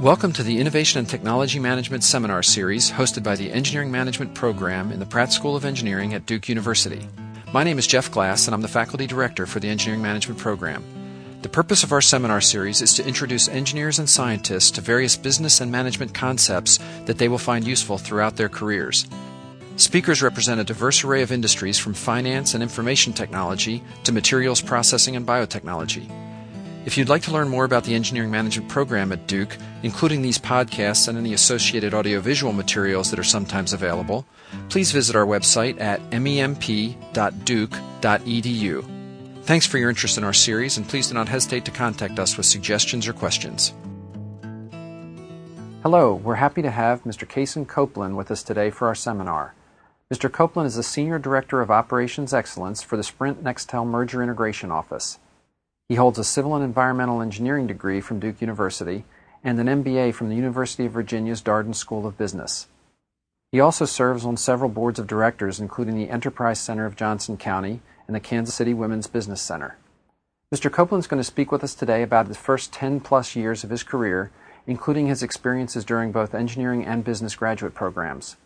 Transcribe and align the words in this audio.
Welcome 0.00 0.32
to 0.34 0.44
the 0.44 0.60
Innovation 0.60 1.00
and 1.00 1.08
Technology 1.08 1.58
Management 1.58 2.04
Seminar 2.04 2.44
Series 2.44 2.88
hosted 2.88 3.24
by 3.24 3.34
the 3.34 3.50
Engineering 3.50 3.90
Management 3.90 4.32
Program 4.32 4.92
in 4.92 5.00
the 5.00 5.06
Pratt 5.06 5.32
School 5.32 5.56
of 5.56 5.64
Engineering 5.64 6.14
at 6.14 6.24
Duke 6.24 6.48
University. 6.48 7.08
My 7.52 7.64
name 7.64 7.80
is 7.80 7.86
Jeff 7.88 8.08
Glass, 8.08 8.46
and 8.46 8.54
I'm 8.54 8.62
the 8.62 8.68
Faculty 8.68 9.08
Director 9.08 9.44
for 9.44 9.58
the 9.58 9.68
Engineering 9.68 10.00
Management 10.00 10.38
Program. 10.38 10.84
The 11.42 11.48
purpose 11.48 11.82
of 11.82 11.90
our 11.90 12.00
seminar 12.00 12.40
series 12.40 12.80
is 12.80 12.94
to 12.94 13.04
introduce 13.04 13.48
engineers 13.48 13.98
and 13.98 14.08
scientists 14.08 14.70
to 14.70 14.80
various 14.80 15.16
business 15.16 15.60
and 15.60 15.72
management 15.72 16.14
concepts 16.14 16.78
that 17.06 17.18
they 17.18 17.26
will 17.26 17.36
find 17.36 17.66
useful 17.66 17.98
throughout 17.98 18.36
their 18.36 18.48
careers. 18.48 19.04
Speakers 19.74 20.22
represent 20.22 20.60
a 20.60 20.64
diverse 20.64 21.02
array 21.02 21.22
of 21.22 21.32
industries 21.32 21.76
from 21.76 21.94
finance 21.94 22.54
and 22.54 22.62
information 22.62 23.12
technology 23.12 23.82
to 24.04 24.12
materials 24.12 24.60
processing 24.60 25.16
and 25.16 25.26
biotechnology. 25.26 26.27
If 26.88 26.96
you'd 26.96 27.10
like 27.10 27.20
to 27.24 27.32
learn 27.32 27.50
more 27.50 27.66
about 27.66 27.84
the 27.84 27.94
engineering 27.94 28.30
management 28.30 28.70
program 28.70 29.12
at 29.12 29.26
Duke, 29.26 29.58
including 29.82 30.22
these 30.22 30.38
podcasts 30.38 31.06
and 31.06 31.18
any 31.18 31.34
associated 31.34 31.92
audiovisual 31.92 32.54
materials 32.54 33.10
that 33.10 33.18
are 33.18 33.24
sometimes 33.24 33.74
available, 33.74 34.24
please 34.70 34.90
visit 34.90 35.14
our 35.14 35.26
website 35.26 35.78
at 35.82 36.00
memp.duke.edu. 36.08 37.04
Thanks 39.42 39.66
for 39.66 39.76
your 39.76 39.90
interest 39.90 40.16
in 40.16 40.24
our 40.24 40.32
series, 40.32 40.78
and 40.78 40.88
please 40.88 41.08
do 41.08 41.14
not 41.14 41.28
hesitate 41.28 41.66
to 41.66 41.70
contact 41.70 42.18
us 42.18 42.38
with 42.38 42.46
suggestions 42.46 43.06
or 43.06 43.12
questions. 43.12 43.74
Hello, 45.82 46.14
we're 46.14 46.36
happy 46.36 46.62
to 46.62 46.70
have 46.70 47.04
Mr. 47.04 47.28
Cason 47.28 47.68
Coplin 47.68 48.16
with 48.16 48.30
us 48.30 48.42
today 48.42 48.70
for 48.70 48.88
our 48.88 48.94
seminar. 48.94 49.54
Mr. 50.10 50.32
Coplin 50.32 50.64
is 50.64 50.76
the 50.76 50.82
Senior 50.82 51.18
Director 51.18 51.60
of 51.60 51.70
Operations 51.70 52.32
Excellence 52.32 52.82
for 52.82 52.96
the 52.96 53.04
Sprint 53.04 53.44
Nextel 53.44 53.86
Merger 53.86 54.22
Integration 54.22 54.70
Office. 54.70 55.18
He 55.88 55.94
holds 55.94 56.18
a 56.18 56.24
Civil 56.24 56.54
and 56.54 56.62
Environmental 56.62 57.22
Engineering 57.22 57.66
degree 57.66 58.02
from 58.02 58.20
Duke 58.20 58.42
University 58.42 59.04
and 59.42 59.58
an 59.58 59.82
MBA 59.82 60.12
from 60.12 60.28
the 60.28 60.36
University 60.36 60.84
of 60.84 60.92
Virginia's 60.92 61.40
Darden 61.40 61.74
School 61.74 62.06
of 62.06 62.18
Business. 62.18 62.68
He 63.50 63.60
also 63.60 63.86
serves 63.86 64.26
on 64.26 64.36
several 64.36 64.68
boards 64.68 64.98
of 64.98 65.06
directors, 65.06 65.58
including 65.58 65.96
the 65.96 66.10
Enterprise 66.10 66.60
Center 66.60 66.84
of 66.84 66.94
Johnson 66.94 67.38
County 67.38 67.80
and 68.06 68.14
the 68.14 68.20
Kansas 68.20 68.54
City 68.54 68.74
Women's 68.74 69.06
Business 69.06 69.40
Center. 69.40 69.78
Mr. 70.54 70.70
Coplin 70.70 70.98
is 70.98 71.06
going 71.06 71.20
to 71.20 71.24
speak 71.24 71.50
with 71.50 71.64
us 71.64 71.74
today 71.74 72.02
about 72.02 72.28
the 72.28 72.34
first 72.34 72.70
10 72.74 73.00
plus 73.00 73.34
years 73.34 73.64
of 73.64 73.70
his 73.70 73.82
career, 73.82 74.30
including 74.66 75.06
his 75.06 75.22
experiences 75.22 75.86
during 75.86 76.12
both 76.12 76.34
engineering 76.34 76.84
and 76.84 77.02
business 77.02 77.34
graduate 77.34 77.74
programs. 77.74 78.36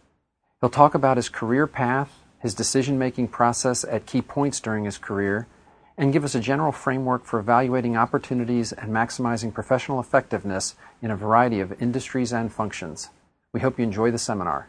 He'll 0.60 0.70
talk 0.70 0.94
about 0.94 1.16
his 1.16 1.28
career 1.28 1.66
path, 1.66 2.20
his 2.38 2.54
decision 2.54 3.00
making 3.00 3.28
process 3.28 3.84
at 3.84 4.06
key 4.06 4.22
points 4.22 4.60
during 4.60 4.84
his 4.84 4.98
career, 4.98 5.48
and 5.96 6.12
give 6.12 6.24
us 6.24 6.34
a 6.34 6.40
general 6.40 6.72
framework 6.72 7.24
for 7.24 7.38
evaluating 7.38 7.96
opportunities 7.96 8.72
and 8.72 8.90
maximizing 8.90 9.52
professional 9.52 10.00
effectiveness 10.00 10.74
in 11.00 11.10
a 11.10 11.16
variety 11.16 11.60
of 11.60 11.80
industries 11.82 12.32
and 12.32 12.52
functions. 12.52 13.10
We 13.52 13.60
hope 13.60 13.78
you 13.78 13.84
enjoy 13.84 14.10
the 14.10 14.18
seminar. 14.18 14.68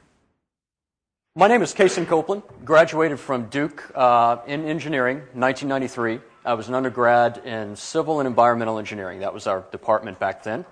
My 1.35 1.47
name 1.47 1.63
is 1.63 1.73
Cason 1.73 2.05
Coplin, 2.05 2.43
graduated 2.63 3.19
from 3.19 3.45
Duke 3.47 3.91
uh, 3.95 4.37
in 4.45 4.65
engineering, 4.65 5.17
1993. 5.33 6.19
I 6.45 6.53
was 6.53 6.67
an 6.67 6.75
undergrad 6.75 7.39
in 7.45 7.75
civil 7.75 8.19
and 8.19 8.27
environmental 8.27 8.77
engineering. 8.77 9.21
That 9.21 9.33
was 9.33 9.47
our 9.47 9.61
department 9.71 10.19
back 10.19 10.43
then. 10.43 10.65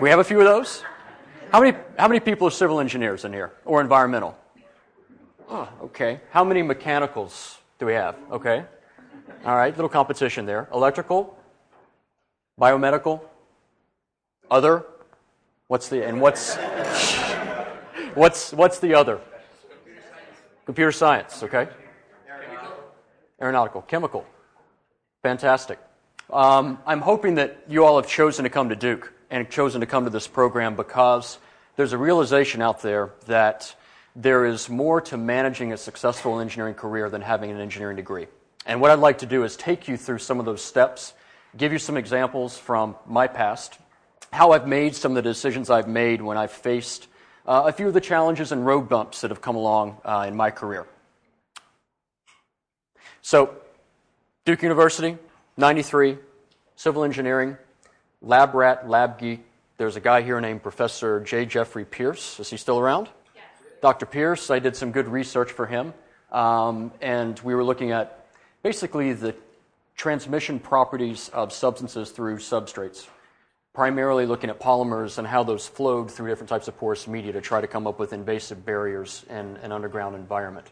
We 0.00 0.10
have 0.10 0.18
a 0.18 0.24
few 0.24 0.40
of 0.40 0.44
those. 0.44 0.82
How 1.52 1.60
many, 1.60 1.76
how 1.98 2.08
many 2.08 2.18
people 2.18 2.48
are 2.48 2.50
civil 2.50 2.80
engineers 2.80 3.24
in 3.24 3.32
here 3.32 3.52
or 3.64 3.80
environmental? 3.80 4.36
Oh, 5.48 5.68
okay. 5.84 6.20
How 6.30 6.42
many 6.42 6.62
mechanicals 6.62 7.58
do 7.78 7.86
we 7.86 7.92
have? 7.92 8.16
Okay. 8.32 8.64
All 9.44 9.54
right, 9.54 9.74
little 9.74 9.88
competition 9.88 10.46
there. 10.46 10.68
Electrical, 10.72 11.38
biomedical, 12.60 13.20
other. 14.50 14.84
What's 15.68 15.88
the 15.88 16.06
and 16.06 16.20
what's 16.20 16.56
what's 18.14 18.52
what's 18.52 18.78
the 18.78 18.94
other? 18.94 19.20
Computer 20.64 20.92
science. 20.92 21.42
Okay. 21.42 21.68
Aeronautical, 23.40 23.82
chemical. 23.82 24.24
Fantastic. 25.22 25.78
Um, 26.30 26.78
I'm 26.86 27.00
hoping 27.00 27.36
that 27.36 27.64
you 27.68 27.84
all 27.84 28.00
have 28.00 28.08
chosen 28.08 28.44
to 28.44 28.50
come 28.50 28.70
to 28.70 28.76
Duke 28.76 29.12
and 29.30 29.48
chosen 29.50 29.80
to 29.80 29.86
come 29.86 30.04
to 30.04 30.10
this 30.10 30.26
program 30.26 30.74
because 30.74 31.38
there's 31.76 31.92
a 31.92 31.98
realization 31.98 32.62
out 32.62 32.82
there 32.82 33.12
that 33.26 33.74
there 34.16 34.46
is 34.46 34.68
more 34.68 35.00
to 35.02 35.16
managing 35.16 35.72
a 35.72 35.76
successful 35.76 36.40
engineering 36.40 36.74
career 36.74 37.10
than 37.10 37.20
having 37.20 37.50
an 37.50 37.60
engineering 37.60 37.96
degree. 37.96 38.26
And 38.66 38.80
what 38.80 38.90
I'd 38.90 38.98
like 38.98 39.18
to 39.18 39.26
do 39.26 39.44
is 39.44 39.56
take 39.56 39.86
you 39.86 39.96
through 39.96 40.18
some 40.18 40.40
of 40.40 40.44
those 40.44 40.60
steps, 40.60 41.14
give 41.56 41.72
you 41.72 41.78
some 41.78 41.96
examples 41.96 42.58
from 42.58 42.96
my 43.06 43.28
past, 43.28 43.78
how 44.32 44.50
I've 44.50 44.66
made 44.66 44.96
some 44.96 45.12
of 45.12 45.16
the 45.16 45.22
decisions 45.22 45.70
I've 45.70 45.86
made 45.86 46.20
when 46.20 46.36
I've 46.36 46.50
faced 46.50 47.06
uh, 47.46 47.62
a 47.66 47.72
few 47.72 47.86
of 47.86 47.94
the 47.94 48.00
challenges 48.00 48.50
and 48.50 48.66
road 48.66 48.88
bumps 48.88 49.20
that 49.20 49.30
have 49.30 49.40
come 49.40 49.54
along 49.54 49.98
uh, 50.04 50.24
in 50.26 50.34
my 50.34 50.50
career. 50.50 50.84
So, 53.22 53.54
Duke 54.44 54.62
University, 54.62 55.16
93, 55.56 56.18
civil 56.74 57.04
engineering, 57.04 57.56
lab 58.20 58.52
rat, 58.54 58.88
lab 58.88 59.18
geek. 59.18 59.44
There's 59.78 59.94
a 59.94 60.00
guy 60.00 60.22
here 60.22 60.40
named 60.40 60.64
Professor 60.64 61.20
J. 61.20 61.46
Jeffrey 61.46 61.84
Peirce. 61.84 62.40
Is 62.40 62.50
he 62.50 62.56
still 62.56 62.80
around? 62.80 63.08
Yes. 63.34 63.44
Dr. 63.80 64.06
Peirce, 64.06 64.50
I 64.50 64.58
did 64.58 64.74
some 64.74 64.90
good 64.90 65.06
research 65.06 65.52
for 65.52 65.66
him. 65.66 65.94
Um, 66.32 66.92
and 67.00 67.38
we 67.40 67.54
were 67.54 67.62
looking 67.62 67.92
at 67.92 68.25
basically 68.66 69.12
the 69.12 69.32
transmission 69.94 70.58
properties 70.58 71.28
of 71.28 71.52
substances 71.52 72.10
through 72.10 72.36
substrates, 72.36 73.06
primarily 73.72 74.26
looking 74.26 74.50
at 74.50 74.58
polymers 74.58 75.18
and 75.18 75.26
how 75.28 75.44
those 75.44 75.68
flowed 75.68 76.10
through 76.10 76.28
different 76.28 76.48
types 76.48 76.66
of 76.66 76.76
porous 76.76 77.06
media 77.06 77.30
to 77.30 77.40
try 77.40 77.60
to 77.60 77.68
come 77.68 77.86
up 77.86 78.00
with 78.00 78.12
invasive 78.12 78.66
barriers 78.66 79.24
in 79.30 79.56
an 79.58 79.70
underground 79.70 80.16
environment. 80.16 80.66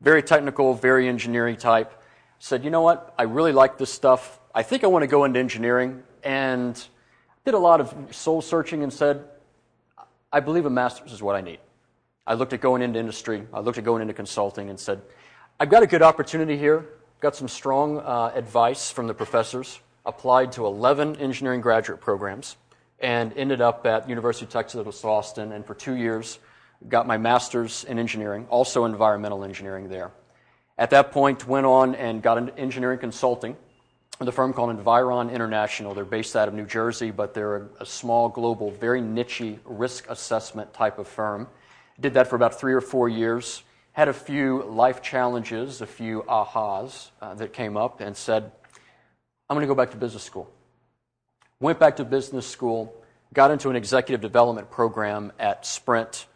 Very 0.00 0.22
technical, 0.22 0.72
very 0.72 1.08
engineering 1.08 1.56
type. 1.56 2.00
Said, 2.38 2.62
you 2.62 2.70
know 2.70 2.82
what? 2.82 3.12
I 3.18 3.24
really 3.24 3.50
like 3.50 3.76
this 3.76 3.92
stuff. 3.92 4.38
I 4.54 4.62
think 4.62 4.84
I 4.84 4.86
want 4.86 5.02
to 5.02 5.08
go 5.08 5.24
into 5.24 5.40
engineering 5.40 6.04
and 6.22 6.80
did 7.44 7.54
a 7.54 7.58
lot 7.58 7.80
of 7.80 8.14
soul 8.14 8.40
searching 8.40 8.84
and 8.84 8.92
said, 8.92 9.24
I 10.32 10.38
believe 10.38 10.64
a 10.64 10.70
master's 10.70 11.12
is 11.12 11.20
what 11.20 11.34
I 11.34 11.40
need. 11.40 11.58
I 12.24 12.34
looked 12.34 12.52
at 12.52 12.60
going 12.60 12.82
into 12.82 13.00
industry, 13.00 13.48
I 13.52 13.58
looked 13.58 13.78
at 13.78 13.84
going 13.84 14.00
into 14.00 14.14
consulting 14.14 14.70
and 14.70 14.78
said, 14.78 15.02
I've 15.58 15.70
got 15.70 15.82
a 15.82 15.88
good 15.88 16.02
opportunity 16.02 16.56
here, 16.56 16.86
got 17.22 17.36
some 17.36 17.46
strong 17.46 18.00
uh, 18.00 18.32
advice 18.34 18.90
from 18.90 19.06
the 19.06 19.14
professors, 19.14 19.78
applied 20.04 20.50
to 20.50 20.66
11 20.66 21.14
engineering 21.16 21.60
graduate 21.60 22.00
programs, 22.00 22.56
and 22.98 23.32
ended 23.36 23.60
up 23.60 23.86
at 23.86 24.08
University 24.08 24.44
of 24.44 24.50
Texas 24.50 24.84
at 24.84 25.04
Austin, 25.08 25.52
and 25.52 25.64
for 25.64 25.74
two 25.74 25.94
years 25.94 26.40
got 26.88 27.06
my 27.06 27.16
master's 27.16 27.84
in 27.84 28.00
engineering, 28.00 28.44
also 28.50 28.84
environmental 28.86 29.44
engineering 29.44 29.88
there. 29.88 30.10
At 30.76 30.90
that 30.90 31.12
point, 31.12 31.46
went 31.46 31.64
on 31.64 31.94
and 31.94 32.20
got 32.20 32.38
into 32.38 32.58
engineering 32.58 32.98
consulting, 32.98 33.56
with 34.18 34.28
a 34.28 34.32
firm 34.32 34.52
called 34.52 34.70
Environ 34.70 35.30
International. 35.30 35.94
They're 35.94 36.04
based 36.04 36.34
out 36.34 36.48
of 36.48 36.54
New 36.54 36.66
Jersey, 36.66 37.12
but 37.12 37.34
they're 37.34 37.68
a 37.78 37.86
small, 37.86 38.30
global, 38.30 38.72
very 38.72 39.00
niche 39.00 39.42
risk 39.64 40.10
assessment 40.10 40.74
type 40.74 40.98
of 40.98 41.06
firm. 41.06 41.46
Did 42.00 42.14
that 42.14 42.26
for 42.26 42.34
about 42.34 42.58
three 42.58 42.74
or 42.74 42.80
four 42.80 43.08
years. 43.08 43.62
Had 43.92 44.08
a 44.08 44.12
few 44.12 44.62
life 44.62 45.02
challenges, 45.02 45.80
a 45.82 45.86
few 45.86 46.22
ahas 46.22 47.10
uh, 47.20 47.34
that 47.34 47.52
came 47.52 47.76
up, 47.76 48.00
and 48.00 48.16
said, 48.16 48.50
I'm 49.48 49.54
going 49.54 49.66
to 49.66 49.66
go 49.66 49.74
back 49.74 49.90
to 49.90 49.98
business 49.98 50.22
school. 50.22 50.50
Went 51.60 51.78
back 51.78 51.96
to 51.96 52.04
business 52.04 52.46
school, 52.46 52.94
got 53.34 53.50
into 53.50 53.68
an 53.68 53.76
executive 53.76 54.20
development 54.22 54.70
program 54.70 55.30
at 55.38 55.66
Sprint, 55.66 56.26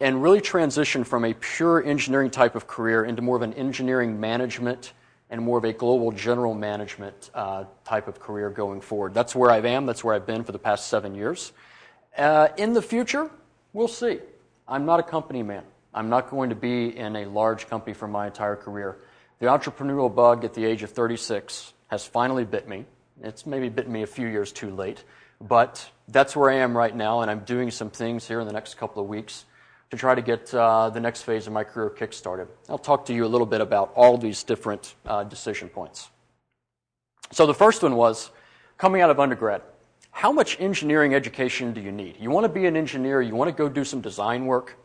and 0.00 0.22
really 0.22 0.40
transitioned 0.40 1.06
from 1.06 1.24
a 1.24 1.32
pure 1.32 1.82
engineering 1.82 2.30
type 2.30 2.54
of 2.54 2.66
career 2.66 3.04
into 3.04 3.22
more 3.22 3.36
of 3.36 3.42
an 3.42 3.54
engineering 3.54 4.20
management 4.20 4.92
and 5.30 5.40
more 5.40 5.56
of 5.56 5.64
a 5.64 5.72
global 5.72 6.12
general 6.12 6.54
management 6.54 7.30
uh, 7.34 7.64
type 7.84 8.06
of 8.06 8.20
career 8.20 8.50
going 8.50 8.82
forward. 8.82 9.14
That's 9.14 9.34
where 9.34 9.50
I 9.50 9.60
am. 9.60 9.86
That's 9.86 10.04
where 10.04 10.14
I've 10.14 10.26
been 10.26 10.44
for 10.44 10.52
the 10.52 10.58
past 10.58 10.88
seven 10.88 11.14
years. 11.14 11.52
Uh, 12.18 12.48
in 12.58 12.74
the 12.74 12.82
future, 12.82 13.30
we'll 13.72 13.88
see. 13.88 14.18
I'm 14.68 14.84
not 14.84 15.00
a 15.00 15.02
company 15.02 15.42
man. 15.42 15.64
I'm 15.94 16.08
not 16.08 16.30
going 16.30 16.50
to 16.50 16.56
be 16.56 16.96
in 16.96 17.16
a 17.16 17.26
large 17.26 17.68
company 17.68 17.92
for 17.92 18.08
my 18.08 18.26
entire 18.26 18.56
career. 18.56 18.98
The 19.40 19.46
entrepreneurial 19.46 20.14
bug 20.14 20.44
at 20.44 20.54
the 20.54 20.64
age 20.64 20.82
of 20.82 20.90
36 20.90 21.72
has 21.88 22.06
finally 22.06 22.44
bit 22.44 22.68
me. 22.68 22.86
It's 23.22 23.44
maybe 23.44 23.68
bitten 23.68 23.92
me 23.92 24.02
a 24.02 24.06
few 24.06 24.26
years 24.26 24.52
too 24.52 24.70
late, 24.74 25.04
but 25.40 25.90
that's 26.08 26.34
where 26.34 26.50
I 26.50 26.56
am 26.56 26.76
right 26.76 26.94
now, 26.94 27.20
and 27.20 27.30
I'm 27.30 27.40
doing 27.40 27.70
some 27.70 27.90
things 27.90 28.26
here 28.26 28.40
in 28.40 28.46
the 28.46 28.52
next 28.52 28.76
couple 28.76 29.02
of 29.02 29.08
weeks 29.08 29.44
to 29.90 29.96
try 29.98 30.14
to 30.14 30.22
get 30.22 30.52
uh, 30.54 30.88
the 30.88 31.00
next 31.00 31.22
phase 31.22 31.46
of 31.46 31.52
my 31.52 31.64
career 31.64 31.90
kickstarted. 31.90 32.48
I'll 32.70 32.78
talk 32.78 33.04
to 33.06 33.14
you 33.14 33.26
a 33.26 33.28
little 33.28 33.46
bit 33.46 33.60
about 33.60 33.92
all 33.94 34.16
these 34.16 34.42
different 34.42 34.94
uh, 35.04 35.24
decision 35.24 35.68
points. 35.68 36.08
So 37.30 37.46
the 37.46 37.54
first 37.54 37.82
one 37.82 37.96
was 37.96 38.30
coming 38.78 39.02
out 39.02 39.10
of 39.10 39.20
undergrad. 39.20 39.60
How 40.10 40.32
much 40.32 40.58
engineering 40.60 41.14
education 41.14 41.74
do 41.74 41.80
you 41.80 41.92
need? 41.92 42.16
You 42.18 42.30
want 42.30 42.44
to 42.44 42.48
be 42.48 42.64
an 42.66 42.76
engineer, 42.76 43.20
you 43.20 43.34
want 43.34 43.50
to 43.50 43.56
go 43.56 43.68
do 43.68 43.84
some 43.84 44.00
design 44.00 44.46
work. 44.46 44.78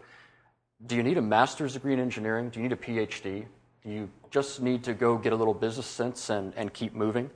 Do 0.86 0.96
you 0.96 1.02
need 1.02 1.18
a 1.18 1.22
master's 1.22 1.74
degree 1.74 1.94
in 1.94 2.00
engineering? 2.00 2.50
Do 2.50 2.60
you 2.60 2.64
need 2.64 2.74
a 2.74 2.76
PhD? 2.76 3.46
Do 3.84 3.90
you 3.90 4.10
just 4.30 4.62
need 4.62 4.84
to 4.84 4.94
go 4.94 5.18
get 5.18 5.34
a 5.34 5.36
little 5.36 5.56
business 5.56 5.88
sense 5.88 6.30
and, 6.30 6.54
and 6.56 6.72
keep 6.72 6.94
moving? 6.94 7.32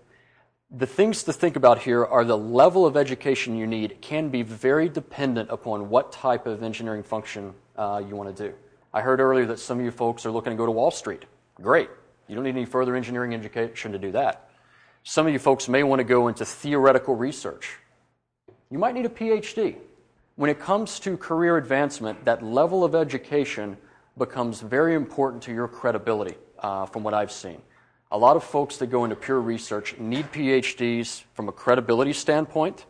The 0.70 0.86
things 0.86 1.24
to 1.24 1.34
think 1.34 1.56
about 1.56 1.80
here 1.80 2.06
are 2.06 2.24
the 2.24 2.38
level 2.38 2.86
of 2.86 2.96
education 2.96 3.58
you 3.58 3.66
need 3.66 4.00
can 4.00 4.30
be 4.30 4.44
very 4.44 4.88
dependent 4.88 5.50
upon 5.50 5.90
what 5.90 6.12
type 6.12 6.46
of 6.46 6.62
engineering 6.62 7.02
function 7.02 7.54
uh, 7.78 8.02
you 8.08 8.16
want 8.16 8.36
to 8.36 8.50
do. 8.50 8.54
I 8.94 9.02
heard 9.02 9.20
earlier 9.20 9.48
that 9.48 9.60
some 9.60 9.80
of 9.80 9.86
you 9.86 9.92
folks 9.92 10.26
are 10.26 10.32
looking 10.32 10.52
to 10.52 10.58
go 10.58 10.66
to 10.66 10.72
Wall 10.72 10.92
Street. 10.92 11.26
Great. 11.56 11.90
You 12.28 12.36
don't 12.36 12.44
need 12.44 12.56
any 12.56 12.66
further 12.66 12.96
engineering 12.96 13.34
education 13.34 13.92
to 13.92 13.98
do 13.98 14.12
that. 14.12 14.50
Some 15.04 15.26
of 15.26 15.34
you 15.34 15.40
folks 15.40 15.68
may 15.68 15.82
want 15.82 16.00
to 16.00 16.04
go 16.04 16.28
into 16.28 16.46
theoretical 16.46 17.16
research. 17.16 17.78
You 18.70 18.78
might 18.78 18.94
need 18.94 19.06
a 19.06 19.10
PhD. 19.10 19.78
When 20.36 20.50
it 20.50 20.60
comes 20.60 21.00
to 21.02 21.18
career 21.18 21.58
advancement, 21.58 22.24
that 22.26 22.42
level 22.42 22.84
of 22.84 22.96
education 22.96 23.78
becomes 24.18 24.62
very 24.62 24.96
important 24.96 25.44
to 25.44 25.54
your 25.54 25.68
credibility, 25.68 26.36
uh, 26.60 26.86
from 26.86 27.04
what 27.04 27.14
I've 27.14 27.32
seen. 27.32 27.62
A 28.12 28.18
lot 28.18 28.36
of 28.36 28.44
folks 28.44 28.78
that 28.78 28.88
go 28.88 29.04
into 29.04 29.16
pure 29.16 29.40
research 29.40 29.98
need 30.00 30.32
PhDs 30.32 31.24
from 31.34 31.50
a 31.50 31.52
credibility 31.52 32.14
standpoint, 32.14 32.86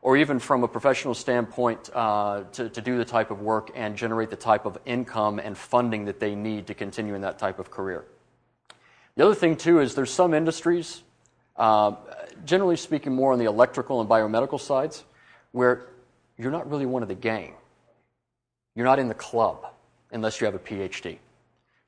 or 0.00 0.16
even 0.16 0.38
from 0.38 0.64
a 0.64 0.68
professional 0.68 1.14
standpoint 1.14 1.90
uh, 1.94 2.44
to, 2.52 2.68
to 2.70 2.80
do 2.80 2.96
the 2.96 3.04
type 3.04 3.30
of 3.30 3.40
work 3.40 3.70
and 3.74 3.96
generate 3.96 4.30
the 4.30 4.36
type 4.36 4.64
of 4.64 4.78
income 4.86 5.38
and 5.38 5.56
funding 5.56 6.06
that 6.06 6.20
they 6.20 6.34
need 6.34 6.66
to 6.66 6.74
continue 6.74 7.14
in 7.14 7.20
that 7.22 7.38
type 7.38 7.58
of 7.58 7.70
career. 7.70 8.04
The 9.16 9.24
other 9.24 9.34
thing, 9.34 9.56
too, 9.56 9.80
is 9.80 9.94
there's 9.94 10.12
some 10.12 10.32
industries, 10.32 11.02
uh, 11.56 11.92
generally 12.44 12.76
speaking, 12.76 13.14
more 13.14 13.32
on 13.32 13.38
the 13.38 13.46
electrical 13.46 14.00
and 14.00 14.08
biomedical 14.08 14.60
sides, 14.60 15.04
where 15.52 15.88
you're 16.38 16.50
not 16.50 16.70
really 16.70 16.86
one 16.86 17.02
of 17.02 17.08
the 17.08 17.14
gang. 17.14 17.54
You're 18.74 18.86
not 18.86 18.98
in 18.98 19.08
the 19.08 19.14
club 19.14 19.66
unless 20.12 20.40
you 20.40 20.44
have 20.44 20.54
a 20.54 20.58
PhD. 20.58 21.18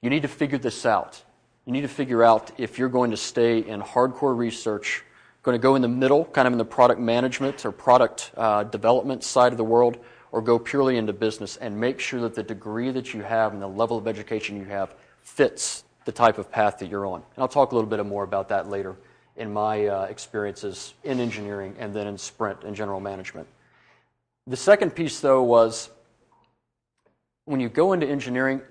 You 0.01 0.11
need 0.11 0.23
to 0.23 0.29
figure 0.29 0.59
this 0.59 0.87
out. 0.87 1.23
You 1.67 1.73
need 1.73 1.83
to 1.83 1.89
figure 1.89 2.23
out 2.23 2.51
if 2.57 2.79
you're 2.79 2.89
going 2.89 3.11
to 3.11 3.17
stay 3.17 3.59
in 3.59 3.83
hardcore 3.83 4.37
research, 4.37 5.05
going 5.43 5.55
to 5.55 5.63
go 5.63 5.75
in 5.75 5.83
the 5.83 5.89
middle, 5.89 6.25
kind 6.25 6.47
of 6.47 6.53
in 6.53 6.59
the 6.59 6.65
product 6.65 7.01
management 7.01 7.67
or 7.67 7.73
product 7.73 8.31
uh, 8.37 8.65
development 8.65 9.23
side 9.23 9.53
of 9.53 9.59
the 9.59 9.65
world, 9.65 9.99
or 10.33 10.41
go 10.41 10.59
purely 10.59 10.97
into 10.97 11.13
business 11.13 11.57
and 11.57 11.79
make 11.79 12.01
sure 12.01 12.21
that 12.21 12.35
the 12.35 12.43
degree 12.43 12.91
that 12.91 13.13
you 13.13 13.23
have 13.23 13.53
and 13.53 13.61
the 13.61 13.69
level 13.69 13.99
of 13.99 14.07
education 14.07 14.57
you 14.57 14.65
have 14.65 14.95
fits 15.21 15.85
the 16.05 16.13
type 16.13 16.39
of 16.39 16.51
path 16.51 16.79
that 16.79 16.89
you're 16.89 17.07
on. 17.07 17.23
And 17.37 17.43
I'll 17.43 17.49
talk 17.49 17.73
a 17.73 17.75
little 17.75 17.91
bit 17.91 18.05
more 18.07 18.25
about 18.25 18.49
that 18.49 18.69
later 18.69 18.97
in 19.37 19.53
my 19.53 19.87
uh, 19.87 20.05
experiences 20.05 20.95
in 21.05 21.21
engineering 21.21 21.77
and 21.79 21.95
then 21.95 22.07
in 22.07 22.17
Sprint 22.17 22.65
and 22.65 22.75
general 22.75 23.01
management. 23.01 23.47
The 24.49 24.57
second 24.57 24.95
piece, 24.95 25.21
though, 25.21 25.43
was 25.43 25.91
when 27.45 27.61
you 27.61 27.69
go 27.69 27.93
into 27.93 28.09
engineering, 28.09 28.63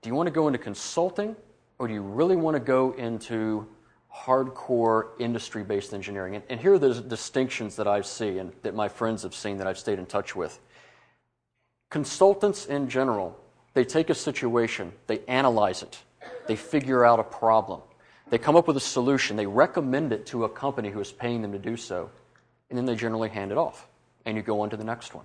do 0.00 0.08
you 0.08 0.14
want 0.14 0.28
to 0.28 0.32
go 0.32 0.46
into 0.46 0.60
consulting 0.60 1.34
or 1.80 1.88
do 1.88 1.94
you 1.94 2.02
really 2.02 2.36
want 2.36 2.54
to 2.54 2.60
go 2.60 2.92
into 2.92 3.66
hardcore 4.14 5.08
industry 5.18 5.64
based 5.64 5.92
engineering? 5.92 6.36
And, 6.36 6.44
and, 6.48 6.60
here 6.60 6.74
are 6.74 6.78
the 6.78 7.00
distinctions 7.00 7.74
that 7.74 7.88
I 7.88 8.00
see 8.02 8.38
and 8.38 8.52
that 8.62 8.76
my 8.76 8.86
friends 8.86 9.24
have 9.24 9.34
seen 9.34 9.56
that 9.56 9.66
I've 9.66 9.78
stayed 9.78 9.98
in 9.98 10.06
touch 10.06 10.36
with. 10.36 10.60
Consultants 11.90 12.66
in 12.66 12.88
general, 12.88 13.36
they 13.72 13.84
take 13.84 14.10
a 14.10 14.14
situation, 14.14 14.92
they 15.08 15.18
analyze 15.26 15.82
it, 15.82 15.98
they 16.46 16.54
figure 16.54 17.04
out 17.04 17.18
a 17.18 17.24
problem, 17.24 17.80
they 18.30 18.38
come 18.38 18.54
up 18.54 18.68
with 18.68 18.76
a 18.76 18.80
solution, 18.80 19.36
they 19.36 19.46
recommend 19.46 20.12
it 20.12 20.26
to 20.26 20.44
a 20.44 20.48
company 20.48 20.90
who 20.90 21.00
is 21.00 21.10
paying 21.10 21.42
them 21.42 21.50
to 21.50 21.58
do 21.58 21.76
so, 21.76 22.08
and 22.70 22.78
then 22.78 22.86
they 22.86 22.94
generally 22.94 23.28
hand 23.28 23.50
it 23.50 23.58
off, 23.58 23.88
and 24.24 24.36
you 24.36 24.42
go 24.42 24.60
on 24.60 24.70
to 24.70 24.76
the 24.76 24.84
next 24.84 25.14
one. 25.14 25.24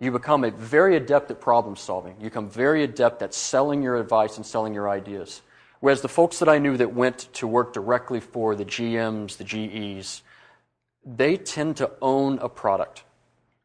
You 0.00 0.10
become 0.10 0.44
a 0.44 0.50
very 0.50 0.96
adept 0.96 1.30
at 1.30 1.40
problem 1.40 1.76
solving. 1.76 2.16
You 2.18 2.24
become 2.24 2.48
very 2.48 2.82
adept 2.82 3.22
at 3.22 3.32
selling 3.32 3.82
your 3.82 3.96
advice 3.96 4.36
and 4.36 4.44
selling 4.44 4.74
your 4.74 4.88
ideas. 4.88 5.42
Whereas 5.80 6.00
the 6.00 6.08
folks 6.08 6.38
that 6.40 6.48
I 6.48 6.58
knew 6.58 6.76
that 6.76 6.94
went 6.94 7.32
to 7.34 7.46
work 7.46 7.72
directly 7.72 8.20
for 8.20 8.54
the 8.54 8.64
GMs, 8.64 9.36
the 9.36 9.44
GEs, 9.44 10.22
they 11.04 11.36
tend 11.36 11.76
to 11.78 11.90
own 12.00 12.38
a 12.38 12.48
product. 12.48 13.04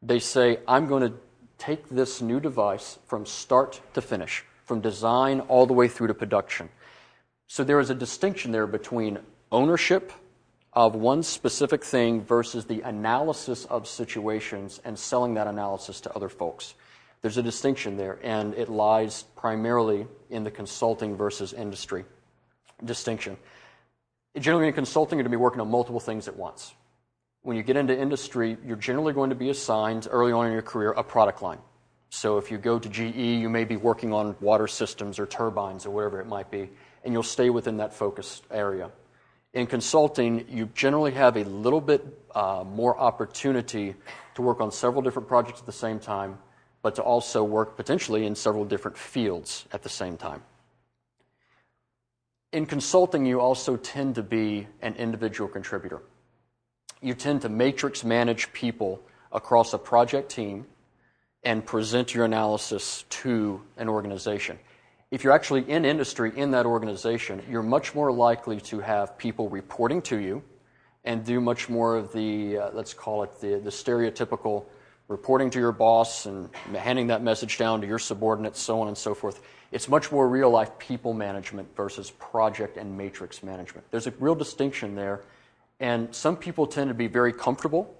They 0.02 0.18
say, 0.18 0.58
I'm 0.66 0.86
going 0.86 1.02
to 1.02 1.14
take 1.58 1.88
this 1.88 2.22
new 2.22 2.40
device 2.40 2.98
from 3.06 3.26
start 3.26 3.80
to 3.94 4.00
finish, 4.00 4.44
from 4.64 4.80
design 4.80 5.40
all 5.40 5.66
the 5.66 5.72
way 5.72 5.88
through 5.88 6.08
to 6.08 6.14
production. 6.14 6.68
So 7.46 7.64
there 7.64 7.80
is 7.80 7.90
a 7.90 7.94
distinction 7.94 8.52
there 8.52 8.66
between 8.66 9.18
ownership 9.50 10.12
of 10.72 10.94
one 10.94 11.22
specific 11.22 11.84
thing 11.84 12.22
versus 12.22 12.64
the 12.66 12.80
analysis 12.82 13.64
of 13.66 13.86
situations 13.86 14.80
and 14.84 14.98
selling 14.98 15.34
that 15.34 15.46
analysis 15.46 16.00
to 16.02 16.14
other 16.14 16.28
folks. 16.28 16.74
There's 17.22 17.36
a 17.36 17.42
distinction 17.42 17.96
there, 17.96 18.18
and 18.22 18.54
it 18.54 18.68
lies 18.68 19.24
primarily 19.36 20.06
in 20.30 20.44
the 20.44 20.50
consulting 20.50 21.16
versus 21.16 21.52
industry 21.52 22.04
distinction. 22.84 23.36
Generally, 24.38 24.68
in 24.68 24.74
consulting, 24.74 25.18
you're 25.18 25.24
going 25.24 25.32
to 25.32 25.36
be 25.36 25.42
working 25.42 25.60
on 25.60 25.68
multiple 25.68 26.00
things 26.00 26.28
at 26.28 26.36
once. 26.36 26.74
When 27.42 27.56
you 27.56 27.62
get 27.62 27.76
into 27.76 27.98
industry, 27.98 28.56
you're 28.64 28.76
generally 28.76 29.12
going 29.12 29.30
to 29.30 29.36
be 29.36 29.50
assigned 29.50 30.06
early 30.10 30.32
on 30.32 30.46
in 30.46 30.52
your 30.52 30.62
career 30.62 30.92
a 30.92 31.02
product 31.02 31.42
line. 31.42 31.58
So 32.10 32.38
if 32.38 32.50
you 32.50 32.58
go 32.58 32.78
to 32.78 32.88
GE, 32.88 33.16
you 33.16 33.48
may 33.48 33.64
be 33.64 33.76
working 33.76 34.12
on 34.12 34.36
water 34.40 34.66
systems 34.66 35.18
or 35.18 35.26
turbines 35.26 35.86
or 35.86 35.90
whatever 35.90 36.20
it 36.20 36.26
might 36.26 36.50
be, 36.50 36.70
and 37.04 37.12
you'll 37.12 37.22
stay 37.22 37.50
within 37.50 37.78
that 37.78 37.92
focused 37.92 38.44
area. 38.50 38.90
In 39.54 39.66
consulting, 39.66 40.46
you 40.48 40.66
generally 40.74 41.12
have 41.12 41.36
a 41.36 41.44
little 41.44 41.80
bit 41.80 42.04
uh, 42.34 42.64
more 42.66 42.98
opportunity 42.98 43.94
to 44.34 44.42
work 44.42 44.60
on 44.60 44.70
several 44.70 45.02
different 45.02 45.26
projects 45.26 45.60
at 45.60 45.66
the 45.66 45.72
same 45.72 45.98
time, 45.98 46.38
but 46.82 46.94
to 46.96 47.02
also 47.02 47.42
work 47.42 47.76
potentially 47.76 48.26
in 48.26 48.34
several 48.34 48.64
different 48.64 48.96
fields 48.96 49.64
at 49.72 49.82
the 49.82 49.88
same 49.88 50.16
time. 50.16 50.42
In 52.52 52.66
consulting, 52.66 53.26
you 53.26 53.40
also 53.40 53.76
tend 53.76 54.14
to 54.14 54.22
be 54.22 54.66
an 54.82 54.94
individual 54.94 55.48
contributor. 55.48 56.02
You 57.00 57.14
tend 57.14 57.42
to 57.42 57.48
matrix 57.48 58.04
manage 58.04 58.52
people 58.52 59.00
across 59.32 59.72
a 59.72 59.78
project 59.78 60.30
team 60.30 60.66
and 61.42 61.64
present 61.64 62.14
your 62.14 62.24
analysis 62.24 63.04
to 63.10 63.62
an 63.76 63.88
organization. 63.88 64.58
If 65.10 65.24
you're 65.24 65.32
actually 65.32 65.62
in 65.70 65.86
industry 65.86 66.32
in 66.36 66.50
that 66.50 66.66
organization, 66.66 67.42
you're 67.48 67.62
much 67.62 67.94
more 67.94 68.12
likely 68.12 68.60
to 68.62 68.80
have 68.80 69.16
people 69.16 69.48
reporting 69.48 70.02
to 70.02 70.18
you 70.18 70.42
and 71.02 71.24
do 71.24 71.40
much 71.40 71.70
more 71.70 71.96
of 71.96 72.12
the, 72.12 72.58
uh, 72.58 72.70
let's 72.74 72.92
call 72.92 73.22
it 73.22 73.40
the, 73.40 73.58
the 73.58 73.70
stereotypical 73.70 74.66
reporting 75.08 75.48
to 75.48 75.58
your 75.58 75.72
boss 75.72 76.26
and 76.26 76.50
handing 76.76 77.06
that 77.06 77.22
message 77.22 77.56
down 77.56 77.80
to 77.80 77.86
your 77.86 77.98
subordinates, 77.98 78.60
so 78.60 78.82
on 78.82 78.88
and 78.88 78.98
so 78.98 79.14
forth. 79.14 79.40
It's 79.72 79.88
much 79.88 80.12
more 80.12 80.28
real 80.28 80.50
life 80.50 80.78
people 80.78 81.14
management 81.14 81.74
versus 81.74 82.10
project 82.10 82.76
and 82.76 82.94
matrix 82.98 83.42
management. 83.42 83.90
There's 83.90 84.06
a 84.06 84.12
real 84.20 84.34
distinction 84.34 84.94
there, 84.94 85.22
and 85.80 86.14
some 86.14 86.36
people 86.36 86.66
tend 86.66 86.88
to 86.88 86.94
be 86.94 87.06
very 87.06 87.32
comfortable 87.32 87.96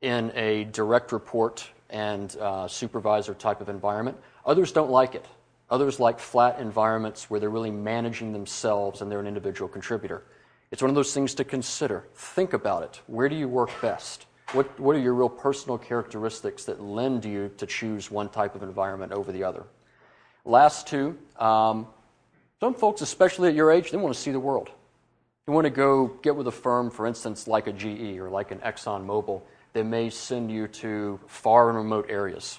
in 0.00 0.32
a 0.34 0.64
direct 0.64 1.12
report 1.12 1.68
and 1.90 2.34
uh, 2.36 2.68
supervisor 2.68 3.34
type 3.34 3.60
of 3.60 3.68
environment. 3.68 4.16
Others 4.46 4.72
don't 4.72 4.90
like 4.90 5.14
it. 5.14 5.26
Others 5.70 6.00
like 6.00 6.18
flat 6.18 6.58
environments 6.60 7.28
where 7.28 7.40
they're 7.40 7.50
really 7.50 7.70
managing 7.70 8.32
themselves 8.32 9.02
and 9.02 9.10
they're 9.10 9.20
an 9.20 9.26
individual 9.26 9.68
contributor. 9.68 10.22
It's 10.70 10.82
one 10.82 10.90
of 10.90 10.94
those 10.94 11.12
things 11.12 11.34
to 11.34 11.44
consider. 11.44 12.06
Think 12.14 12.52
about 12.52 12.82
it. 12.82 13.00
Where 13.06 13.28
do 13.28 13.36
you 13.36 13.48
work 13.48 13.70
best? 13.80 14.26
What, 14.52 14.80
what 14.80 14.96
are 14.96 14.98
your 14.98 15.12
real 15.14 15.28
personal 15.28 15.76
characteristics 15.76 16.64
that 16.64 16.80
lend 16.80 17.24
you 17.24 17.50
to 17.58 17.66
choose 17.66 18.10
one 18.10 18.30
type 18.30 18.54
of 18.54 18.62
environment 18.62 19.12
over 19.12 19.30
the 19.30 19.44
other? 19.44 19.64
Last 20.46 20.86
two, 20.86 21.18
um, 21.38 21.86
some 22.60 22.74
folks, 22.74 23.02
especially 23.02 23.50
at 23.50 23.54
your 23.54 23.70
age, 23.70 23.90
they 23.90 23.98
want 23.98 24.14
to 24.14 24.20
see 24.20 24.30
the 24.30 24.40
world. 24.40 24.70
They 25.46 25.52
want 25.52 25.64
to 25.66 25.70
go 25.70 26.06
get 26.22 26.34
with 26.34 26.46
a 26.48 26.52
firm, 26.52 26.90
for 26.90 27.06
instance, 27.06 27.46
like 27.46 27.66
a 27.66 27.72
GE 27.72 28.18
or 28.18 28.30
like 28.30 28.50
an 28.50 28.58
ExxonMobil, 28.58 29.42
that 29.74 29.84
may 29.84 30.08
send 30.08 30.50
you 30.50 30.66
to 30.68 31.20
far 31.26 31.68
and 31.68 31.76
remote 31.76 32.06
areas 32.08 32.58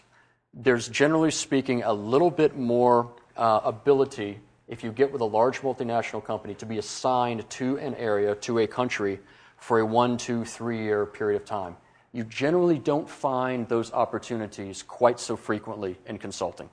there's 0.53 0.87
generally 0.87 1.31
speaking 1.31 1.83
a 1.83 1.93
little 1.93 2.31
bit 2.31 2.57
more 2.57 3.11
uh, 3.37 3.61
ability 3.63 4.39
if 4.67 4.83
you 4.83 4.91
get 4.91 5.11
with 5.11 5.21
a 5.21 5.25
large 5.25 5.61
multinational 5.61 6.23
company 6.23 6.53
to 6.55 6.65
be 6.65 6.77
assigned 6.77 7.49
to 7.49 7.77
an 7.79 7.95
area, 7.95 8.35
to 8.35 8.59
a 8.59 8.67
country, 8.67 9.19
for 9.57 9.79
a 9.79 9.85
one, 9.85 10.17
two, 10.17 10.45
three 10.45 10.83
year 10.83 11.05
period 11.05 11.41
of 11.41 11.45
time. 11.47 11.75
You 12.13 12.23
generally 12.23 12.79
don't 12.79 13.09
find 13.09 13.67
those 13.67 13.91
opportunities 13.91 14.83
quite 14.83 15.19
so 15.19 15.35
frequently 15.35 15.97
in 16.05 16.17
consulting. 16.17 16.69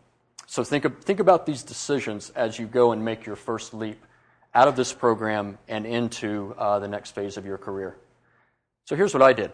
So 0.46 0.62
think, 0.62 0.84
of, 0.84 1.02
think 1.02 1.20
about 1.20 1.44
these 1.44 1.62
decisions 1.62 2.30
as 2.30 2.58
you 2.58 2.66
go 2.66 2.92
and 2.92 3.04
make 3.04 3.26
your 3.26 3.36
first 3.36 3.74
leap 3.74 4.04
out 4.54 4.68
of 4.68 4.76
this 4.76 4.92
program 4.92 5.58
and 5.68 5.84
into 5.84 6.54
uh, 6.56 6.78
the 6.78 6.88
next 6.88 7.10
phase 7.10 7.36
of 7.36 7.44
your 7.44 7.58
career. 7.58 7.96
So 8.84 8.96
here's 8.96 9.12
what 9.12 9.22
I 9.22 9.32
did. 9.32 9.52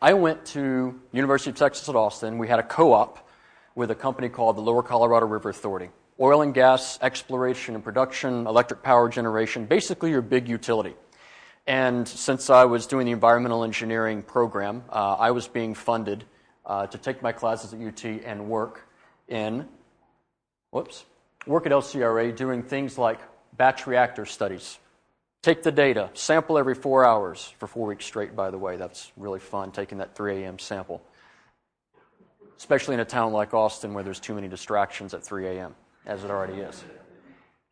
I 0.00 0.12
went 0.12 0.44
to 0.46 1.00
University 1.12 1.50
of 1.50 1.56
Texas 1.56 1.88
at 1.88 1.96
Austin. 1.96 2.36
We 2.36 2.48
had 2.48 2.58
a 2.58 2.62
co-op 2.62 3.26
with 3.74 3.90
a 3.90 3.94
company 3.94 4.28
called 4.28 4.56
the 4.56 4.60
Lower 4.60 4.82
Colorado 4.82 5.26
River 5.26 5.48
Authority. 5.48 5.88
Oil 6.20 6.42
and 6.42 6.52
gas 6.52 6.98
exploration 7.00 7.74
and 7.74 7.82
production, 7.82 8.46
electric 8.46 8.82
power 8.82 9.08
generation, 9.08 9.64
basically 9.64 10.10
your 10.10 10.20
big 10.20 10.48
utility. 10.48 10.94
And 11.66 12.06
since 12.06 12.50
I 12.50 12.66
was 12.66 12.86
doing 12.86 13.06
the 13.06 13.12
environmental 13.12 13.64
engineering 13.64 14.22
program, 14.22 14.84
uh, 14.90 15.16
I 15.18 15.30
was 15.30 15.48
being 15.48 15.74
funded 15.74 16.24
uh, 16.64 16.86
to 16.88 16.98
take 16.98 17.22
my 17.22 17.32
classes 17.32 17.72
at 17.72 17.80
UT 17.80 18.04
and 18.04 18.48
work 18.48 18.86
in, 19.28 19.66
whoops, 20.70 21.04
work 21.46 21.64
at 21.66 21.72
LCRA 21.72 22.36
doing 22.36 22.62
things 22.62 22.98
like 22.98 23.20
batch 23.56 23.86
reactor 23.86 24.26
studies, 24.26 24.78
Take 25.46 25.62
the 25.62 25.70
data, 25.70 26.10
sample 26.14 26.58
every 26.58 26.74
four 26.74 27.04
hours 27.04 27.54
for 27.60 27.68
four 27.68 27.86
weeks 27.86 28.04
straight, 28.04 28.34
by 28.34 28.50
the 28.50 28.58
way. 28.58 28.76
That's 28.76 29.12
really 29.16 29.38
fun, 29.38 29.70
taking 29.70 29.98
that 29.98 30.12
3 30.16 30.42
a.m. 30.42 30.58
sample. 30.58 31.00
Especially 32.58 32.94
in 32.94 33.00
a 33.00 33.04
town 33.04 33.32
like 33.32 33.54
Austin 33.54 33.94
where 33.94 34.02
there's 34.02 34.18
too 34.18 34.34
many 34.34 34.48
distractions 34.48 35.14
at 35.14 35.22
3 35.22 35.46
a.m., 35.46 35.76
as 36.04 36.24
it 36.24 36.32
already 36.32 36.54
is. 36.54 36.82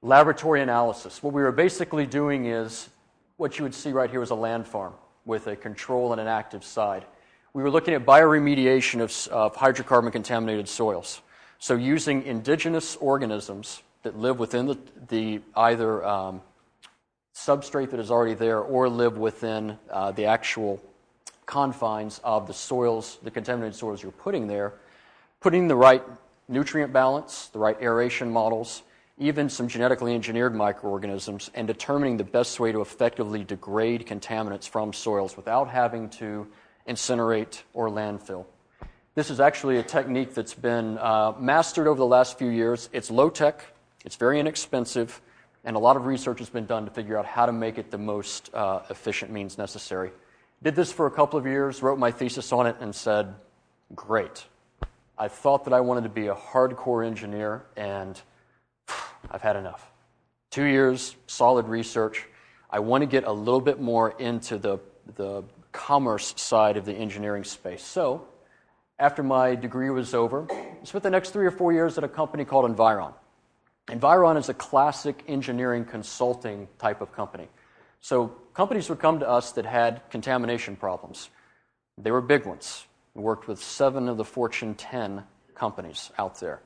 Laboratory 0.03 0.63
analysis. 0.63 1.21
What 1.21 1.35
we 1.35 1.43
were 1.43 1.51
basically 1.51 2.07
doing 2.07 2.47
is 2.47 2.91
what 3.39 3.59
you 3.59 3.65
would 3.65 3.75
see 3.75 3.91
right 3.91 4.09
here 4.09 4.23
is 4.23 4.31
a 4.31 4.37
land 4.37 4.69
farm 4.69 4.95
with 5.25 5.49
a 5.49 5.57
control 5.57 6.13
and 6.13 6.21
an 6.21 6.29
active 6.29 6.63
side. 6.63 7.05
We 7.55 7.65
were 7.65 7.73
looking 7.73 7.95
at 7.95 8.07
bioremediation 8.07 9.01
of, 9.01 9.33
of 9.33 9.57
hydrocarbon 9.57 10.13
contaminated 10.13 10.69
soils. 10.69 11.23
So, 11.59 11.75
using 11.75 12.23
indigenous 12.23 12.95
organisms 12.95 13.83
that 14.05 14.17
live 14.17 14.39
within 14.39 14.67
the, 14.67 14.79
the 15.09 15.41
either 15.57 16.05
um, 16.05 16.41
substrate 17.35 17.91
that 17.91 18.01
is 18.01 18.11
already 18.11 18.35
there 18.35 18.61
or 18.61 18.89
live 18.89 19.19
within 19.19 19.77
uh, 19.91 20.13
the 20.13 20.25
actual 20.25 20.81
confines 21.47 22.21
of 22.25 22.47
the 22.47 22.55
soils, 22.55 23.19
the 23.23 23.31
contaminated 23.31 23.75
soils 23.75 24.03
you're 24.03 24.13
putting 24.13 24.47
there, 24.47 24.75
putting 25.41 25.69
the 25.69 25.77
right 25.77 26.03
nutrient 26.49 26.93
balance, 26.93 27.49
the 27.49 27.59
right 27.59 27.77
aeration 27.83 28.31
models, 28.31 28.83
even 29.19 29.49
some 29.49 29.69
genetically 29.69 30.15
engineered 30.15 30.55
microorganisms, 30.55 31.51
and 31.55 31.67
determining 31.67 32.17
the 32.17 32.25
best 32.25 32.59
way 32.59 32.73
to 32.73 32.81
effectively 32.81 33.45
degrade 33.45 34.07
contaminants 34.07 34.69
from 34.69 34.93
soils 34.93 35.37
without 35.37 35.69
having 35.69 36.09
to 36.09 36.47
incinerate 36.89 37.63
or 37.73 37.89
landfill. 37.89 38.45
This 39.15 39.31
is 39.31 39.39
actually 39.39 39.79
a 39.79 39.83
technique 39.83 40.35
that's 40.35 40.55
been 40.55 40.99
uh, 40.99 41.33
mastered 41.39 41.87
over 41.87 41.99
the 41.99 42.07
last 42.07 42.37
few 42.39 42.49
years. 42.49 42.89
It's 42.93 43.11
low 43.11 43.31
tech, 43.31 43.65
it's 44.05 44.17
very 44.17 44.41
inexpensive, 44.41 45.21
and 45.65 45.77
a 45.77 45.79
lot 45.79 45.97
of 45.97 46.07
research 46.07 46.39
has 46.39 46.51
been 46.51 46.67
done 46.67 46.85
to 46.85 46.91
figure 46.91 47.19
out 47.19 47.27
how 47.27 47.47
to 47.47 47.53
make 47.53 47.79
it 47.79 47.91
the 47.91 47.99
most 47.99 48.53
uh, 48.55 48.81
efficient 48.91 49.31
means 49.31 49.57
necessary. 49.57 50.11
Did 50.63 50.77
this 50.77 50.93
for 50.93 51.07
a 51.07 51.11
couple 51.11 51.39
of 51.39 51.47
years, 51.47 51.83
wrote 51.83 51.99
my 51.99 52.11
thesis 52.11 52.53
on 52.53 52.67
it, 52.67 52.77
and 52.81 52.95
said, 52.95 53.35
Great. 53.95 54.45
I 55.17 55.29
thought 55.29 55.65
that 55.65 55.73
I 55.73 55.81
wanted 55.81 56.03
to 56.05 56.09
be 56.09 56.27
a 56.27 56.35
hardcore 56.35 57.07
engineer, 57.07 57.65
and 57.77 58.21
I've 59.31 59.43
had 59.43 59.57
enough. 59.57 59.91
Two 60.51 60.65
years, 60.65 61.17
solid 61.27 61.69
research. 61.69 62.27
I 62.71 62.81
want 62.81 63.03
to 63.03 63.07
get 63.07 63.25
a 63.25 63.33
little 63.33 63.61
bit 63.61 63.81
more 63.81 64.11
into 64.19 64.59
the, 64.59 64.79
the 65.17 65.45
commerce 65.73 66.35
side 66.37 66.77
of 66.77 66.85
the 66.85 66.93
engineering 66.93 67.45
space. 67.45 67.83
So, 67.83 68.27
after 68.99 69.23
my 69.23 69.55
degree 69.55 69.91
was 69.91 70.15
over, 70.15 70.47
I 70.51 70.85
spent 70.85 71.03
the 71.03 71.11
next 71.11 71.31
three 71.31 71.47
or 71.47 71.51
four 71.51 71.73
years 71.73 71.99
at 71.99 72.05
a 72.05 72.09
company 72.09 72.45
called 72.45 72.65
Environ. 72.65 73.13
Environ 73.91 74.37
is 74.37 74.49
a 74.49 74.55
classic 74.55 75.23
engineering 75.29 75.85
consulting 75.85 76.69
type 76.79 77.01
of 77.01 77.13
company. 77.13 77.49
So, 78.01 78.29
companies 78.55 78.89
would 78.89 78.99
come 78.99 79.21
to 79.21 79.29
us 79.29 79.53
that 79.53 79.67
had 79.67 80.03
contamination 80.11 80.77
problems. 80.77 81.31
They 81.99 82.11
were 82.11 82.21
big 82.21 82.47
ones. 82.47 82.87
We 83.15 83.23
worked 83.23 83.47
with 83.47 83.63
seven 83.63 84.09
of 84.09 84.17
the 84.17 84.25
Fortune 84.25 84.75
10 84.75 85.25
companies 85.55 86.11
out 86.19 86.41
there. 86.41 86.61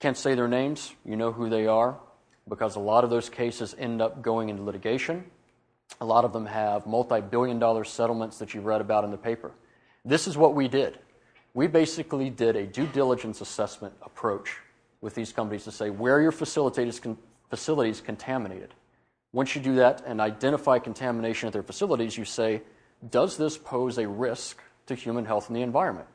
Can't 0.00 0.16
say 0.16 0.34
their 0.34 0.48
names, 0.48 0.92
you 1.04 1.16
know 1.16 1.30
who 1.30 1.48
they 1.48 1.66
are, 1.66 1.98
because 2.48 2.76
a 2.76 2.80
lot 2.80 3.04
of 3.04 3.10
those 3.10 3.28
cases 3.28 3.74
end 3.78 4.02
up 4.02 4.22
going 4.22 4.48
into 4.48 4.62
litigation. 4.62 5.24
A 6.00 6.04
lot 6.04 6.24
of 6.24 6.32
them 6.32 6.46
have 6.46 6.86
multi 6.86 7.20
billion 7.20 7.58
dollar 7.58 7.84
settlements 7.84 8.38
that 8.38 8.54
you've 8.54 8.64
read 8.64 8.80
about 8.80 9.04
in 9.04 9.10
the 9.10 9.16
paper. 9.16 9.52
This 10.04 10.26
is 10.26 10.36
what 10.36 10.54
we 10.54 10.68
did. 10.68 10.98
We 11.52 11.68
basically 11.68 12.30
did 12.30 12.56
a 12.56 12.66
due 12.66 12.86
diligence 12.86 13.40
assessment 13.40 13.94
approach 14.02 14.58
with 15.04 15.14
these 15.14 15.34
companies 15.34 15.64
to 15.64 15.70
say 15.70 15.90
where 15.90 16.22
your 16.22 16.32
facilities, 16.32 16.98
facilities 17.50 18.00
contaminated. 18.00 18.72
Once 19.34 19.54
you 19.54 19.60
do 19.60 19.74
that 19.74 20.02
and 20.06 20.18
identify 20.18 20.78
contamination 20.78 21.46
at 21.46 21.52
their 21.52 21.62
facilities, 21.62 22.16
you 22.16 22.24
say, 22.24 22.62
does 23.10 23.36
this 23.36 23.58
pose 23.58 23.98
a 23.98 24.08
risk 24.08 24.58
to 24.86 24.94
human 24.94 25.26
health 25.26 25.48
and 25.48 25.56
the 25.56 25.60
environment? 25.60 26.08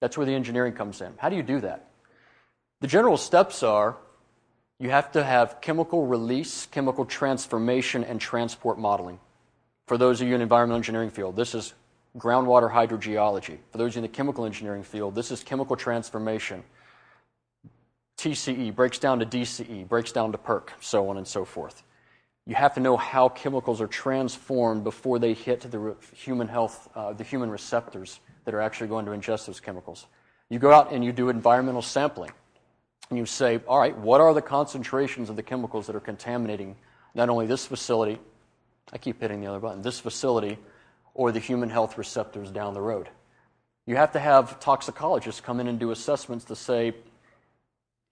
That's 0.00 0.16
where 0.16 0.26
the 0.26 0.34
engineering 0.34 0.72
comes 0.72 1.00
in. 1.00 1.12
How 1.18 1.28
do 1.28 1.36
you 1.36 1.44
do 1.44 1.60
that? 1.60 1.86
The 2.80 2.88
general 2.88 3.16
steps 3.16 3.62
are 3.62 3.96
you 4.80 4.90
have 4.90 5.12
to 5.12 5.22
have 5.22 5.60
chemical 5.60 6.08
release, 6.08 6.66
chemical 6.66 7.04
transformation, 7.04 8.02
and 8.02 8.20
transport 8.20 8.80
modeling. 8.80 9.20
For 9.86 9.96
those 9.96 10.20
of 10.20 10.26
you 10.26 10.34
in 10.34 10.40
environmental 10.40 10.78
engineering 10.78 11.10
field, 11.10 11.36
this 11.36 11.54
is 11.54 11.72
groundwater 12.18 12.68
hydrogeology. 12.68 13.58
For 13.70 13.78
those 13.78 13.94
in 13.94 14.02
the 14.02 14.08
chemical 14.08 14.44
engineering 14.44 14.82
field, 14.82 15.14
this 15.14 15.30
is 15.30 15.44
chemical 15.44 15.76
transformation. 15.76 16.64
TCE 18.18 18.74
breaks 18.74 18.98
down 18.98 19.18
to 19.18 19.26
DCE, 19.26 19.88
breaks 19.88 20.12
down 20.12 20.32
to 20.32 20.38
PERC, 20.38 20.70
so 20.80 21.08
on 21.10 21.16
and 21.16 21.26
so 21.26 21.44
forth. 21.44 21.82
You 22.46 22.54
have 22.54 22.74
to 22.74 22.80
know 22.80 22.96
how 22.96 23.28
chemicals 23.28 23.80
are 23.80 23.88
transformed 23.88 24.84
before 24.84 25.18
they 25.18 25.34
hit 25.34 25.62
the 25.62 25.96
human 26.14 26.48
health, 26.48 26.88
uh, 26.94 27.12
the 27.12 27.24
human 27.24 27.50
receptors 27.50 28.20
that 28.44 28.54
are 28.54 28.60
actually 28.60 28.86
going 28.86 29.04
to 29.06 29.12
ingest 29.12 29.46
those 29.46 29.60
chemicals. 29.60 30.06
You 30.48 30.58
go 30.58 30.72
out 30.72 30.92
and 30.92 31.04
you 31.04 31.12
do 31.12 31.28
environmental 31.28 31.82
sampling 31.82 32.30
and 33.10 33.18
you 33.18 33.26
say, 33.26 33.60
all 33.66 33.78
right, 33.78 33.96
what 33.98 34.20
are 34.20 34.32
the 34.32 34.42
concentrations 34.42 35.28
of 35.28 35.36
the 35.36 35.42
chemicals 35.42 35.86
that 35.88 35.96
are 35.96 36.00
contaminating 36.00 36.76
not 37.14 37.28
only 37.28 37.46
this 37.46 37.66
facility, 37.66 38.18
I 38.92 38.98
keep 38.98 39.20
hitting 39.20 39.40
the 39.40 39.48
other 39.48 39.58
button, 39.58 39.82
this 39.82 39.98
facility, 39.98 40.58
or 41.14 41.32
the 41.32 41.40
human 41.40 41.70
health 41.70 41.98
receptors 41.98 42.50
down 42.50 42.74
the 42.74 42.80
road. 42.80 43.08
You 43.86 43.96
have 43.96 44.12
to 44.12 44.20
have 44.20 44.60
toxicologists 44.60 45.40
come 45.40 45.60
in 45.60 45.66
and 45.66 45.78
do 45.78 45.90
assessments 45.90 46.44
to 46.46 46.56
say, 46.56 46.94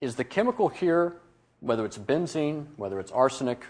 is 0.01 0.15
the 0.15 0.23
chemical 0.23 0.69
here, 0.69 1.15
whether 1.59 1.85
it's 1.85 1.97
benzene, 1.97 2.67
whether 2.75 2.99
it's 2.99 3.11
arsenic, 3.11 3.65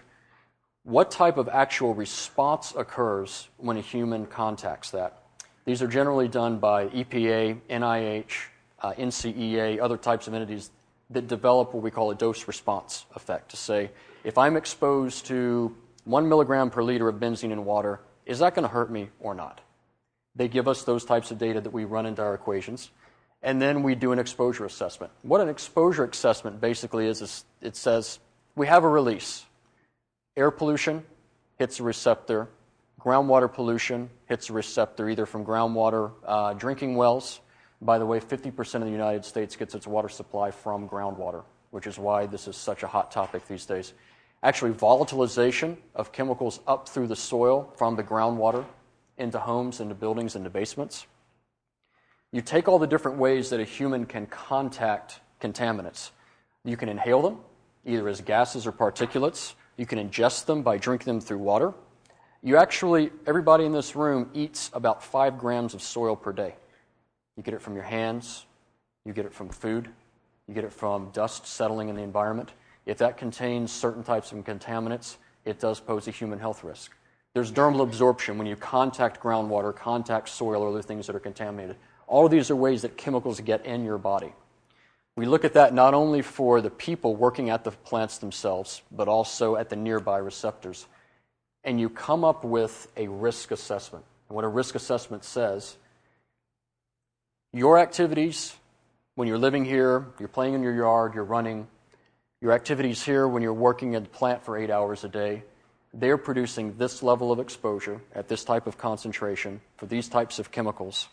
what 0.84 1.10
type 1.10 1.38
of 1.38 1.50
actual 1.50 1.96
response 1.96 2.74
occurs 2.78 3.50
when 3.58 3.78
a 3.78 3.82
human 3.82 4.26
contacts 4.26 4.92
that? 4.92 5.24
These 5.66 5.82
are 5.82 5.88
generally 5.88 6.28
done 6.28 6.60
by 6.60 6.88
EPA, 6.88 7.60
NIH, 7.70 8.32
uh, 8.82 8.94
NCEA, 8.94 9.80
other 9.80 9.98
types 9.98 10.28
of 10.28 10.34
entities 10.34 10.70
that 11.10 11.28
develop 11.28 11.74
what 11.74 11.84
we 11.84 11.90
call 11.90 12.12
a 12.12 12.16
dose 12.16 12.48
response 12.48 13.06
effect 13.16 13.50
to 13.50 13.58
say, 13.58 13.90
if 14.24 14.38
I'm 14.38 14.58
exposed 14.58 15.26
to 15.28 15.76
one 16.04 16.30
milligram 16.30 16.70
per 16.70 16.84
liter 16.84 17.08
of 17.08 17.16
benzene 17.16 17.52
in 17.52 17.66
water, 17.66 18.00
is 18.26 18.40
that 18.40 18.54
going 18.54 18.68
to 18.68 18.74
hurt 18.74 18.92
me 18.92 19.10
or 19.20 19.34
not? 19.34 19.62
They 20.36 20.48
give 20.48 20.68
us 20.68 20.84
those 20.84 21.06
types 21.06 21.32
of 21.32 21.38
data 21.38 21.62
that 21.62 21.72
we 21.72 21.86
run 21.86 22.06
into 22.06 22.22
our 22.22 22.34
equations, 22.34 22.92
and 23.42 23.62
then 23.62 23.84
we 23.84 23.96
do 23.96 24.12
an 24.12 24.20
exposure 24.20 24.66
assessment. 24.66 25.12
What 25.22 25.42
an 25.42 25.50
exposure 25.50 26.06
assessment 26.06 26.60
basically 26.60 27.08
is, 27.08 27.22
is 27.22 27.46
it 27.62 27.76
says 27.76 28.20
we 28.56 28.68
have 28.68 28.84
a 28.84 28.90
release. 28.90 29.46
Air 30.36 30.52
pollution 30.52 31.04
hits 31.58 31.80
a 31.80 31.84
receptor, 31.84 32.50
groundwater 33.00 33.52
pollution 33.52 34.10
hits 34.28 34.50
a 34.50 34.54
receptor 34.54 35.10
either 35.10 35.26
from 35.26 35.46
groundwater 35.46 36.12
uh, 36.26 36.54
drinking 36.54 36.96
wells 36.96 37.40
by 37.82 38.00
the 38.00 38.06
way, 38.06 38.20
50% 38.20 38.76
of 38.76 38.86
the 38.86 38.90
United 38.90 39.26
States 39.26 39.56
gets 39.56 39.76
its 39.76 39.86
water 39.86 40.10
supply 40.10 40.52
from 40.52 40.88
groundwater, 40.88 41.44
which 41.72 41.88
is 41.88 41.98
why 42.00 42.26
this 42.26 42.48
is 42.48 42.56
such 42.56 42.84
a 42.84 42.88
hot 42.88 43.12
topic 43.12 43.48
these 43.48 43.66
days. 43.66 43.94
Actually, 44.44 44.72
volatilization 44.72 45.78
of 45.94 46.12
chemicals 46.12 46.60
up 46.68 46.88
through 46.88 47.08
the 47.08 47.16
soil 47.16 47.72
from 47.76 47.96
the 47.96 48.04
groundwater 48.04 48.66
into 49.18 49.40
homes, 49.40 49.80
into 49.80 49.96
buildings, 49.96 50.36
into 50.36 50.50
basements. 50.50 51.08
You 52.36 52.42
take 52.42 52.68
all 52.68 52.80
the 52.80 52.86
different 52.86 53.18
ways 53.18 53.50
that 53.52 53.62
a 53.62 53.64
human 53.64 54.06
can 54.06 54.26
contact 54.26 55.22
contaminants. 55.40 56.10
You 56.66 56.76
can 56.76 56.90
inhale 56.90 57.22
them, 57.22 57.38
either 57.86 58.10
as 58.10 58.20
gases 58.20 58.68
or 58.68 58.74
particulates. 58.74 59.54
You 59.78 59.86
can 59.86 60.00
ingest 60.00 60.44
them 60.44 60.62
by 60.62 60.78
drinking 60.78 61.06
them 61.06 61.22
through 61.22 61.38
water. 61.38 61.74
You 62.44 62.58
actually, 62.58 63.12
everybody 63.26 63.64
in 63.64 63.72
this 63.72 63.96
room 63.96 64.30
eats 64.34 64.70
about 64.74 65.02
five 65.02 65.38
grams 65.38 65.74
of 65.74 65.82
soil 65.82 66.14
per 66.14 66.34
day. 66.34 66.56
You 67.38 67.44
get 67.44 67.54
it 67.54 67.62
from 67.62 67.74
your 67.74 67.86
hands, 67.86 68.46
you 69.06 69.14
get 69.14 69.26
it 69.26 69.34
from 69.34 69.48
food, 69.48 69.88
you 70.46 70.54
get 70.54 70.66
it 70.66 70.74
from 70.74 71.12
dust 71.12 71.48
settling 71.48 71.88
in 71.88 71.96
the 71.96 72.04
environment. 72.04 72.52
If 72.86 72.98
that 72.98 73.16
contains 73.16 73.72
certain 73.72 74.04
types 74.04 74.34
of 74.34 74.40
contaminants, 74.40 75.16
it 75.46 75.62
does 75.62 75.80
pose 75.80 76.10
a 76.10 76.12
human 76.12 76.40
health 76.40 76.66
risk. 76.66 76.92
There's 77.34 77.50
dermal 77.50 77.82
absorption 77.82 78.38
when 78.38 78.46
you 78.46 78.58
contact 78.58 79.22
groundwater, 79.24 79.74
contact 79.74 80.28
soil, 80.28 80.64
or 80.64 80.68
other 80.68 80.82
things 80.82 81.08
that 81.08 81.16
are 81.16 81.22
contaminated. 81.22 81.78
All 82.08 82.26
of 82.26 82.32
these 82.32 82.52
are 82.52 82.56
ways 82.56 82.84
that 82.84 82.98
chemicals 82.98 83.40
get 83.40 83.66
in 83.66 83.84
your 83.84 83.98
body. 83.98 84.34
We 85.16 85.26
look 85.26 85.46
at 85.46 85.54
that 85.54 85.74
not 85.74 85.94
only 85.94 86.22
for 86.22 86.62
the 86.62 86.70
people 86.70 87.16
working 87.16 87.50
at 87.50 87.64
the 87.64 87.72
plants 87.72 88.18
themselves, 88.18 88.82
but 88.92 89.08
also 89.08 89.56
at 89.56 89.70
the 89.70 89.76
nearby 89.76 90.18
receptors. 90.18 90.88
And 91.64 91.80
you 91.80 91.90
come 91.90 92.24
up 92.24 92.44
with 92.44 92.88
a 92.98 93.08
risk 93.08 93.52
assessment. 93.52 94.06
And 94.30 94.36
what 94.36 94.44
a 94.44 94.50
risk 94.50 94.76
assessment 94.76 95.24
says 95.24 95.78
your 97.54 97.80
activities 97.80 98.54
when 99.16 99.30
you're 99.30 99.38
living 99.38 99.64
here, 99.64 100.08
you're 100.20 100.28
playing 100.28 100.56
in 100.56 100.62
your 100.62 100.76
yard, 100.76 101.14
you're 101.16 101.24
running, 101.24 101.68
your 102.42 102.52
activities 102.52 103.02
here 103.02 103.28
when 103.28 103.42
you're 103.42 103.54
working 103.54 103.96
at 103.96 104.04
the 104.04 104.10
plant 104.10 104.44
for 104.44 104.58
eight 104.58 104.70
hours 104.70 105.06
a 105.06 105.08
day, 105.08 105.44
they're 105.94 106.18
producing 106.18 106.78
this 106.78 107.02
level 107.02 107.32
of 107.32 107.40
exposure 107.40 108.02
at 108.14 108.28
this 108.28 108.44
type 108.44 108.68
of 108.68 108.78
concentration 108.78 109.62
for 109.78 109.86
these 109.86 110.10
types 110.10 110.38
of 110.38 110.52
chemicals. 110.52 111.08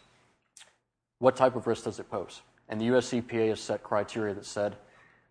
What 1.23 1.37
type 1.37 1.55
of 1.55 1.69
risk 1.69 1.85
does 1.85 2.00
it 2.00 2.11
pose? 2.11 2.43
And 2.69 2.81
the 2.81 2.87
US 2.97 3.12
EPA 3.12 3.50
has 3.50 3.61
set 3.61 3.85
criteria 3.85 4.35
that 4.35 4.45
said 4.45 4.75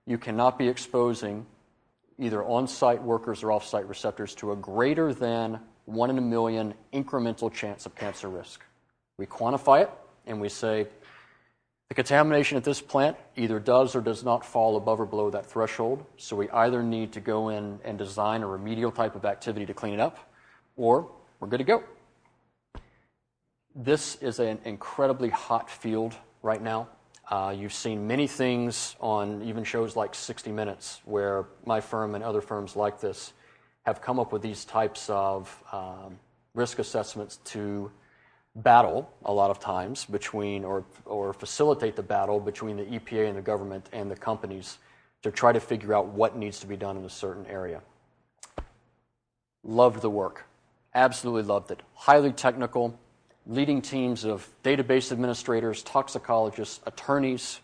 you 0.06 0.18
cannot 0.18 0.58
be 0.58 0.70
exposing 0.70 1.46
either 2.18 2.42
on 2.46 2.66
site 2.66 3.04
workers 3.04 3.44
or 3.44 3.52
off 3.52 3.66
site 3.66 3.86
receptors, 3.90 4.34
to 4.36 4.54
a 4.54 4.56
greater 4.56 5.14
than 5.14 5.60
one 5.84 6.10
in 6.10 6.18
a 6.18 6.22
million 6.22 6.74
incremental 6.94 7.52
chance 7.52 7.86
of 7.86 7.94
cancer 7.94 8.30
risk. 8.30 8.64
We 9.18 9.26
quantify 9.26 9.82
it 9.82 9.92
and 10.26 10.40
we 10.40 10.48
say 10.48 10.88
the 11.90 11.96
contamination 11.96 12.56
at 12.56 12.64
this 12.64 12.80
plant 12.80 13.18
either 13.36 13.60
does 13.60 13.94
or 13.94 14.00
does 14.00 14.24
not 14.24 14.46
fall 14.46 14.78
above 14.78 15.02
or 15.02 15.06
below 15.06 15.30
that 15.32 15.46
threshold. 15.46 16.06
So 16.16 16.38
we 16.38 16.50
either 16.52 16.82
need 16.82 17.12
to 17.12 17.20
go 17.20 17.50
in 17.50 17.82
and 17.84 17.98
design 17.98 18.44
a 18.44 18.48
remedial 18.48 18.92
type 18.92 19.18
of 19.18 19.26
activity 19.26 19.66
to 19.66 19.74
clean 19.74 19.96
it 19.96 20.00
up, 20.00 20.20
or 20.78 21.12
we're 21.42 21.50
good 21.50 21.60
to 21.60 21.66
go. 21.66 21.84
This 23.76 24.16
is 24.16 24.40
an 24.40 24.60
incredibly 24.66 25.30
hot 25.30 25.70
field 25.70 26.14
right 26.42 26.62
now. 26.62 26.90
Uh, 27.30 27.56
you've 27.58 27.74
seen 27.74 28.06
many 28.06 28.28
things 28.28 28.98
on 29.00 29.42
even 29.44 29.64
shows 29.64 29.96
like 29.96 30.14
60 30.14 30.52
Minutes, 30.52 31.00
where 31.06 31.46
my 31.66 31.80
firm 31.80 32.14
and 32.14 32.22
other 32.22 32.42
firms 32.42 32.76
like 32.76 33.00
this 33.00 33.32
have 33.86 34.02
come 34.02 34.20
up 34.20 34.34
with 34.34 34.42
these 34.42 34.66
types 34.66 35.10
of 35.10 35.64
um, 35.72 36.20
risk 36.54 36.80
assessments 36.80 37.38
to 37.46 37.90
battle 38.58 39.10
a 39.24 39.32
lot 39.32 39.50
of 39.50 39.58
times 39.62 40.04
between 40.04 40.66
or, 40.66 40.84
or 41.06 41.32
facilitate 41.32 41.96
the 41.96 42.04
battle 42.04 42.42
between 42.42 42.76
the 42.76 42.84
EPA 42.84 43.30
and 43.30 43.38
the 43.38 43.42
government 43.42 43.88
and 43.94 44.12
the 44.12 44.18
companies 44.18 44.80
to 45.24 45.32
try 45.32 45.54
to 45.54 45.62
figure 45.62 45.94
out 45.94 46.08
what 46.08 46.36
needs 46.36 46.60
to 46.60 46.68
be 46.68 46.76
done 46.76 46.98
in 46.98 47.06
a 47.06 47.10
certain 47.10 47.46
area. 47.46 47.82
Loved 49.64 50.02
the 50.02 50.10
work. 50.10 50.46
Absolutely 50.94 51.44
loved 51.44 51.72
it. 51.72 51.82
Highly 51.94 52.34
technical, 52.34 53.00
leading 53.48 53.82
teams 53.82 54.24
of 54.26 54.48
database 54.64 55.12
administrators, 55.12 55.84
toxicologists, 55.84 56.80
attorneys. 56.86 57.60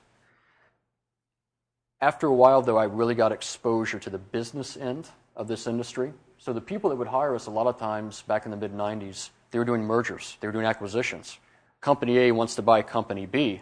After 2.02 2.28
a 2.28 2.34
while, 2.34 2.62
though, 2.62 2.78
I 2.78 2.86
really 2.86 3.16
got 3.16 3.32
exposure 3.32 4.00
to 4.00 4.10
the 4.10 4.18
business 4.18 4.78
end 4.78 5.10
of 5.36 5.48
this 5.48 5.68
industry. 5.68 6.14
So 6.38 6.54
the 6.54 6.62
people 6.62 6.90
that 6.90 6.96
would 6.96 7.08
hire 7.08 7.36
us 7.36 7.48
a 7.48 7.52
lot 7.52 7.68
of 7.68 7.78
times 7.78 8.24
back 8.24 8.46
in 8.46 8.52
the 8.52 8.58
mid 8.58 8.74
90s 8.74 9.30
they 9.52 9.60
were 9.60 9.66
doing 9.66 9.84
mergers, 9.84 10.38
they 10.40 10.48
were 10.48 10.52
doing 10.52 10.66
acquisitions. 10.66 11.38
Company 11.80 12.18
A 12.20 12.32
wants 12.32 12.56
to 12.56 12.62
buy 12.62 12.82
Company 12.82 13.26
B. 13.26 13.62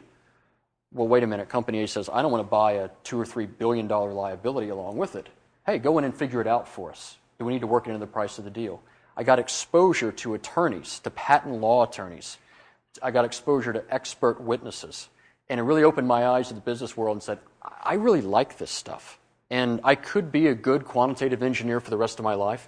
Well, 0.91 1.07
wait 1.07 1.24
a 1.24 1.27
minute. 1.27 1.50
Company 1.50 1.84
A 1.84 1.88
says, 1.88 2.10
I 2.12 2.22
don't 2.22 2.31
want 2.31 2.43
to 2.43 2.50
buy 2.50 2.74
a 2.74 2.89
two 3.03 3.19
or 3.19 3.25
three 3.25 3.45
billion 3.45 3.88
dollar 3.88 4.13
liability 4.13 4.69
along 4.69 4.98
with 4.98 5.15
it. 5.15 5.27
Hey, 5.65 5.77
go 5.77 5.98
in 5.98 6.05
and 6.05 6.15
figure 6.15 6.41
it 6.41 6.48
out 6.48 6.67
for 6.67 6.89
us. 6.89 7.17
Do 7.38 7.45
we 7.45 7.53
need 7.53 7.62
to 7.62 7.67
work 7.67 7.88
into 7.88 8.00
the 8.00 8.07
price 8.07 8.38
of 8.38 8.45
the 8.45 8.50
deal? 8.50 8.81
I 9.17 9.24
got 9.24 9.39
exposure 9.39 10.12
to 10.12 10.34
attorneys, 10.34 11.00
to 11.00 11.10
patent 11.10 11.62
law 11.62 11.84
attorneys. 11.84 12.38
I 13.01 13.12
got 13.12 13.25
exposure 13.25 13.74
to 13.74 13.84
expert 13.89 14.41
witnesses. 14.41 15.10
And 15.50 15.60
it 15.60 15.63
really 15.63 15.84
opened 15.84 16.07
my 16.07 16.27
eyes 16.27 16.48
to 16.50 16.53
the 16.53 16.62
business 16.62 16.98
world 16.98 17.15
and 17.15 17.24
said, 17.24 17.39
I 17.62 17.95
really 17.95 18.22
like 18.22 18.57
this 18.57 18.72
stuff. 18.72 19.19
And 19.50 19.79
I 19.84 19.95
could 19.95 20.31
be 20.31 20.48
a 20.48 20.55
good 20.55 20.86
quantitative 20.86 21.43
engineer 21.43 21.79
for 21.79 21.89
the 21.89 21.98
rest 21.98 22.19
of 22.19 22.24
my 22.24 22.34
life. 22.34 22.67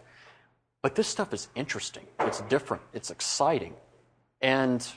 But 0.82 0.96
this 0.96 1.08
stuff 1.08 1.34
is 1.34 1.48
interesting. 1.56 2.06
It's 2.20 2.42
different. 2.42 2.84
It's 2.94 3.10
exciting. 3.10 3.74
And 4.42 4.88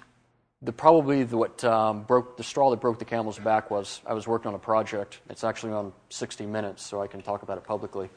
the, 0.62 0.73
probably 0.73 1.25
the, 1.25 1.38
what 1.38 1.64
um, 1.64 2.02
broke 2.02 2.37
the 2.37 2.45
straw 2.45 2.71
that 2.71 2.80
broke 2.80 2.99
the 2.99 3.07
camel's 3.07 3.38
back 3.38 3.71
was 3.71 4.02
I 4.07 4.12
was 4.12 4.28
working 4.28 4.49
on 4.49 4.54
a 4.54 4.59
project. 4.59 5.21
It's 5.30 5.42
actually 5.42 5.73
on 5.73 5.92
60 6.11 6.45
Minutes, 6.47 6.85
so 6.85 7.02
I 7.02 7.07
can 7.07 7.23
talk 7.23 7.42
about 7.42 7.57
it 7.57 7.64
publicly. 7.64 8.11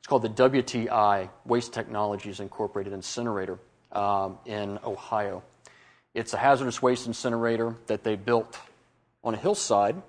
It's 0.00 0.06
called 0.06 0.22
the 0.22 0.30
WTI 0.30 1.28
Waste 1.44 1.74
Technologies 1.74 2.40
Incorporated 2.40 2.94
Incinerator 2.94 3.58
um, 3.92 4.38
in 4.46 4.78
Ohio. 4.82 5.42
It's 6.14 6.32
a 6.32 6.38
hazardous 6.38 6.80
waste 6.80 7.06
incinerator 7.06 7.76
that 7.86 8.02
they 8.02 8.16
built 8.16 8.58
on 9.22 9.34
a 9.34 9.36
hillside 9.36 10.00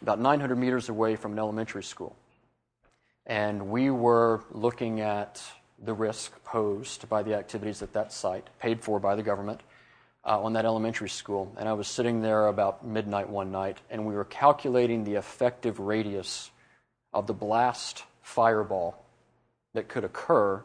about 0.00 0.20
900 0.20 0.56
meters 0.56 0.88
away 0.88 1.16
from 1.16 1.32
an 1.32 1.40
elementary 1.40 1.82
school. 1.82 2.14
And 3.26 3.68
we 3.68 3.90
were 3.90 4.44
looking 4.52 5.00
at 5.00 5.42
the 5.82 5.92
risk 5.92 6.32
posed 6.44 7.08
by 7.08 7.24
the 7.24 7.34
activities 7.34 7.82
at 7.82 7.92
that 7.94 8.12
site, 8.12 8.46
paid 8.60 8.80
for 8.80 9.00
by 9.00 9.16
the 9.16 9.24
government, 9.24 9.60
uh, 10.24 10.40
on 10.40 10.52
that 10.52 10.64
elementary 10.64 11.08
school. 11.08 11.52
And 11.58 11.68
I 11.68 11.72
was 11.72 11.88
sitting 11.88 12.22
there 12.22 12.46
about 12.46 12.86
midnight 12.86 13.28
one 13.28 13.50
night, 13.50 13.78
and 13.90 14.06
we 14.06 14.14
were 14.14 14.24
calculating 14.24 15.02
the 15.02 15.14
effective 15.14 15.80
radius 15.80 16.52
of 17.12 17.26
the 17.26 17.34
blast 17.34 18.04
fireball 18.22 19.02
that 19.74 19.88
could 19.88 20.04
occur 20.04 20.62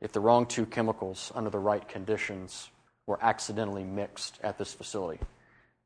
if 0.00 0.12
the 0.12 0.20
wrong 0.20 0.46
two 0.46 0.66
chemicals 0.66 1.32
under 1.34 1.50
the 1.50 1.58
right 1.58 1.86
conditions 1.88 2.70
were 3.06 3.18
accidentally 3.22 3.84
mixed 3.84 4.38
at 4.42 4.58
this 4.58 4.72
facility. 4.72 5.20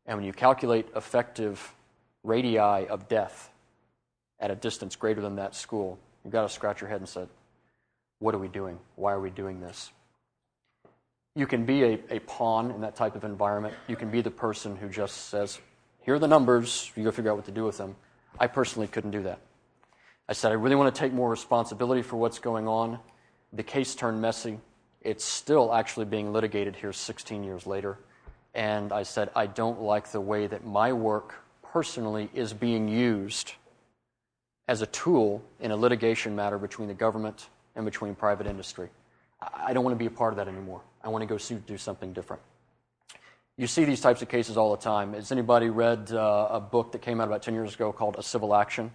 And 0.07 0.19
when 0.19 0.27
you 0.27 0.33
calculate 0.33 0.89
effective 0.97 1.75
radii 2.23 2.59
of 2.59 3.09
death 3.09 3.51
at 4.39 4.51
a 4.51 4.55
distance 4.55 4.97
greater 4.97 5.21
than 5.21 5.37
that 5.37 5.55
school, 5.55 5.99
you've 6.25 6.33
got 6.33 6.43
to 6.43 6.49
scratch 6.49 6.81
your 6.81 6.89
head 6.91 7.01
and 7.01 7.09
say, 7.09 7.27
what 8.19 8.35
are 8.35 8.39
we 8.39 8.49
doing? 8.49 8.79
Why 8.97 9.13
are 9.13 9.21
we 9.21 9.31
doing 9.31 9.61
this? 9.61 9.91
You 11.37 11.47
can 11.47 11.65
be 11.65 11.85
a, 11.85 11.99
a 12.11 12.19
pawn 12.21 12.71
in 12.71 12.81
that 12.81 12.97
type 12.97 13.15
of 13.15 13.25
environment. 13.25 13.75
You 13.87 13.97
can 13.97 14.11
be 14.11 14.21
the 14.21 14.31
person 14.31 14.77
who 14.77 14.89
just 14.89 15.29
says, 15.29 15.61
here 16.01 16.15
are 16.15 16.19
the 16.19 16.29
numbers, 16.29 16.91
you 16.97 17.05
go 17.05 17.11
figure 17.11 17.31
out 17.31 17.37
what 17.37 17.47
to 17.47 17.53
do 17.53 17.65
with 17.65 17.79
them. 17.79 17.95
I 18.39 18.47
personally 18.47 18.89
couldn't 18.89 19.13
do 19.13 19.23
that. 19.25 19.39
I 20.31 20.33
said, 20.33 20.53
I 20.53 20.55
really 20.55 20.77
want 20.77 20.95
to 20.95 20.99
take 20.99 21.13
more 21.13 21.29
responsibility 21.29 22.03
for 22.03 22.15
what's 22.15 22.39
going 22.39 22.69
on. 22.69 23.01
The 23.53 23.65
case 23.65 23.97
turned 23.97 24.23
messy. 24.23 24.61
It's 25.01 25.25
still 25.25 25.75
actually 25.75 26.07
being 26.07 26.33
litigated 26.33 26.77
here 26.77 26.93
16 26.93 27.43
years 27.43 27.67
later. 27.67 27.99
And 28.55 28.93
I 28.93 29.03
said, 29.03 29.31
I 29.35 29.47
don't 29.47 29.81
like 29.81 30.13
the 30.13 30.21
way 30.21 30.47
that 30.47 30.65
my 30.65 30.93
work 30.93 31.35
personally 31.65 32.31
is 32.33 32.53
being 32.53 32.87
used 32.87 33.55
as 34.69 34.83
a 34.83 34.87
tool 34.87 35.43
in 35.59 35.73
a 35.73 35.77
litigation 35.77 36.37
matter 36.37 36.59
between 36.59 36.87
the 36.87 36.95
government 36.95 37.49
and 37.75 37.85
between 37.85 38.15
private 38.15 38.47
industry. 38.47 38.89
I 39.53 39.73
don't 39.73 39.83
want 39.83 39.97
to 39.97 39.99
be 39.99 40.07
a 40.07 40.17
part 40.17 40.33
of 40.33 40.37
that 40.37 40.47
anymore. 40.47 40.81
I 41.03 41.09
want 41.09 41.23
to 41.23 41.27
go 41.27 41.39
do 41.67 41.77
something 41.77 42.13
different. 42.13 42.41
You 43.57 43.67
see 43.67 43.85
these 43.85 44.01
types 44.01 44.23
of 44.23 44.29
cases 44.29 44.57
all 44.57 44.71
the 44.77 44.83
time. 44.83 45.15
Has 45.15 45.33
anybody 45.33 45.71
read 45.71 46.13
uh, 46.13 46.47
a 46.53 46.61
book 46.61 46.93
that 46.93 47.03
came 47.03 47.21
out 47.21 47.27
about 47.27 47.43
10 47.43 47.53
years 47.53 47.75
ago 47.75 47.93
called 47.93 48.15
A 48.17 48.23
Civil 48.23 48.55
Action? 48.55 48.93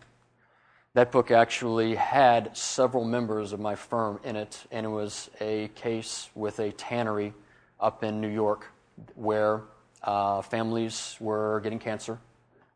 That 0.96 1.12
book 1.12 1.30
actually 1.30 1.96
had 1.96 2.56
several 2.56 3.04
members 3.04 3.52
of 3.52 3.60
my 3.60 3.76
firm 3.76 4.18
in 4.24 4.38
it, 4.38 4.66
and 4.72 4.86
it 4.86 4.90
was 4.90 5.30
a 5.42 5.68
case 5.76 6.30
with 6.36 6.60
a 6.60 6.72
tannery 6.72 7.34
up 7.82 8.06
in 8.06 8.22
New 8.22 8.30
York 8.30 8.68
where 9.16 9.64
uh, 10.04 10.42
families 10.42 11.18
were 11.20 11.60
getting 11.60 11.80
cancer, 11.80 12.18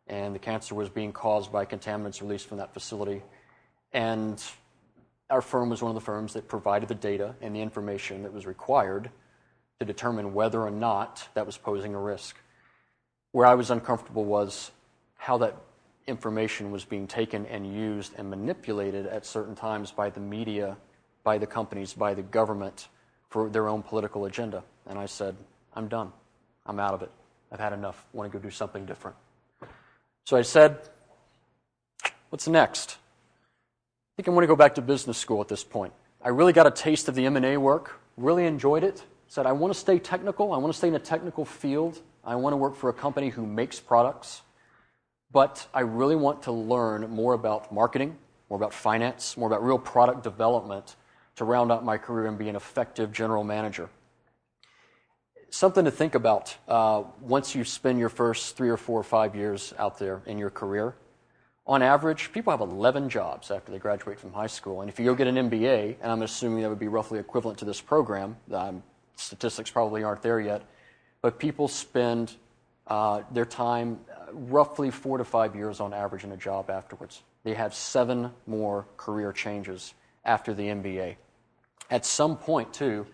and 0.07 0.35
the 0.35 0.39
cancer 0.39 0.75
was 0.75 0.89
being 0.89 1.13
caused 1.13 1.49
by 1.49 1.65
contaminants 1.65 2.19
released 2.19 2.47
from 2.47 2.57
that 2.57 2.73
facility. 2.73 3.21
And 3.93 4.43
our 5.29 5.41
firm 5.41 5.69
was 5.69 5.81
one 5.81 5.91
of 5.91 5.95
the 5.95 6.01
firms 6.01 6.33
that 6.33 6.49
provided 6.49 6.89
the 6.89 6.95
data 6.95 7.35
and 7.39 7.55
the 7.55 7.61
information 7.61 8.23
that 8.23 8.33
was 8.33 8.45
required 8.45 9.09
to 9.79 9.85
determine 9.85 10.33
whether 10.33 10.61
or 10.61 10.71
not 10.71 11.25
that 11.35 11.45
was 11.45 11.57
posing 11.57 11.95
a 11.95 11.99
risk. 11.99 12.35
Where 13.31 13.45
I 13.45 13.55
was 13.55 13.71
uncomfortable 13.71 14.25
was 14.25 14.71
how 15.15 15.37
that 15.37 15.55
information 16.07 16.71
was 16.71 16.85
being 16.85 17.07
taken 17.07 17.45
and 17.47 17.71
used 17.73 18.13
and 18.17 18.29
manipulated 18.29 19.05
at 19.05 19.25
certain 19.25 19.55
times 19.55 19.91
by 19.91 20.09
the 20.09 20.19
media, 20.19 20.77
by 21.23 21.37
the 21.37 21.47
companies, 21.47 21.93
by 21.93 22.13
the 22.13 22.21
government 22.21 22.87
for 23.29 23.49
their 23.49 23.67
own 23.67 23.83
political 23.83 24.25
agenda. 24.25 24.63
And 24.87 24.97
I 24.97 25.05
said, 25.05 25.35
I'm 25.73 25.87
done. 25.87 26.11
I'm 26.65 26.79
out 26.79 26.93
of 26.93 27.01
it. 27.01 27.11
I've 27.51 27.59
had 27.59 27.73
enough. 27.73 28.05
I 28.13 28.17
want 28.17 28.31
to 28.31 28.37
go 28.37 28.41
do 28.41 28.51
something 28.51 28.85
different. 28.85 29.17
So 30.25 30.37
I 30.37 30.41
said, 30.41 30.79
What's 32.29 32.47
next? 32.47 32.97
I 34.13 34.15
think 34.15 34.27
I 34.27 34.31
want 34.31 34.43
to 34.43 34.47
go 34.47 34.55
back 34.55 34.75
to 34.75 34.81
business 34.81 35.17
school 35.17 35.41
at 35.41 35.47
this 35.47 35.63
point. 35.63 35.93
I 36.21 36.29
really 36.29 36.53
got 36.53 36.67
a 36.67 36.71
taste 36.71 37.07
of 37.07 37.15
the 37.15 37.25
M&A 37.25 37.57
work, 37.57 37.99
really 38.17 38.45
enjoyed 38.45 38.83
it. 38.83 39.03
Said 39.27 39.45
I 39.45 39.51
want 39.51 39.73
to 39.73 39.79
stay 39.79 39.99
technical. 39.99 40.53
I 40.53 40.57
want 40.57 40.73
to 40.73 40.77
stay 40.77 40.87
in 40.87 40.95
a 40.95 40.99
technical 40.99 41.45
field. 41.45 41.99
I 42.23 42.35
want 42.35 42.53
to 42.53 42.57
work 42.57 42.75
for 42.75 42.89
a 42.89 42.93
company 42.93 43.29
who 43.29 43.45
makes 43.45 43.79
products. 43.79 44.41
But 45.31 45.67
I 45.73 45.81
really 45.81 46.15
want 46.15 46.43
to 46.43 46.51
learn 46.51 47.09
more 47.09 47.33
about 47.33 47.71
marketing, 47.71 48.17
more 48.49 48.57
about 48.57 48.73
finance, 48.73 49.37
more 49.37 49.47
about 49.47 49.63
real 49.63 49.77
product 49.77 50.23
development 50.23 50.95
to 51.35 51.45
round 51.45 51.71
out 51.71 51.85
my 51.85 51.97
career 51.97 52.27
and 52.27 52.37
be 52.37 52.49
an 52.49 52.55
effective 52.55 53.11
general 53.11 53.43
manager. 53.43 53.89
Something 55.51 55.85
to 55.85 55.91
think 55.91 56.15
about 56.15 56.55
uh, 56.67 57.03
once 57.21 57.55
you 57.55 57.63
spend 57.63 57.99
your 57.99 58.09
first 58.09 58.57
three 58.57 58.69
or 58.69 58.77
four 58.77 58.99
or 58.99 59.03
five 59.03 59.35
years 59.35 59.73
out 59.77 59.99
there 59.99 60.21
in 60.25 60.37
your 60.37 60.49
career 60.49 60.95
on 61.69 61.83
average, 61.83 62.31
people 62.31 62.49
have 62.49 62.61
11 62.61 63.09
jobs 63.09 63.51
after 63.51 63.71
they 63.71 63.77
graduate 63.77 64.19
from 64.19 64.33
high 64.33 64.47
school. 64.47 64.81
And 64.81 64.89
if 64.89 64.99
you 64.99 65.05
go 65.05 65.13
get 65.13 65.27
an 65.27 65.35
MBA, 65.35 65.97
and 66.01 66.11
I'm 66.11 66.23
assuming 66.23 66.63
that 66.63 66.69
would 66.69 66.79
be 66.79 66.87
roughly 66.87 67.19
equivalent 67.19 67.59
to 67.59 67.65
this 67.65 67.79
program, 67.79 68.35
um, 68.51 68.81
statistics 69.15 69.69
probably 69.69 70.03
aren't 70.03 70.23
there 70.23 70.39
yet, 70.39 70.63
but 71.21 71.37
people 71.37 71.67
spend 71.67 72.35
uh, 72.87 73.21
their 73.31 73.45
time 73.45 73.99
roughly 74.33 74.91
four 74.91 75.17
to 75.17 75.23
five 75.23 75.55
years 75.55 75.79
on 75.79 75.93
average 75.93 76.23
in 76.23 76.31
a 76.31 76.37
job 76.37 76.69
afterwards. 76.69 77.21
They 77.43 77.53
have 77.53 77.73
seven 77.73 78.31
more 78.47 78.85
career 78.97 79.31
changes 79.31 79.93
after 80.25 80.53
the 80.53 80.63
MBA. 80.63 81.15
At 81.89 82.05
some 82.05 82.37
point, 82.37 82.73
too, 82.73 83.05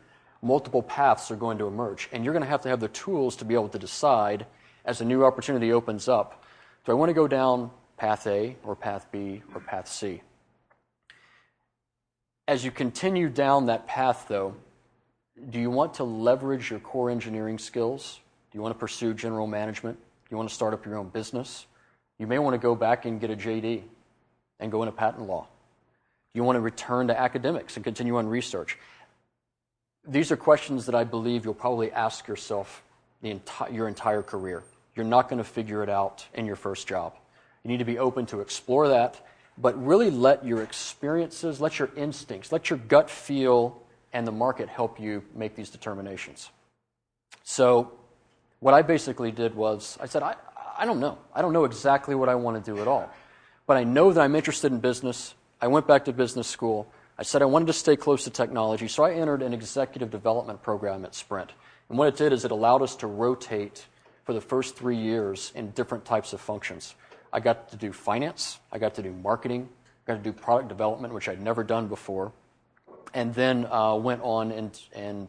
multiple 0.41 0.83
paths 0.83 1.31
are 1.31 1.35
going 1.35 1.57
to 1.59 1.67
emerge, 1.67 2.09
and 2.11 2.23
you're 2.23 2.33
going 2.33 2.43
to 2.43 2.49
have 2.49 2.61
to 2.61 2.69
have 2.69 2.79
the 2.79 2.89
tools 2.89 3.35
to 3.37 3.45
be 3.45 3.53
able 3.53 3.69
to 3.69 3.79
decide 3.79 4.45
as 4.83 5.01
a 5.01 5.05
new 5.05 5.25
opportunity 5.25 5.71
opens 5.71 6.07
up 6.07 6.43
do 6.85 6.91
I 6.91 6.95
want 6.95 7.09
to 7.09 7.13
go 7.13 7.27
down 7.27 7.71
path 7.97 8.27
A 8.27 8.55
or 8.63 8.75
path 8.75 9.07
B 9.11 9.41
or 9.55 9.59
path 9.59 9.87
C. 9.87 10.21
As 12.47 12.63
you 12.63 12.69
continue 12.69 13.27
down 13.27 13.65
that 13.65 13.87
path, 13.87 14.25
though, 14.27 14.55
do 15.49 15.59
you 15.59 15.71
want 15.71 15.95
to 15.95 16.03
leverage 16.03 16.69
your 16.69 16.79
core 16.79 17.09
engineering 17.09 17.57
skills? 17.57 18.19
Do 18.51 18.57
you 18.57 18.61
want 18.61 18.75
to 18.75 18.79
pursue 18.79 19.15
general 19.15 19.47
management? 19.47 19.97
You 20.29 20.37
want 20.37 20.49
to 20.49 20.55
start 20.55 20.73
up 20.73 20.85
your 20.85 20.97
own 20.97 21.09
business? 21.09 21.65
You 22.17 22.27
may 22.27 22.39
want 22.39 22.53
to 22.53 22.57
go 22.57 22.75
back 22.75 23.05
and 23.05 23.19
get 23.19 23.29
a 23.29 23.35
JD 23.35 23.83
and 24.59 24.71
go 24.71 24.83
into 24.83 24.91
patent 24.91 25.27
law. 25.27 25.47
You 26.33 26.43
want 26.43 26.55
to 26.55 26.61
return 26.61 27.07
to 27.07 27.19
academics 27.19 27.75
and 27.75 27.83
continue 27.83 28.17
on 28.17 28.27
research? 28.27 28.77
These 30.07 30.31
are 30.31 30.37
questions 30.37 30.85
that 30.85 30.95
I 30.95 31.03
believe 31.03 31.45
you'll 31.45 31.53
probably 31.53 31.91
ask 31.91 32.27
yourself 32.27 32.83
enti- 33.23 33.73
your 33.73 33.87
entire 33.87 34.21
career. 34.21 34.63
You're 34.95 35.05
not 35.05 35.29
going 35.29 35.37
to 35.39 35.43
figure 35.43 35.83
it 35.83 35.89
out 35.89 36.25
in 36.33 36.45
your 36.45 36.55
first 36.55 36.87
job. 36.87 37.15
You 37.63 37.69
need 37.69 37.79
to 37.79 37.85
be 37.85 37.97
open 37.97 38.25
to 38.27 38.41
explore 38.41 38.89
that, 38.89 39.25
but 39.57 39.81
really 39.83 40.11
let 40.11 40.45
your 40.45 40.61
experiences, 40.61 41.59
let 41.59 41.79
your 41.79 41.89
instincts, 41.95 42.51
let 42.51 42.69
your 42.69 42.79
gut 42.79 43.09
feel 43.09 43.81
and 44.13 44.25
the 44.25 44.31
market 44.31 44.69
help 44.69 44.99
you 44.99 45.23
make 45.33 45.55
these 45.55 45.69
determinations. 45.69 46.49
So, 47.43 47.91
what 48.65 48.73
I 48.73 48.81
basically 48.81 49.31
did 49.31 49.53
was 49.53 49.95
I 50.01 50.07
said, 50.07 50.23
I, 50.23 50.33
I 50.75 50.85
don't 50.85 50.99
know. 50.99 51.19
I 51.35 51.43
don't 51.43 51.53
know 51.53 51.65
exactly 51.65 52.15
what 52.15 52.29
I 52.29 52.33
want 52.33 52.65
to 52.65 52.71
do 52.71 52.81
at 52.81 52.87
all. 52.87 53.07
But 53.67 53.77
I 53.77 53.83
know 53.83 54.11
that 54.11 54.19
I'm 54.19 54.35
interested 54.35 54.71
in 54.71 54.79
business. 54.79 55.35
I 55.61 55.67
went 55.67 55.85
back 55.85 56.05
to 56.05 56.13
business 56.13 56.47
school. 56.47 56.91
I 57.15 57.21
said 57.21 57.43
I 57.43 57.45
wanted 57.45 57.67
to 57.67 57.73
stay 57.73 57.95
close 57.95 58.23
to 58.23 58.31
technology, 58.31 58.87
so 58.87 59.03
I 59.03 59.13
entered 59.13 59.43
an 59.43 59.53
executive 59.53 60.09
development 60.09 60.63
program 60.63 61.05
at 61.05 61.13
Sprint. 61.13 61.51
And 61.89 61.97
what 61.99 62.07
it 62.07 62.17
did 62.17 62.33
is 62.33 62.43
it 62.43 62.49
allowed 62.49 62.81
us 62.81 62.95
to 62.95 63.07
rotate 63.07 63.85
for 64.23 64.33
the 64.33 64.41
first 64.41 64.75
three 64.75 64.97
years 64.97 65.51
in 65.53 65.69
different 65.69 66.03
types 66.03 66.33
of 66.33 66.41
functions. 66.41 66.95
I 67.31 67.41
got 67.41 67.69
to 67.69 67.77
do 67.77 67.93
finance, 67.93 68.57
I 68.71 68.79
got 68.79 68.95
to 68.95 69.03
do 69.03 69.11
marketing, 69.11 69.69
I 70.07 70.11
got 70.11 70.23
to 70.23 70.23
do 70.23 70.33
product 70.33 70.69
development, 70.69 71.13
which 71.13 71.29
I'd 71.29 71.39
never 71.39 71.63
done 71.63 71.87
before, 71.87 72.31
and 73.13 73.31
then 73.35 73.67
uh, 73.67 73.93
went 73.93 74.23
on 74.23 74.51
and, 74.51 74.81
and 74.95 75.27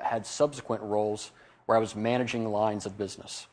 had 0.00 0.26
subsequent 0.26 0.82
roles 0.82 1.30
where 1.66 1.76
I 1.76 1.80
was 1.80 1.96
managing 1.96 2.50
lines 2.50 2.86
of 2.86 2.98
business. 2.98 3.46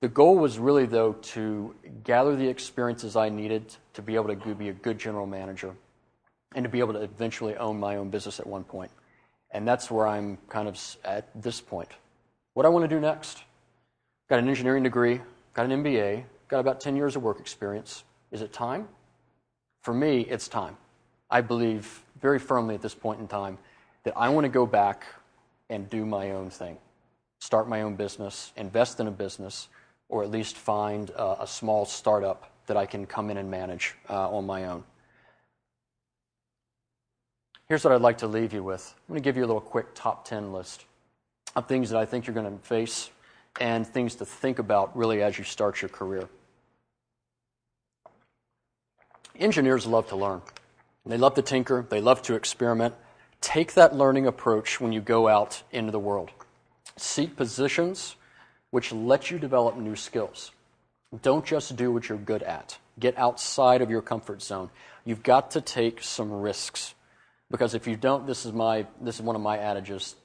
The 0.00 0.08
goal 0.08 0.36
was 0.36 0.58
really, 0.58 0.86
though, 0.86 1.14
to 1.14 1.74
gather 2.04 2.36
the 2.36 2.46
experiences 2.46 3.16
I 3.16 3.28
needed 3.28 3.74
to 3.94 4.02
be 4.02 4.14
able 4.14 4.34
to 4.34 4.54
be 4.54 4.68
a 4.68 4.72
good 4.72 4.98
general 4.98 5.26
manager 5.26 5.74
and 6.54 6.64
to 6.64 6.68
be 6.68 6.80
able 6.80 6.92
to 6.92 7.02
eventually 7.02 7.56
own 7.56 7.80
my 7.80 7.96
own 7.96 8.10
business 8.10 8.38
at 8.38 8.46
one 8.46 8.64
point. 8.64 8.90
And 9.50 9.66
that's 9.66 9.90
where 9.90 10.06
I'm 10.06 10.38
kind 10.48 10.68
of 10.68 10.78
at 11.04 11.28
this 11.40 11.60
point. 11.60 11.88
What 12.54 12.66
I 12.66 12.68
want 12.68 12.88
to 12.88 12.88
do 12.88 13.00
next? 13.00 13.42
Got 14.28 14.40
an 14.40 14.48
engineering 14.48 14.82
degree, 14.82 15.20
got 15.54 15.66
an 15.66 15.82
MBA, 15.82 16.24
got 16.48 16.60
about 16.60 16.80
10 16.80 16.96
years 16.96 17.16
of 17.16 17.22
work 17.22 17.40
experience. 17.40 18.04
Is 18.30 18.42
it 18.42 18.52
time? 18.52 18.88
For 19.82 19.94
me, 19.94 20.20
it's 20.22 20.48
time. 20.48 20.76
I 21.30 21.40
believe 21.40 22.02
very 22.20 22.38
firmly 22.38 22.74
at 22.74 22.82
this 22.82 22.94
point 22.94 23.20
in 23.20 23.28
time 23.28 23.58
that 24.04 24.14
I 24.16 24.28
want 24.28 24.44
to 24.44 24.48
go 24.48 24.66
back 24.66 25.06
and 25.70 25.88
do 25.88 26.04
my 26.04 26.32
own 26.32 26.50
thing. 26.50 26.76
Start 27.38 27.68
my 27.68 27.82
own 27.82 27.96
business, 27.96 28.52
invest 28.56 29.00
in 29.00 29.06
a 29.06 29.10
business, 29.10 29.68
or 30.08 30.22
at 30.22 30.30
least 30.30 30.56
find 30.56 31.10
a, 31.10 31.42
a 31.42 31.46
small 31.46 31.84
startup 31.84 32.50
that 32.66 32.76
I 32.76 32.86
can 32.86 33.06
come 33.06 33.30
in 33.30 33.36
and 33.36 33.50
manage 33.50 33.94
uh, 34.08 34.30
on 34.30 34.46
my 34.46 34.66
own. 34.66 34.84
Here's 37.68 37.82
what 37.84 37.92
I'd 37.92 38.00
like 38.00 38.18
to 38.18 38.28
leave 38.28 38.52
you 38.52 38.62
with. 38.62 38.94
I'm 38.96 39.12
going 39.12 39.20
to 39.20 39.24
give 39.24 39.36
you 39.36 39.44
a 39.44 39.46
little 39.46 39.60
quick 39.60 39.88
top 39.94 40.24
10 40.24 40.52
list 40.52 40.84
of 41.56 41.66
things 41.66 41.90
that 41.90 41.98
I 41.98 42.04
think 42.04 42.26
you're 42.26 42.34
going 42.34 42.58
to 42.58 42.64
face 42.64 43.10
and 43.60 43.86
things 43.86 44.16
to 44.16 44.24
think 44.24 44.58
about 44.58 44.96
really 44.96 45.22
as 45.22 45.38
you 45.38 45.44
start 45.44 45.82
your 45.82 45.88
career. 45.88 46.28
Engineers 49.38 49.86
love 49.86 50.08
to 50.08 50.16
learn. 50.16 50.42
They 51.04 51.18
love 51.18 51.34
to 51.34 51.42
tinker, 51.42 51.86
they 51.88 52.00
love 52.00 52.22
to 52.22 52.34
experiment. 52.34 52.94
Take 53.40 53.74
that 53.74 53.94
learning 53.94 54.26
approach 54.26 54.80
when 54.80 54.92
you 54.92 55.00
go 55.00 55.28
out 55.28 55.62
into 55.70 55.92
the 55.92 56.00
world. 56.00 56.30
Seek 56.96 57.36
positions 57.36 58.16
which 58.70 58.92
let 58.92 59.30
you 59.30 59.38
develop 59.38 59.76
new 59.76 59.96
skills. 59.96 60.50
Don't 61.22 61.44
just 61.44 61.76
do 61.76 61.92
what 61.92 62.08
you're 62.08 62.18
good 62.18 62.42
at. 62.42 62.78
Get 62.98 63.16
outside 63.18 63.82
of 63.82 63.90
your 63.90 64.02
comfort 64.02 64.42
zone. 64.42 64.70
You've 65.04 65.22
got 65.22 65.52
to 65.52 65.60
take 65.60 66.02
some 66.02 66.32
risks. 66.32 66.94
Because 67.50 67.74
if 67.74 67.86
you 67.86 67.96
don't, 67.96 68.26
this 68.26 68.44
is, 68.44 68.52
my, 68.52 68.86
this 69.00 69.16
is 69.16 69.22
one 69.22 69.36
of 69.36 69.42
my 69.42 69.58
adages 69.58 70.16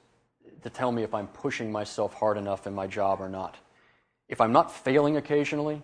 to 0.62 0.70
tell 0.70 0.90
me 0.90 1.02
if 1.02 1.14
I'm 1.14 1.28
pushing 1.28 1.70
myself 1.70 2.14
hard 2.14 2.36
enough 2.36 2.66
in 2.66 2.74
my 2.74 2.86
job 2.86 3.20
or 3.20 3.28
not. 3.28 3.56
If 4.28 4.40
I'm 4.40 4.52
not 4.52 4.72
failing 4.72 5.16
occasionally, 5.16 5.82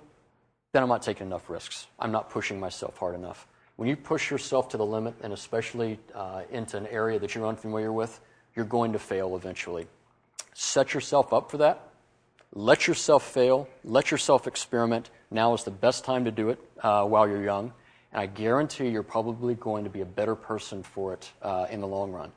then 0.72 0.82
I'm 0.82 0.88
not 0.88 1.02
taking 1.02 1.26
enough 1.26 1.48
risks. 1.48 1.86
I'm 1.98 2.12
not 2.12 2.30
pushing 2.30 2.58
myself 2.58 2.96
hard 2.98 3.14
enough. 3.14 3.46
When 3.76 3.88
you 3.88 3.96
push 3.96 4.30
yourself 4.30 4.68
to 4.70 4.76
the 4.76 4.86
limit, 4.86 5.14
and 5.22 5.32
especially 5.32 5.98
uh, 6.14 6.42
into 6.50 6.76
an 6.76 6.86
area 6.88 7.18
that 7.18 7.34
you're 7.34 7.46
unfamiliar 7.46 7.92
with, 7.92 8.20
you're 8.56 8.64
going 8.64 8.92
to 8.92 8.98
fail 8.98 9.36
eventually. 9.36 9.86
Set 10.60 10.92
yourself 10.92 11.32
up 11.32 11.52
for 11.52 11.58
that. 11.58 11.88
Let 12.52 12.88
yourself 12.88 13.22
fail. 13.22 13.68
Let 13.84 14.10
yourself 14.10 14.48
experiment. 14.48 15.08
Now 15.30 15.54
is 15.54 15.62
the 15.62 15.70
best 15.70 16.02
time 16.04 16.24
to 16.24 16.32
do 16.32 16.48
it 16.48 16.58
uh, 16.82 17.04
while 17.04 17.28
you're 17.28 17.44
young. 17.44 17.72
And 18.12 18.22
I 18.22 18.26
guarantee 18.26 18.88
you're 18.88 19.04
probably 19.04 19.54
going 19.54 19.84
to 19.84 19.90
be 19.90 20.00
a 20.00 20.04
better 20.04 20.34
person 20.34 20.82
for 20.82 21.14
it 21.14 21.30
uh, 21.42 21.66
in 21.70 21.80
the 21.80 21.86
long 21.86 22.10
run. 22.10 22.32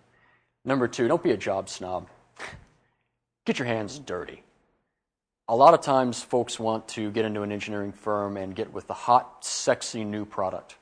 Number 0.64 0.88
two, 0.88 1.08
don't 1.08 1.24
be 1.24 1.32
a 1.32 1.38
job 1.38 1.68
snob. 1.68 2.10
Get 3.46 3.58
your 3.58 3.68
hands 3.68 3.98
dirty. 3.98 4.44
A 5.48 5.56
lot 5.56 5.74
of 5.74 5.82
times, 5.82 6.22
folks 6.22 6.60
want 6.60 6.88
to 6.90 7.10
get 7.10 7.26
into 7.26 7.42
an 7.42 7.52
engineering 7.52 7.92
firm 7.92 8.38
and 8.38 8.56
get 8.56 8.72
with 8.72 8.86
the 8.86 8.94
hot, 8.94 9.44
sexy 9.44 10.04
new 10.04 10.26
product. 10.26 10.76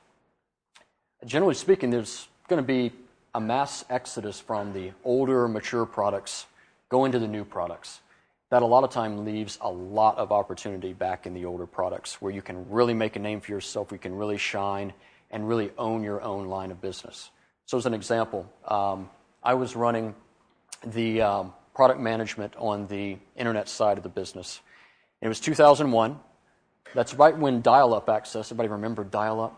Generally 1.24 1.54
speaking, 1.54 1.88
there's 1.88 2.28
going 2.48 2.62
to 2.62 2.66
be 2.66 2.92
a 3.34 3.40
mass 3.40 3.82
exodus 3.88 4.38
from 4.38 4.74
the 4.74 4.92
older, 5.04 5.48
mature 5.48 5.86
products 5.86 6.44
going 6.90 7.08
into 7.08 7.18
the 7.18 7.28
new 7.28 7.44
products 7.44 8.00
that 8.50 8.62
a 8.62 8.66
lot 8.66 8.82
of 8.82 8.90
time 8.90 9.24
leaves 9.24 9.58
a 9.60 9.70
lot 9.70 10.18
of 10.18 10.32
opportunity 10.32 10.92
back 10.92 11.24
in 11.24 11.34
the 11.34 11.44
older 11.44 11.66
products 11.66 12.20
where 12.20 12.32
you 12.32 12.42
can 12.42 12.68
really 12.68 12.94
make 12.94 13.14
a 13.16 13.18
name 13.20 13.40
for 13.40 13.52
yourself, 13.52 13.92
you 13.92 13.98
can 13.98 14.14
really 14.14 14.36
shine, 14.36 14.92
and 15.30 15.48
really 15.48 15.70
own 15.78 16.02
your 16.02 16.20
own 16.20 16.48
line 16.48 16.72
of 16.72 16.80
business. 16.80 17.30
So, 17.66 17.78
as 17.78 17.86
an 17.86 17.94
example, 17.94 18.52
um, 18.66 19.08
I 19.42 19.54
was 19.54 19.76
running 19.76 20.16
the 20.84 21.22
um, 21.22 21.54
product 21.74 22.00
management 22.00 22.54
on 22.56 22.88
the 22.88 23.16
internet 23.36 23.68
side 23.68 23.96
of 23.96 24.02
the 24.02 24.08
business. 24.08 24.60
It 25.20 25.28
was 25.28 25.38
2001. 25.38 26.18
That's 26.92 27.14
right 27.14 27.36
when 27.36 27.62
dial 27.62 27.94
up 27.94 28.08
access, 28.08 28.48
everybody 28.48 28.68
remember 28.70 29.04
dial 29.04 29.40
up? 29.40 29.56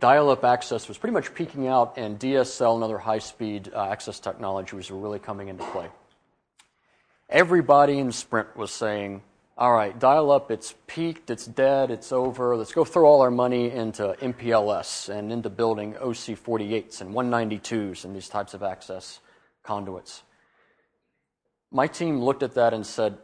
Dial 0.00 0.30
up 0.30 0.44
access 0.44 0.88
was 0.88 0.98
pretty 0.98 1.14
much 1.14 1.32
peaking 1.32 1.68
out, 1.68 1.94
and 1.96 2.18
DSL 2.18 2.74
and 2.74 2.82
other 2.82 2.98
high 2.98 3.20
speed 3.20 3.70
uh, 3.72 3.86
access 3.86 4.18
technologies 4.18 4.90
were 4.90 4.98
really 4.98 5.20
coming 5.20 5.46
into 5.46 5.62
play. 5.66 5.88
Everybody 7.28 7.98
in 7.98 8.12
Sprint 8.12 8.56
was 8.56 8.70
saying, 8.70 9.20
all 9.58 9.72
right, 9.72 9.98
dial 9.98 10.30
up, 10.30 10.52
it's 10.52 10.74
peaked, 10.86 11.28
it's 11.28 11.44
dead, 11.44 11.90
it's 11.90 12.12
over. 12.12 12.56
Let's 12.56 12.72
go 12.72 12.84
throw 12.84 13.04
all 13.04 13.20
our 13.20 13.32
money 13.32 13.68
into 13.68 14.14
MPLS 14.20 15.08
and 15.08 15.32
into 15.32 15.50
building 15.50 15.94
OC48s 15.94 17.00
and 17.00 17.12
192s 17.12 18.04
and 18.04 18.14
these 18.14 18.28
types 18.28 18.54
of 18.54 18.62
access 18.62 19.18
conduits. 19.64 20.22
My 21.72 21.88
team 21.88 22.22
looked 22.22 22.44
at 22.44 22.54
that 22.54 22.72
and 22.72 22.86
said, 22.86 23.18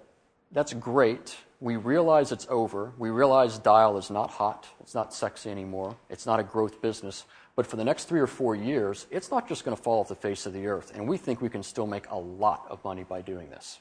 that's 0.51 0.73
great. 0.73 1.37
We 1.61 1.77
realize 1.77 2.33
it's 2.33 2.47
over. 2.51 2.93
We 2.99 3.11
realize 3.11 3.57
dial 3.57 3.99
is 3.99 4.11
not 4.11 4.31
hot. 4.31 4.67
It's 4.81 4.97
not 4.97 5.15
sexy 5.15 5.49
anymore. 5.49 5.97
It's 6.11 6.27
not 6.27 6.41
a 6.41 6.43
growth 6.43 6.83
business. 6.83 7.25
But 7.55 7.69
for 7.69 7.77
the 7.77 7.85
next 7.85 8.07
three 8.07 8.21
or 8.21 8.27
four 8.27 8.57
years, 8.57 9.07
it's 9.13 9.31
not 9.31 9.49
just 9.49 9.65
going 9.65 9.77
to 9.77 9.83
fall 9.83 10.01
off 10.01 10.09
the 10.09 10.17
face 10.17 10.45
of 10.45 10.55
the 10.55 10.67
earth. 10.67 10.91
And 10.93 11.07
we 11.07 11.19
think 11.19 11.41
we 11.41 11.49
can 11.49 11.63
still 11.63 11.87
make 11.87 12.11
a 12.11 12.19
lot 12.19 12.67
of 12.69 12.83
money 12.83 13.05
by 13.05 13.23
doing 13.23 13.49
this 13.49 13.79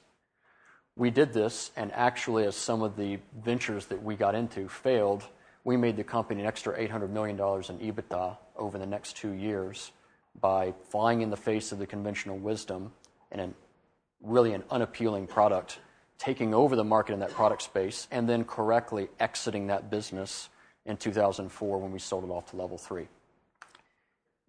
we 0.95 1.10
did 1.10 1.34
this, 1.34 1.71
and 1.75 1.91
actually, 1.93 2.45
as 2.45 2.56
some 2.56 2.82
of 2.82 2.95
the 2.97 3.19
ventures 3.43 3.86
that 3.88 4.04
we 4.04 4.15
got 4.15 4.36
into 4.36 4.67
failed, 4.67 5.23
we 5.63 5.77
made 5.77 5.95
the 5.95 6.04
company 6.04 6.41
an 6.41 6.47
extra 6.47 6.77
$800 6.77 7.10
million 7.10 7.38
in 7.38 7.93
EBITDA 7.93 8.38
over 8.58 8.77
the 8.77 8.86
next 8.86 9.15
two 9.15 9.32
years 9.32 9.91
by 10.39 10.73
flying 10.89 11.21
in 11.21 11.30
the 11.30 11.38
face 11.38 11.71
of 11.71 11.80
the 11.80 11.86
conventional 11.86 12.38
wisdom 12.38 12.91
and 13.32 13.41
an, 13.41 13.56
really 14.21 14.54
an 14.54 14.63
unappealing 14.69 15.27
product, 15.27 15.80
taking 16.17 16.54
over 16.54 16.75
the 16.75 16.84
market 16.84 17.13
in 17.13 17.19
that 17.19 17.32
product 17.32 17.62
space, 17.62 18.08
and 18.12 18.27
then 18.27 18.43
correctly 18.43 19.08
exiting 19.19 19.67
that 19.67 19.89
business 19.89 20.49
in 20.86 20.97
2004 20.97 21.77
when 21.77 21.91
we 21.91 21.99
sold 21.99 22.23
it 22.23 22.30
off 22.30 22.49
to 22.51 22.58
level 22.58 22.77
three. 22.77 23.08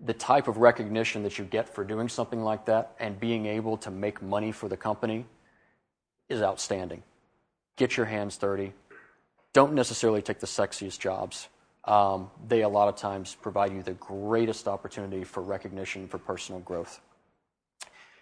The 0.04 0.14
type 0.14 0.48
of 0.48 0.56
recognition 0.56 1.22
that 1.22 1.38
you 1.38 1.44
get 1.44 1.68
for 1.72 1.84
doing 1.84 2.08
something 2.08 2.42
like 2.42 2.64
that 2.66 2.96
and 2.98 3.20
being 3.20 3.46
able 3.46 3.76
to 3.78 3.90
make 3.90 4.20
money 4.20 4.50
for 4.50 4.68
the 4.68 4.76
company 4.76 5.26
is 6.32 6.42
outstanding. 6.42 7.02
Get 7.76 7.96
your 7.96 8.06
hands 8.06 8.36
dirty. 8.36 8.72
Don't 9.52 9.74
necessarily 9.74 10.22
take 10.22 10.40
the 10.40 10.46
sexiest 10.46 10.98
jobs. 10.98 11.48
Um, 11.84 12.30
they 12.48 12.62
a 12.62 12.68
lot 12.68 12.88
of 12.88 12.96
times 12.96 13.36
provide 13.40 13.72
you 13.72 13.82
the 13.82 13.94
greatest 13.94 14.68
opportunity 14.68 15.24
for 15.24 15.42
recognition 15.42 16.08
for 16.08 16.18
personal 16.18 16.60
growth. 16.60 17.00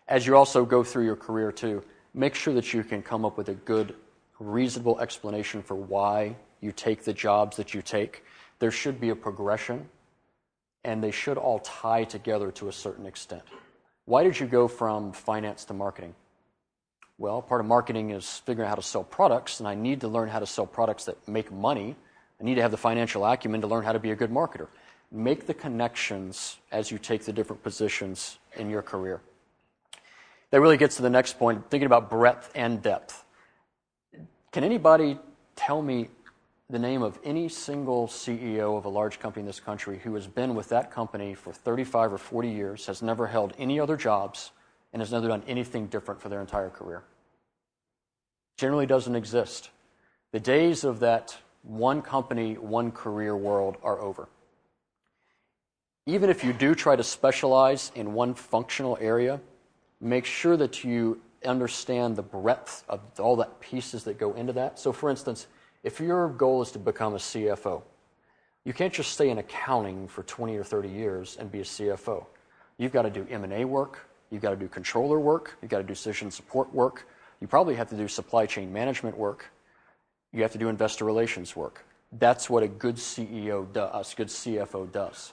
As 0.08 0.26
you 0.26 0.36
also 0.36 0.64
go 0.64 0.82
through 0.82 1.04
your 1.04 1.16
career 1.16 1.52
too, 1.52 1.82
make 2.14 2.34
sure 2.34 2.54
that 2.54 2.72
you 2.72 2.82
can 2.82 3.02
come 3.02 3.24
up 3.24 3.36
with 3.36 3.48
a 3.48 3.54
good, 3.54 3.94
reasonable 4.38 4.98
explanation 5.00 5.62
for 5.62 5.76
why 5.76 6.36
you 6.60 6.72
take 6.72 7.04
the 7.04 7.12
jobs 7.12 7.56
that 7.58 7.74
you 7.74 7.82
take. 7.82 8.24
There 8.58 8.70
should 8.70 9.00
be 9.00 9.10
a 9.10 9.16
progression 9.16 9.88
and 10.84 11.04
they 11.04 11.10
should 11.10 11.36
all 11.36 11.58
tie 11.60 12.04
together 12.04 12.50
to 12.52 12.68
a 12.68 12.72
certain 12.72 13.06
extent. 13.06 13.42
Why 14.06 14.24
did 14.24 14.40
you 14.40 14.46
go 14.46 14.66
from 14.66 15.12
finance 15.12 15.64
to 15.66 15.74
marketing? 15.74 16.14
Well, 17.20 17.42
part 17.42 17.60
of 17.60 17.66
marketing 17.66 18.12
is 18.12 18.38
figuring 18.46 18.66
out 18.66 18.70
how 18.70 18.74
to 18.76 18.82
sell 18.82 19.04
products, 19.04 19.60
and 19.60 19.68
I 19.68 19.74
need 19.74 20.00
to 20.00 20.08
learn 20.08 20.30
how 20.30 20.38
to 20.38 20.46
sell 20.46 20.64
products 20.64 21.04
that 21.04 21.28
make 21.28 21.52
money. 21.52 21.94
I 22.40 22.44
need 22.44 22.54
to 22.54 22.62
have 22.62 22.70
the 22.70 22.78
financial 22.78 23.26
acumen 23.26 23.60
to 23.60 23.66
learn 23.66 23.84
how 23.84 23.92
to 23.92 23.98
be 23.98 24.10
a 24.10 24.16
good 24.16 24.30
marketer. 24.30 24.68
Make 25.12 25.46
the 25.46 25.52
connections 25.52 26.56
as 26.72 26.90
you 26.90 26.96
take 26.96 27.26
the 27.26 27.32
different 27.34 27.62
positions 27.62 28.38
in 28.56 28.70
your 28.70 28.80
career. 28.80 29.20
That 30.50 30.62
really 30.62 30.78
gets 30.78 30.96
to 30.96 31.02
the 31.02 31.10
next 31.10 31.38
point, 31.38 31.68
thinking 31.68 31.84
about 31.84 32.08
breadth 32.08 32.50
and 32.54 32.80
depth. 32.80 33.22
Can 34.50 34.64
anybody 34.64 35.18
tell 35.56 35.82
me 35.82 36.08
the 36.70 36.78
name 36.78 37.02
of 37.02 37.18
any 37.22 37.50
single 37.50 38.08
CEO 38.08 38.78
of 38.78 38.86
a 38.86 38.88
large 38.88 39.20
company 39.20 39.42
in 39.42 39.46
this 39.46 39.60
country 39.60 39.98
who 39.98 40.14
has 40.14 40.26
been 40.26 40.54
with 40.54 40.70
that 40.70 40.90
company 40.90 41.34
for 41.34 41.52
35 41.52 42.14
or 42.14 42.18
40 42.18 42.48
years, 42.48 42.86
has 42.86 43.02
never 43.02 43.26
held 43.26 43.52
any 43.58 43.78
other 43.78 43.98
jobs, 43.98 44.52
and 44.92 45.00
has 45.00 45.12
never 45.12 45.28
done 45.28 45.42
anything 45.46 45.86
different 45.86 46.20
for 46.20 46.28
their 46.28 46.40
entire 46.40 46.70
career? 46.70 47.02
Generally 48.58 48.86
doesn't 48.86 49.14
exist. 49.14 49.70
The 50.32 50.40
days 50.40 50.84
of 50.84 51.00
that 51.00 51.36
one 51.62 52.02
company, 52.02 52.54
one 52.54 52.90
career 52.92 53.36
world 53.36 53.76
are 53.82 54.00
over. 54.00 54.28
Even 56.06 56.30
if 56.30 56.42
you 56.42 56.52
do 56.52 56.74
try 56.74 56.96
to 56.96 57.02
specialize 57.02 57.92
in 57.94 58.14
one 58.14 58.34
functional 58.34 58.96
area, 59.00 59.40
make 60.00 60.24
sure 60.24 60.56
that 60.56 60.82
you 60.82 61.20
understand 61.44 62.16
the 62.16 62.22
breadth 62.22 62.84
of 62.88 63.00
all 63.18 63.36
the 63.36 63.44
pieces 63.60 64.04
that 64.04 64.18
go 64.18 64.32
into 64.34 64.52
that. 64.54 64.78
So, 64.78 64.92
for 64.92 65.10
instance, 65.10 65.46
if 65.82 66.00
your 66.00 66.28
goal 66.28 66.62
is 66.62 66.70
to 66.72 66.78
become 66.78 67.14
a 67.14 67.18
CFO, 67.18 67.82
you 68.64 68.72
can't 68.72 68.92
just 68.92 69.12
stay 69.12 69.30
in 69.30 69.38
accounting 69.38 70.06
for 70.08 70.22
20 70.22 70.56
or 70.56 70.64
30 70.64 70.88
years 70.88 71.36
and 71.40 71.50
be 71.50 71.60
a 71.60 71.64
CFO. 71.64 72.26
You've 72.76 72.92
got 72.92 73.02
to 73.02 73.10
do 73.10 73.26
M&A 73.30 73.64
work, 73.64 74.09
you've 74.30 74.42
got 74.42 74.50
to 74.50 74.56
do 74.56 74.68
controller 74.68 75.18
work, 75.18 75.56
you've 75.60 75.70
got 75.70 75.78
to 75.78 75.84
do 75.84 75.88
decision 75.88 76.30
support 76.30 76.72
work, 76.74 77.06
you 77.40 77.46
probably 77.46 77.74
have 77.74 77.88
to 77.90 77.96
do 77.96 78.08
supply 78.08 78.46
chain 78.46 78.72
management 78.72 79.16
work, 79.16 79.50
you 80.32 80.42
have 80.42 80.52
to 80.52 80.58
do 80.58 80.68
investor 80.68 81.04
relations 81.04 81.56
work. 81.56 81.84
That's 82.12 82.50
what 82.50 82.62
a 82.62 82.68
good 82.68 82.96
CEO 82.96 83.72
does, 83.72 84.12
a 84.12 84.16
good 84.16 84.28
CFO 84.28 84.90
does. 84.90 85.32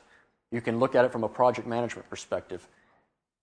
You 0.52 0.62
can 0.62 0.80
look 0.80 0.96
at 0.96 1.06
it 1.06 1.12
from 1.12 1.24
a 1.24 1.30
project 1.30 1.68
management 1.68 2.10
perspective. 2.10 2.68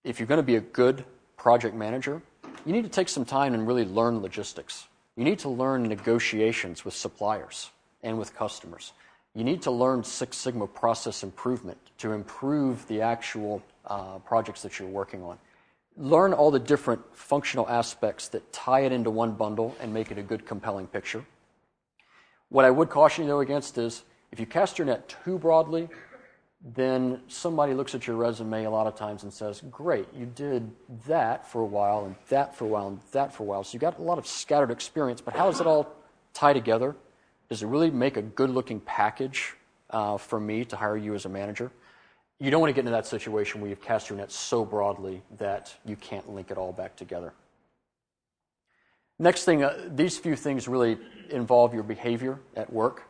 If 0.03 0.19
you're 0.19 0.27
going 0.27 0.39
to 0.39 0.43
be 0.43 0.55
a 0.55 0.61
good 0.61 1.05
project 1.37 1.75
manager, 1.75 2.21
you 2.65 2.73
need 2.73 2.83
to 2.83 2.89
take 2.89 3.09
some 3.09 3.25
time 3.25 3.53
and 3.53 3.67
really 3.67 3.85
learn 3.85 4.21
logistics. 4.21 4.87
You 5.15 5.23
need 5.23 5.39
to 5.39 5.49
learn 5.49 5.83
negotiations 5.83 6.83
with 6.83 6.93
suppliers 6.93 7.69
and 8.03 8.17
with 8.17 8.35
customers. 8.35 8.93
You 9.35 9.43
need 9.43 9.61
to 9.63 9.71
learn 9.71 10.03
Six 10.03 10.37
Sigma 10.37 10.67
process 10.67 11.23
improvement 11.23 11.77
to 11.99 12.13
improve 12.13 12.87
the 12.87 13.01
actual 13.01 13.61
uh, 13.87 14.19
projects 14.19 14.61
that 14.63 14.79
you're 14.79 14.87
working 14.87 15.23
on. 15.23 15.37
Learn 15.97 16.33
all 16.33 16.51
the 16.51 16.59
different 16.59 17.01
functional 17.13 17.67
aspects 17.69 18.27
that 18.29 18.51
tie 18.51 18.81
it 18.81 18.91
into 18.91 19.09
one 19.09 19.33
bundle 19.33 19.75
and 19.79 19.93
make 19.93 20.11
it 20.11 20.17
a 20.17 20.23
good, 20.23 20.45
compelling 20.45 20.87
picture. 20.87 21.25
What 22.49 22.65
I 22.65 22.71
would 22.71 22.89
caution 22.89 23.23
you, 23.23 23.29
though, 23.29 23.39
against 23.39 23.77
is 23.77 24.03
if 24.31 24.39
you 24.39 24.45
cast 24.45 24.77
your 24.77 24.85
net 24.85 25.15
too 25.23 25.37
broadly, 25.37 25.87
then 26.73 27.21
somebody 27.27 27.73
looks 27.73 27.93
at 27.93 28.07
your 28.07 28.15
resume 28.15 28.65
a 28.65 28.69
lot 28.69 28.87
of 28.87 28.95
times 28.95 29.23
and 29.23 29.31
says, 29.31 29.61
Great, 29.69 30.07
you 30.13 30.25
did 30.25 30.71
that 31.07 31.49
for 31.49 31.61
a 31.61 31.65
while, 31.65 32.05
and 32.05 32.15
that 32.29 32.55
for 32.55 32.65
a 32.65 32.67
while, 32.67 32.87
and 32.87 32.99
that 33.11 33.33
for 33.33 33.43
a 33.43 33.45
while. 33.45 33.63
So 33.63 33.73
you 33.73 33.79
got 33.79 33.99
a 33.99 34.01
lot 34.01 34.17
of 34.17 34.25
scattered 34.25 34.71
experience, 34.71 35.21
but 35.21 35.35
how 35.35 35.45
does 35.45 35.61
it 35.61 35.67
all 35.67 35.95
tie 36.33 36.53
together? 36.53 36.95
Does 37.49 37.61
it 37.61 37.67
really 37.67 37.91
make 37.91 38.17
a 38.17 38.21
good 38.21 38.49
looking 38.49 38.79
package 38.79 39.53
uh, 39.91 40.17
for 40.17 40.39
me 40.39 40.65
to 40.65 40.75
hire 40.75 40.97
you 40.97 41.13
as 41.13 41.25
a 41.25 41.29
manager? 41.29 41.71
You 42.39 42.51
don't 42.51 42.59
want 42.59 42.69
to 42.69 42.73
get 42.73 42.81
into 42.81 42.91
that 42.91 43.07
situation 43.07 43.61
where 43.61 43.69
you've 43.69 43.81
cast 43.81 44.09
your 44.09 44.17
net 44.17 44.31
so 44.31 44.65
broadly 44.65 45.21
that 45.37 45.73
you 45.85 45.95
can't 45.95 46.29
link 46.29 46.51
it 46.51 46.57
all 46.57 46.73
back 46.73 46.95
together. 46.95 47.33
Next 49.17 49.45
thing, 49.45 49.63
uh, 49.63 49.77
these 49.87 50.17
few 50.17 50.35
things 50.35 50.67
really 50.67 50.97
involve 51.29 51.73
your 51.73 51.83
behavior 51.83 52.39
at 52.55 52.71
work. 52.71 53.09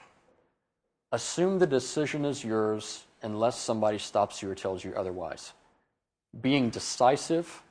Assume 1.12 1.58
the 1.58 1.66
decision 1.66 2.24
is 2.24 2.44
yours 2.44 3.06
unless 3.24 3.60
somebody 3.60 3.98
stops 3.98 4.44
you 4.44 4.52
or 4.52 4.56
tells 4.56 4.84
you 4.84 4.94
otherwise. 4.96 5.54
Being 6.40 6.70
decisive, 6.70 7.64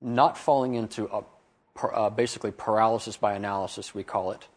not 0.00 0.36
falling 0.36 0.74
into 0.74 1.06
a, 1.06 1.22
uh, 1.86 2.10
basically 2.10 2.50
paralysis 2.50 3.16
by 3.16 3.34
analysis, 3.34 3.94
we 3.94 4.02
call 4.02 4.32
it. 4.32 4.48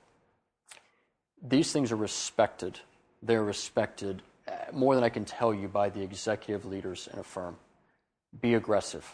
These 1.43 1.71
things 1.71 1.91
are 1.91 1.97
respected. 1.97 2.79
They're 3.21 3.43
respected 3.43 4.23
more 4.71 4.95
than 4.95 5.03
I 5.03 5.09
can 5.09 5.25
tell 5.25 5.53
you 5.53 5.67
by 5.67 5.89
the 5.89 6.01
executive 6.01 6.65
leaders 6.65 7.07
in 7.11 7.19
a 7.19 7.23
firm. 7.23 7.57
Be 8.41 8.55
aggressive. 8.55 9.07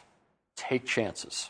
Take 0.55 0.85
chances. 0.85 1.49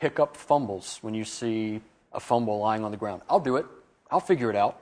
Pick 0.00 0.20
up 0.20 0.36
fumbles 0.36 0.98
when 1.02 1.14
you 1.14 1.24
see 1.24 1.80
a 2.12 2.20
fumble 2.20 2.58
lying 2.58 2.84
on 2.84 2.90
the 2.90 2.96
ground. 2.96 3.22
I'll 3.28 3.40
do 3.40 3.56
it. 3.56 3.66
I'll 4.10 4.20
figure 4.20 4.50
it 4.50 4.56
out. 4.56 4.80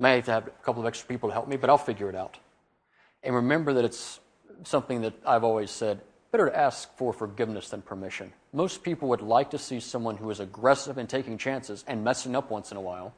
May 0.00 0.16
have 0.16 0.24
to 0.24 0.32
have 0.32 0.46
a 0.46 0.50
couple 0.50 0.82
of 0.82 0.86
extra 0.86 1.06
people 1.06 1.28
to 1.28 1.32
help 1.32 1.46
me, 1.46 1.56
but 1.56 1.70
I'll 1.70 1.78
figure 1.78 2.08
it 2.08 2.16
out. 2.16 2.38
And 3.22 3.34
remember 3.34 3.74
that 3.74 3.84
it's 3.84 4.20
something 4.64 5.02
that 5.02 5.14
I've 5.26 5.44
always 5.44 5.70
said 5.70 6.00
better 6.32 6.50
to 6.50 6.56
ask 6.56 6.94
for 6.96 7.12
forgiveness 7.12 7.68
than 7.68 7.80
permission. 7.80 8.32
Most 8.52 8.82
people 8.82 9.08
would 9.10 9.22
like 9.22 9.50
to 9.50 9.58
see 9.58 9.78
someone 9.78 10.16
who 10.16 10.30
is 10.30 10.40
aggressive 10.40 10.98
and 10.98 11.08
taking 11.08 11.38
chances 11.38 11.84
and 11.86 12.02
messing 12.02 12.34
up 12.34 12.50
once 12.50 12.72
in 12.72 12.76
a 12.76 12.80
while, 12.80 13.14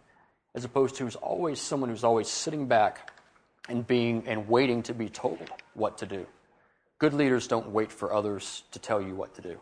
as 0.55 0.65
opposed 0.65 0.97
to 0.97 1.05
who's 1.05 1.17
always 1.17 1.61
someone 1.61 1.89
who's 1.89 2.05
always 2.05 2.29
sitting 2.29 2.67
back 2.67 3.16
and 3.69 3.87
being 3.87 4.23
and 4.27 4.49
waiting 4.49 4.83
to 4.85 4.95
be 4.95 5.09
told 5.09 5.51
what 5.75 5.99
to 5.99 6.07
do. 6.07 6.27
Good 6.99 7.15
leaders 7.15 7.47
don't 7.47 7.71
wait 7.71 7.93
for 7.93 8.13
others 8.13 8.63
to 8.73 8.79
tell 8.79 9.03
you 9.03 9.15
what 9.15 9.35
to 9.35 9.43
do. 9.43 9.61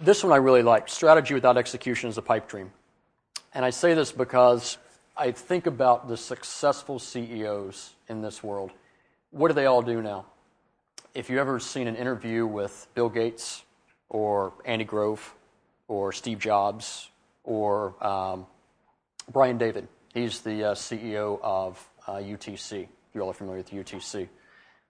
This 0.00 0.22
one 0.22 0.32
I 0.32 0.36
really 0.36 0.62
like. 0.62 0.88
Strategy 0.88 1.34
without 1.34 1.56
execution 1.56 2.08
is 2.08 2.18
a 2.18 2.22
pipe 2.22 2.48
dream. 2.48 2.70
And 3.54 3.64
I 3.64 3.70
say 3.70 3.94
this 3.94 4.12
because 4.12 4.76
I 5.16 5.32
think 5.32 5.66
about 5.66 6.08
the 6.08 6.16
successful 6.16 6.98
CEOs 6.98 7.94
in 8.08 8.20
this 8.20 8.42
world. 8.42 8.72
What 9.30 9.48
do 9.48 9.54
they 9.54 9.66
all 9.66 9.80
do 9.80 10.02
now? 10.02 10.26
If 11.14 11.30
you've 11.30 11.38
ever 11.38 11.58
seen 11.58 11.88
an 11.88 11.96
interview 11.96 12.46
with 12.46 12.86
Bill 12.94 13.08
Gates 13.08 13.64
or 14.10 14.52
Andy 14.66 14.84
Grove 14.84 15.34
or 15.88 16.12
Steve 16.12 16.38
Jobs 16.38 17.08
or 17.44 17.94
um, 18.04 18.46
Brian 19.32 19.56
David, 19.56 19.88
he's 20.16 20.40
the 20.40 20.70
uh, 20.70 20.74
CEO 20.74 21.38
of 21.42 21.86
uh, 22.06 22.14
UTC. 22.14 22.82
If 22.82 22.88
you 23.14 23.20
all 23.20 23.30
are 23.30 23.34
familiar 23.34 23.58
with 23.58 23.70
UTC, 23.70 24.28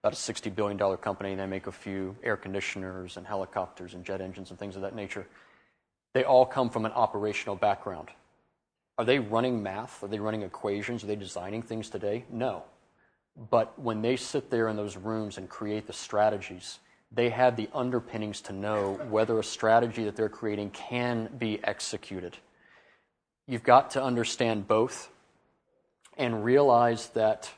about 0.03 0.13
a 0.13 0.17
$60 0.17 0.55
billion 0.55 0.79
company. 0.99 1.35
They 1.35 1.47
make 1.47 1.67
a 1.67 1.73
few 1.73 2.15
air 2.23 2.37
conditioners 2.37 3.17
and 3.17 3.27
helicopters 3.27 3.95
and 3.95 4.05
jet 4.05 4.21
engines 4.21 4.51
and 4.51 4.59
things 4.59 4.77
of 4.77 4.83
that 4.83 4.95
nature. 4.95 5.27
They 6.15 6.23
all 6.23 6.47
come 6.47 6.71
from 6.71 6.87
an 6.87 6.93
operational 6.93 7.57
background. 7.57 8.11
Are 8.99 9.05
they 9.05 9.19
running 9.19 9.63
math? 9.63 10.03
Are 10.05 10.07
they 10.07 10.21
running 10.21 10.43
equations? 10.43 11.03
Are 11.03 11.09
they 11.09 11.17
designing 11.17 11.61
things 11.61 11.91
today? 11.91 12.25
No. 12.31 12.63
But 13.51 13.77
when 13.79 14.03
they 14.03 14.17
sit 14.17 14.49
there 14.49 14.69
in 14.69 14.77
those 14.77 14.97
rooms 14.97 15.39
and 15.39 15.49
create 15.49 15.89
the 15.89 15.93
strategies, 15.93 16.79
they 17.11 17.31
have 17.31 17.57
the 17.57 17.69
underpinnings 17.75 18.41
to 18.43 18.53
know 18.53 18.95
whether 19.11 19.39
a 19.41 19.45
strategy 19.45 20.05
that 20.05 20.15
they're 20.15 20.29
creating 20.29 20.71
can 20.71 21.31
be 21.37 21.59
executed. 21.65 22.37
You've 23.49 23.65
got 23.65 23.91
to 23.93 24.03
understand 24.03 24.69
both 24.69 25.11
and 26.17 26.45
realize 26.45 27.09
that 27.11 27.51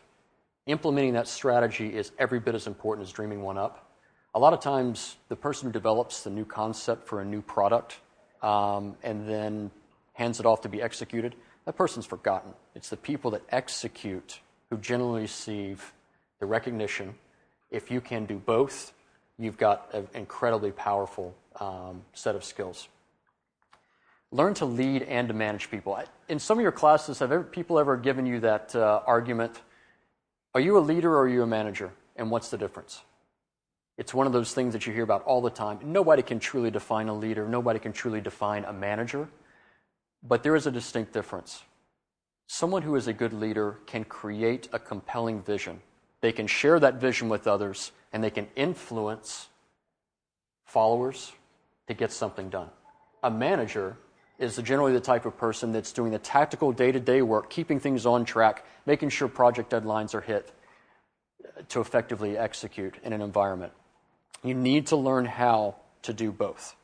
implementing 0.67 1.15
that 1.15 1.29
strategy 1.29 1.95
is 1.95 2.13
every 2.19 2.41
bit 2.41 2.55
as 2.55 2.67
important 2.67 3.07
as 3.07 3.13
dreaming 3.13 3.43
one 3.43 3.59
up. 3.59 3.91
A 4.35 4.39
lot 4.39 4.53
of 4.53 4.61
times, 4.61 5.17
the 5.29 5.37
person 5.37 5.69
who 5.69 5.73
develops 5.73 6.23
the 6.23 6.31
new 6.31 6.45
concept 6.45 7.09
for 7.09 7.21
a 7.21 7.25
new 7.25 7.41
product 7.41 7.99
um, 8.43 8.97
and 9.03 9.29
then 9.29 9.71
hands 10.13 10.41
it 10.41 10.47
off 10.47 10.61
to 10.63 10.69
be 10.69 10.83
executed, 10.83 11.35
that 11.65 11.77
person's 11.77 12.07
forgotten. 12.07 12.53
It's 12.75 12.91
the 12.91 12.97
people 12.97 13.31
that 13.33 13.43
execute 13.51 14.41
who 14.71 14.77
generally 14.79 15.23
receive 15.23 15.93
the 16.41 16.47
recognition. 16.47 17.15
If 17.71 17.91
you 17.91 18.01
can 18.01 18.27
do 18.27 18.37
both, 18.37 18.93
you've 19.39 19.57
got 19.57 19.89
an 19.93 20.09
incredibly 20.15 20.73
powerful 20.73 21.35
um, 21.61 22.03
set 22.13 22.35
of 22.35 22.45
skills. 22.45 22.89
Learn 24.31 24.55
to 24.55 24.67
lead 24.67 25.03
and 25.03 25.29
to 25.29 25.35
manage 25.35 25.71
people. 25.71 25.99
In 26.29 26.39
some 26.39 26.59
of 26.59 26.63
your 26.63 26.73
classes, 26.73 27.19
have 27.21 27.51
people 27.51 27.79
ever 27.79 27.97
given 27.97 28.27
you 28.27 28.41
that 28.41 28.75
uh, 28.75 29.01
argument? 29.07 29.63
Are 30.55 30.61
you 30.61 30.77
a 30.77 30.81
leader 30.81 31.15
or 31.15 31.23
are 31.23 31.29
you 31.29 31.43
a 31.43 31.47
manager? 31.47 31.93
And 32.17 32.31
what's 32.31 32.51
the 32.51 32.59
difference? 32.59 33.03
It's 33.97 34.13
one 34.13 34.27
of 34.27 34.33
those 34.33 34.53
things 34.53 34.75
that 34.75 34.87
you 34.87 34.93
hear 34.93 35.03
about 35.03 35.25
all 35.25 35.41
the 35.41 35.51
time. 35.51 35.79
Nobody 35.83 36.23
can 36.23 36.39
truly 36.39 36.71
define 36.71 37.09
a 37.09 37.15
leader, 37.15 37.49
nobody 37.49 37.79
can 37.79 37.93
truly 37.93 38.21
define 38.21 38.65
a 38.65 38.73
manager. 38.73 39.29
But 40.23 40.43
there 40.43 40.57
is 40.57 40.67
a 40.67 40.71
distinct 40.71 41.13
difference. 41.13 41.63
Someone 42.47 42.83
who 42.83 42.97
is 42.97 43.07
a 43.09 43.13
good 43.13 43.33
leader 43.33 43.79
can 43.87 44.05
create 44.05 44.69
a 44.73 44.79
compelling 44.79 45.43
vision. 45.43 45.81
They 46.21 46.33
can 46.33 46.47
share 46.47 46.81
that 46.81 46.95
vision 46.95 47.29
with 47.29 47.47
others, 47.47 47.93
and 48.13 48.23
they 48.23 48.31
can 48.31 48.49
influence 48.57 49.49
followers 50.65 51.33
to 51.87 51.95
get 51.95 52.13
something 52.13 52.49
done. 52.51 52.71
A 53.23 53.31
manager 53.31 53.97
is 54.39 54.57
generally 54.59 54.93
the 54.93 55.01
type 55.01 55.27
of 55.27 55.37
person 55.37 55.73
that's 55.73 55.93
doing 55.93 56.13
the 56.13 56.19
tactical 56.19 56.73
day 56.73 56.93
to 56.93 57.01
day 57.01 57.23
work, 57.23 57.51
keeping 57.51 57.81
things 57.81 58.07
on 58.07 58.25
track, 58.25 58.65
making 58.87 59.09
sure 59.09 59.29
project 59.29 59.71
deadlines 59.71 60.15
are 60.15 60.21
hit 60.21 60.53
to 61.69 61.81
effectively 61.81 62.39
execute 62.39 62.95
in 63.03 63.13
an 63.13 63.21
environment. 63.21 63.73
You 64.45 64.55
need 64.55 64.89
to 64.89 64.97
learn 64.97 65.25
how 65.25 65.77
to 66.03 66.13
do 66.13 66.31
both. 66.31 66.77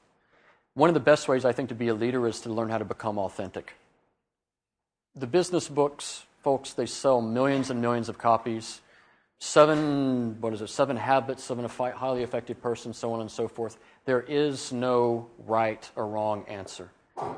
One 0.74 0.90
of 0.90 0.94
the 0.94 1.00
best 1.00 1.28
ways, 1.28 1.44
I 1.44 1.52
think, 1.52 1.68
to 1.68 1.74
be 1.74 1.88
a 1.88 1.94
leader 1.94 2.26
is 2.26 2.40
to 2.40 2.52
learn 2.52 2.68
how 2.68 2.78
to 2.78 2.84
become 2.84 3.18
authentic. 3.18 3.74
The 5.14 5.28
business 5.28 5.68
books, 5.68 6.24
folks, 6.42 6.72
they 6.72 6.86
sell 6.86 7.22
millions 7.22 7.70
and 7.70 7.80
millions 7.80 8.08
of 8.08 8.18
copies. 8.18 8.80
Seven, 9.38 10.40
what 10.40 10.52
is 10.52 10.60
it, 10.60 10.68
seven 10.68 10.96
habits 10.96 11.50
of 11.50 11.60
a 11.60 11.68
highly 11.68 12.24
effective 12.24 12.60
person, 12.60 12.92
so 12.92 13.12
on 13.12 13.20
and 13.20 13.30
so 13.30 13.46
forth. 13.46 13.78
There 14.04 14.22
is 14.22 14.72
no 14.72 15.28
right 15.46 15.88
or 15.94 16.08
wrong 16.08 16.44
answer. 16.48 16.90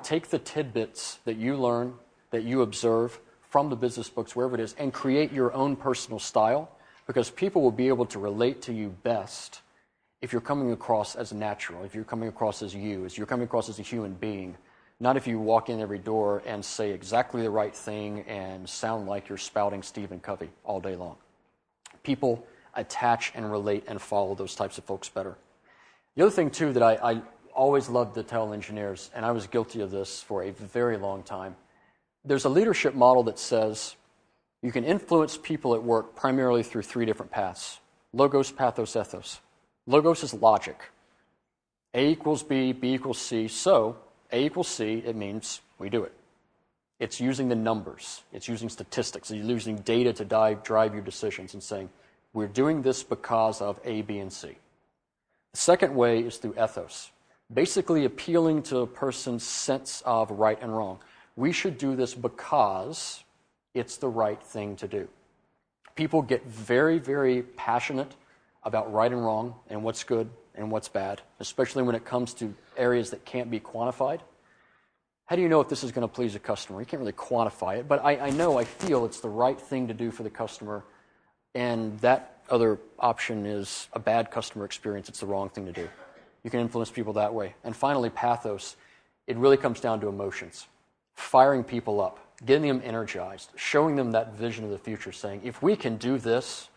Take 0.03 0.29
the 0.29 0.39
tidbits 0.39 1.19
that 1.25 1.37
you 1.37 1.57
learn, 1.57 1.95
that 2.31 2.45
you 2.45 2.63
observe 2.63 3.21
from 3.51 3.71
the 3.71 3.77
business 3.77 4.09
books, 4.09 4.35
wherever 4.35 4.55
it 4.55 4.61
is, 4.61 4.75
and 4.79 4.93
create 4.93 5.33
your 5.33 5.53
own 5.53 5.77
personal 5.77 6.19
style 6.19 6.71
because 7.07 7.31
people 7.31 7.63
will 7.63 7.71
be 7.71 7.89
able 7.89 8.07
to 8.07 8.19
relate 8.19 8.63
to 8.63 8.73
you 8.73 8.89
best 9.03 9.61
if 10.23 10.33
you're 10.33 10.41
coming 10.41 10.73
across 10.73 11.15
as 11.15 11.33
natural, 11.33 11.85
if 11.85 11.95
you're 11.95 12.05
coming 12.05 12.29
across 12.29 12.63
as 12.63 12.75
you, 12.75 13.05
as 13.05 13.17
you're 13.17 13.27
coming 13.27 13.45
across 13.45 13.69
as 13.69 13.79
a 13.79 13.83
human 13.83 14.15
being, 14.15 14.57
not 14.99 15.17
if 15.17 15.27
you 15.27 15.39
walk 15.39 15.69
in 15.69 15.81
every 15.81 15.99
door 15.99 16.43
and 16.47 16.65
say 16.65 16.91
exactly 16.91 17.43
the 17.43 17.51
right 17.51 17.75
thing 17.75 18.21
and 18.23 18.69
sound 18.69 19.07
like 19.07 19.29
you're 19.29 19.39
spouting 19.39 19.83
Stephen 19.83 20.19
Covey 20.19 20.51
all 20.65 20.81
day 20.81 20.97
long. 20.97 21.17
People 22.03 22.47
attach 22.75 23.33
and 23.35 23.51
relate 23.51 23.85
and 23.87 24.01
follow 24.01 24.35
those 24.35 24.55
types 24.55 24.79
of 24.79 24.85
folks 24.85 25.09
better. 25.09 25.37
The 26.15 26.23
other 26.23 26.31
thing, 26.31 26.51
too, 26.51 26.73
that 26.73 26.83
I, 26.83 26.95
I 27.13 27.23
always 27.57 27.89
loved 27.89 28.15
to 28.15 28.23
tell 28.23 28.53
engineers, 28.53 29.11
and 29.15 29.25
I 29.25 29.33
was 29.33 29.47
guilty 29.47 29.81
of 29.81 29.91
this 29.91 30.23
for 30.23 30.45
a 30.45 30.51
very 30.51 30.97
long 30.97 31.23
time, 31.23 31.57
there's 32.25 32.45
a 32.45 32.49
leadership 32.49 32.95
model 32.95 33.23
that 33.25 33.39
says 33.39 33.97
you 34.63 34.71
can 34.71 34.85
influence 34.85 35.37
people 35.37 35.75
at 35.75 35.83
work 35.83 36.15
primarily 36.15 36.63
through 36.63 36.83
three 36.83 37.07
different 37.07 37.33
paths 37.33 37.81
logos, 38.13 38.51
pathos, 38.51 38.97
ethos. 38.97 39.41
Logos 39.87 40.23
is 40.23 40.33
logic. 40.35 40.81
A 41.95 42.09
equals 42.09 42.43
B, 42.43 42.73
B 42.73 42.95
equals 42.95 43.19
C. 43.19 43.47
So, 43.49 43.97
A 44.33 44.47
equals 44.47 44.69
C, 44.69 45.03
it 45.05 45.17
means 45.17 45.61
we 45.79 45.89
do 45.89 46.03
it. 46.03 46.13
It's 46.99 47.21
using 47.21 47.49
the 47.49 47.55
numbers, 47.55 48.23
it's 48.33 48.49
using 48.49 48.69
statistics, 48.69 49.31
it's 49.31 49.47
using 49.47 49.77
data 49.77 50.13
to 50.15 50.25
dive, 50.25 50.63
drive 50.63 50.95
your 50.95 51.03
decisions 51.03 51.53
and 51.53 51.63
saying, 51.63 51.91
we're 52.33 52.47
doing 52.47 52.83
this 52.83 53.03
because 53.03 53.61
of 53.61 53.79
A, 53.85 54.03
B, 54.03 54.19
and 54.19 54.33
C. 54.33 54.57
The 55.53 55.61
second 55.61 55.95
way 55.95 56.21
is 56.21 56.39
through 56.39 56.55
ethos, 56.63 57.11
basically 57.53 58.05
appealing 58.05 58.63
to 58.65 58.79
a 58.79 58.87
person's 58.87 59.45
sense 59.45 60.03
of 60.05 60.31
right 60.31 60.61
and 60.61 60.77
wrong. 60.77 60.99
We 61.37 61.53
should 61.53 61.79
do 61.79 61.97
this 61.97 62.15
because 62.15 63.23
it's 63.75 63.97
the 63.97 64.09
right 64.09 64.43
thing 64.43 64.77
to 64.77 64.89
do. 64.89 65.09
People 65.95 66.23
get 66.23 66.45
very, 66.47 66.99
very 66.99 67.43
passionate 67.43 68.15
about 68.63 68.93
right 68.93 69.11
and 69.11 69.25
wrong 69.25 69.55
and 69.69 69.83
what's 69.83 70.03
good 70.03 70.29
and 70.55 70.71
what's 70.71 70.89
bad, 70.89 71.23
especially 71.41 71.83
when 71.83 71.95
it 71.95 72.05
comes 72.05 72.35
to 72.35 72.55
areas 72.77 73.11
that 73.11 73.25
can't 73.25 73.51
be 73.51 73.61
quantified. 73.61 74.21
How 75.27 75.37
do 75.37 75.43
you 75.43 75.49
know 75.49 75.61
if 75.61 75.69
this 75.69 75.85
is 75.85 75.93
going 75.93 76.07
to 76.07 76.13
please 76.13 76.35
a 76.35 76.39
customer? 76.39 76.81
You 76.81 76.87
can't 76.87 77.01
really 77.01 77.13
quantify 77.13 77.79
it, 77.79 77.89
but 77.89 78.05
I, 78.05 78.19
I 78.19 78.31
know, 78.31 78.59
I 78.59 78.65
feel 78.65 79.05
it's 79.05 79.21
the 79.21 79.29
right 79.29 79.61
thing 79.61 79.89
to 79.89 79.95
do 79.95 80.11
for 80.11 80.23
the 80.23 80.31
customer, 80.31 80.85
and 81.55 81.99
that 82.01 82.43
other 82.49 82.79
option 82.99 83.45
is 83.45 83.89
a 83.93 83.99
bad 83.99 84.31
customer 84.31 84.65
experience. 84.65 85.09
It's 85.09 85.21
the 85.21 85.27
wrong 85.27 85.49
thing 85.49 85.67
to 85.67 85.73
do. 85.73 85.89
You 86.47 86.51
can 86.51 86.61
influence 86.61 86.93
people 86.93 87.15
that 87.15 87.35
way. 87.35 87.57
And 87.65 87.75
finally, 87.75 88.09
pathos. 88.09 88.77
It 89.27 89.37
really 89.37 89.57
comes 89.57 89.81
down 89.81 89.99
to 90.03 90.07
emotions. 90.07 90.69
Firing 91.17 91.65
people 91.65 92.01
up, 92.01 92.21
getting 92.47 92.69
them 92.69 92.81
energized, 92.85 93.51
showing 93.57 93.97
them 93.97 94.13
that 94.13 94.35
vision 94.35 94.65
of 94.65 94.71
the 94.71 94.79
future, 94.79 95.11
saying, 95.11 95.41
if 95.43 95.61
we 95.61 95.75
can 95.75 95.97
do 95.97 96.19
this, 96.19 96.69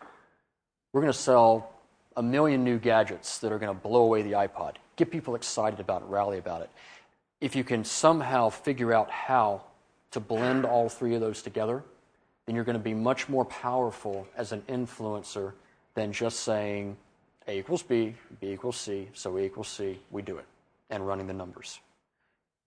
we're 0.92 1.02
going 1.02 1.12
to 1.12 1.16
sell 1.16 1.70
a 2.16 2.22
million 2.22 2.64
new 2.64 2.80
gadgets 2.80 3.38
that 3.38 3.52
are 3.52 3.60
going 3.60 3.72
to 3.72 3.80
blow 3.80 4.02
away 4.02 4.22
the 4.22 4.32
iPod. 4.32 4.74
Get 4.96 5.12
people 5.12 5.36
excited 5.36 5.78
about 5.78 6.02
it, 6.02 6.06
rally 6.06 6.38
about 6.38 6.62
it. 6.62 6.70
If 7.40 7.54
you 7.54 7.62
can 7.62 7.84
somehow 7.84 8.48
figure 8.48 8.92
out 8.92 9.08
how 9.08 9.62
to 10.10 10.18
blend 10.18 10.64
all 10.64 10.88
three 10.88 11.14
of 11.14 11.20
those 11.20 11.42
together, 11.42 11.84
then 12.46 12.56
you're 12.56 12.64
going 12.64 12.76
to 12.76 12.82
be 12.82 12.94
much 12.94 13.28
more 13.28 13.44
powerful 13.44 14.26
as 14.36 14.50
an 14.50 14.62
influencer 14.62 15.52
than 15.94 16.12
just 16.12 16.40
saying 16.40 16.96
A 17.46 17.58
equals 17.58 17.82
B, 17.82 18.14
B 18.40 18.52
equals 18.52 18.76
C, 18.76 19.08
so 19.12 19.36
A 19.36 19.40
equals 19.40 19.68
C, 19.68 19.98
we 20.10 20.22
do 20.22 20.38
it, 20.38 20.44
and 20.90 21.06
running 21.06 21.26
the 21.26 21.32
numbers. 21.32 21.80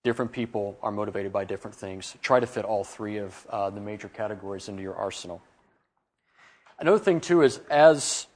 Different 0.03 0.31
people 0.31 0.77
are 0.81 0.91
motivated 0.91 1.31
by 1.31 1.45
different 1.45 1.75
things. 1.75 2.15
Try 2.21 2.39
to 2.39 2.47
fit 2.47 2.65
all 2.65 2.83
three 2.83 3.17
of 3.17 3.47
uh, 3.49 3.69
the 3.69 3.79
major 3.79 4.09
categories 4.09 4.67
into 4.67 4.81
your 4.81 4.95
arsenal. 4.95 5.41
Another 6.79 6.99
thing, 6.99 7.21
too, 7.21 7.41
is 7.41 7.61
as 7.69 8.27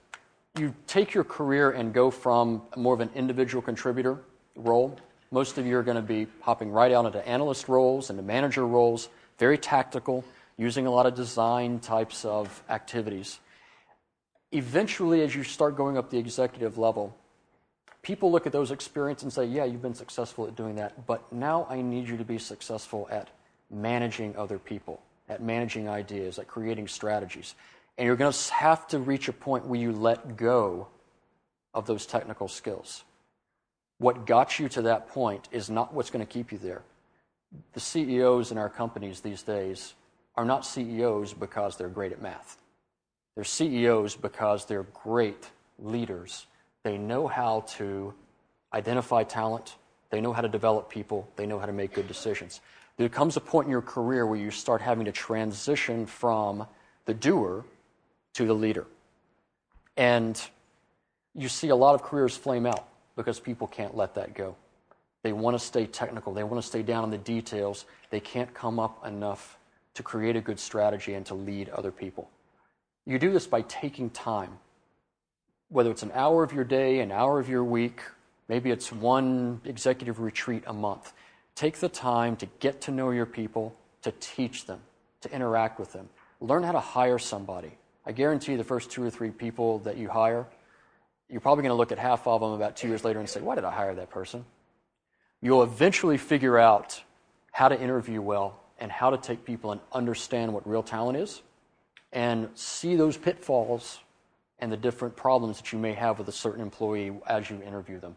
you 0.57 0.73
take 0.87 1.13
your 1.13 1.25
career 1.25 1.71
and 1.71 1.93
go 1.93 2.09
from 2.09 2.61
more 2.77 2.93
of 2.93 3.01
an 3.01 3.09
individual 3.15 3.61
contributor 3.61 4.19
role, 4.55 4.97
most 5.31 5.57
of 5.57 5.65
you 5.65 5.77
are 5.77 5.83
going 5.83 5.97
to 5.97 6.01
be 6.01 6.27
hopping 6.41 6.71
right 6.71 6.91
out 6.91 7.05
into 7.05 7.27
analyst 7.27 7.67
roles, 7.67 8.09
into 8.09 8.23
manager 8.23 8.65
roles, 8.65 9.09
very 9.37 9.57
tactical, 9.57 10.23
using 10.55 10.87
a 10.87 10.91
lot 10.91 11.05
of 11.05 11.15
design 11.15 11.79
types 11.79 12.23
of 12.23 12.63
activities. 12.69 13.39
Eventually, 14.51 15.21
as 15.21 15.35
you 15.35 15.43
start 15.43 15.75
going 15.75 15.97
up 15.97 16.09
the 16.09 16.17
executive 16.17 16.77
level, 16.77 17.15
people 18.01 18.31
look 18.31 18.47
at 18.47 18.53
those 18.53 18.71
experiences 18.71 19.23
and 19.23 19.33
say, 19.33 19.45
Yeah, 19.45 19.65
you've 19.65 19.81
been 19.81 19.93
successful 19.93 20.47
at 20.47 20.55
doing 20.55 20.75
that, 20.75 21.05
but 21.05 21.31
now 21.33 21.67
I 21.69 21.81
need 21.81 22.07
you 22.07 22.17
to 22.17 22.23
be 22.23 22.37
successful 22.37 23.07
at 23.11 23.29
managing 23.69 24.35
other 24.37 24.57
people, 24.57 25.01
at 25.27 25.41
managing 25.41 25.89
ideas, 25.89 26.39
at 26.39 26.47
creating 26.47 26.87
strategies. 26.87 27.55
And 27.97 28.05
you're 28.05 28.15
going 28.15 28.31
to 28.31 28.53
have 28.53 28.87
to 28.89 28.99
reach 28.99 29.27
a 29.27 29.33
point 29.33 29.65
where 29.65 29.79
you 29.79 29.91
let 29.91 30.37
go 30.37 30.87
of 31.73 31.85
those 31.85 32.05
technical 32.05 32.47
skills. 32.47 33.03
What 33.97 34.25
got 34.25 34.59
you 34.59 34.69
to 34.69 34.83
that 34.83 35.09
point 35.09 35.49
is 35.51 35.69
not 35.69 35.93
what's 35.93 36.11
going 36.11 36.25
to 36.25 36.31
keep 36.31 36.51
you 36.51 36.57
there. 36.57 36.83
The 37.73 37.79
CEOs 37.79 38.51
in 38.51 38.57
our 38.57 38.69
companies 38.69 39.21
these 39.21 39.41
days 39.41 39.95
are 40.35 40.45
not 40.45 40.65
CEOs 40.65 41.33
because 41.33 41.75
they're 41.75 41.87
great 41.89 42.11
at 42.11 42.21
math. 42.21 42.57
They're 43.37 43.43
CEOs 43.43 44.15
because 44.15 44.65
they're 44.65 44.87
great 45.03 45.51
leaders. 45.77 46.47
They 46.81 46.97
know 46.97 47.27
how 47.27 47.65
to 47.75 48.15
identify 48.73 49.25
talent, 49.25 49.75
they 50.09 50.21
know 50.21 50.33
how 50.33 50.41
to 50.41 50.49
develop 50.49 50.89
people, 50.89 51.29
they 51.35 51.45
know 51.45 51.59
how 51.59 51.67
to 51.67 51.71
make 51.71 51.93
good 51.93 52.07
decisions. 52.07 52.61
There 52.97 53.09
comes 53.09 53.37
a 53.37 53.39
point 53.39 53.67
in 53.67 53.71
your 53.71 53.83
career 53.83 54.25
where 54.25 54.39
you 54.39 54.49
start 54.49 54.81
having 54.81 55.05
to 55.05 55.11
transition 55.11 56.07
from 56.07 56.65
the 57.05 57.13
doer 57.13 57.63
to 58.33 58.47
the 58.47 58.55
leader. 58.55 58.87
And 59.97 60.41
you 61.35 61.47
see 61.47 61.69
a 61.69 61.75
lot 61.75 61.93
of 61.93 62.01
careers 62.01 62.35
flame 62.35 62.65
out 62.65 62.87
because 63.15 63.39
people 63.39 63.67
can't 63.67 63.95
let 63.95 64.15
that 64.15 64.33
go. 64.33 64.55
They 65.21 65.31
want 65.31 65.53
to 65.53 65.63
stay 65.63 65.85
technical, 65.85 66.33
they 66.33 66.43
want 66.43 66.59
to 66.59 66.67
stay 66.67 66.81
down 66.81 67.03
in 67.03 67.11
the 67.11 67.19
details. 67.19 67.85
They 68.09 68.19
can't 68.19 68.51
come 68.55 68.79
up 68.79 69.05
enough 69.05 69.59
to 69.93 70.01
create 70.01 70.35
a 70.35 70.41
good 70.41 70.59
strategy 70.59 71.13
and 71.13 71.23
to 71.27 71.35
lead 71.35 71.69
other 71.69 71.91
people. 71.91 72.31
You 73.07 73.17
do 73.17 73.31
this 73.31 73.47
by 73.47 73.61
taking 73.61 74.09
time, 74.09 74.59
whether 75.69 75.89
it's 75.89 76.03
an 76.03 76.11
hour 76.13 76.43
of 76.43 76.51
your 76.51 76.65
day, 76.65 76.99
an 76.99 77.09
hour 77.09 77.39
of 77.39 77.47
your 77.47 77.63
week, 77.63 78.01
maybe 78.49 78.69
it's 78.69 78.91
one 78.91 79.61
executive 79.63 80.19
retreat 80.19 80.65
a 80.67 80.73
month. 80.73 81.13
Take 81.55 81.77
the 81.77 81.87
time 81.87 82.35
to 82.35 82.45
get 82.59 82.81
to 82.81 82.91
know 82.91 83.11
your 83.11 83.25
people, 83.25 83.73
to 84.01 84.11
teach 84.19 84.65
them, 84.65 84.81
to 85.21 85.31
interact 85.31 85.79
with 85.79 85.93
them. 85.93 86.09
Learn 86.41 86.63
how 86.63 86.73
to 86.73 86.81
hire 86.81 87.17
somebody. 87.17 87.71
I 88.05 88.11
guarantee 88.11 88.57
the 88.57 88.65
first 88.65 88.91
two 88.91 89.03
or 89.03 89.09
three 89.09 89.31
people 89.31 89.79
that 89.79 89.95
you 89.95 90.09
hire, 90.09 90.45
you're 91.29 91.39
probably 91.39 91.61
going 91.61 91.71
to 91.71 91.77
look 91.77 91.93
at 91.93 91.99
half 91.99 92.27
of 92.27 92.41
them 92.41 92.51
about 92.51 92.75
two 92.75 92.89
years 92.89 93.05
later 93.05 93.19
and 93.19 93.29
say, 93.29 93.39
Why 93.39 93.55
did 93.55 93.63
I 93.63 93.71
hire 93.71 93.95
that 93.95 94.09
person? 94.09 94.43
You'll 95.39 95.63
eventually 95.63 96.17
figure 96.17 96.57
out 96.57 97.01
how 97.53 97.69
to 97.69 97.79
interview 97.79 98.21
well 98.21 98.59
and 98.79 98.91
how 98.91 99.11
to 99.11 99.17
take 99.17 99.45
people 99.45 99.71
and 99.71 99.79
understand 99.93 100.53
what 100.53 100.67
real 100.67 100.83
talent 100.83 101.17
is 101.17 101.41
and 102.11 102.49
see 102.55 102.95
those 102.95 103.17
pitfalls 103.17 103.99
and 104.59 104.71
the 104.71 104.77
different 104.77 105.15
problems 105.15 105.57
that 105.57 105.71
you 105.71 105.79
may 105.79 105.93
have 105.93 106.19
with 106.19 106.27
a 106.27 106.31
certain 106.31 106.61
employee 106.61 107.11
as 107.27 107.49
you 107.49 107.61
interview 107.61 107.99
them. 107.99 108.15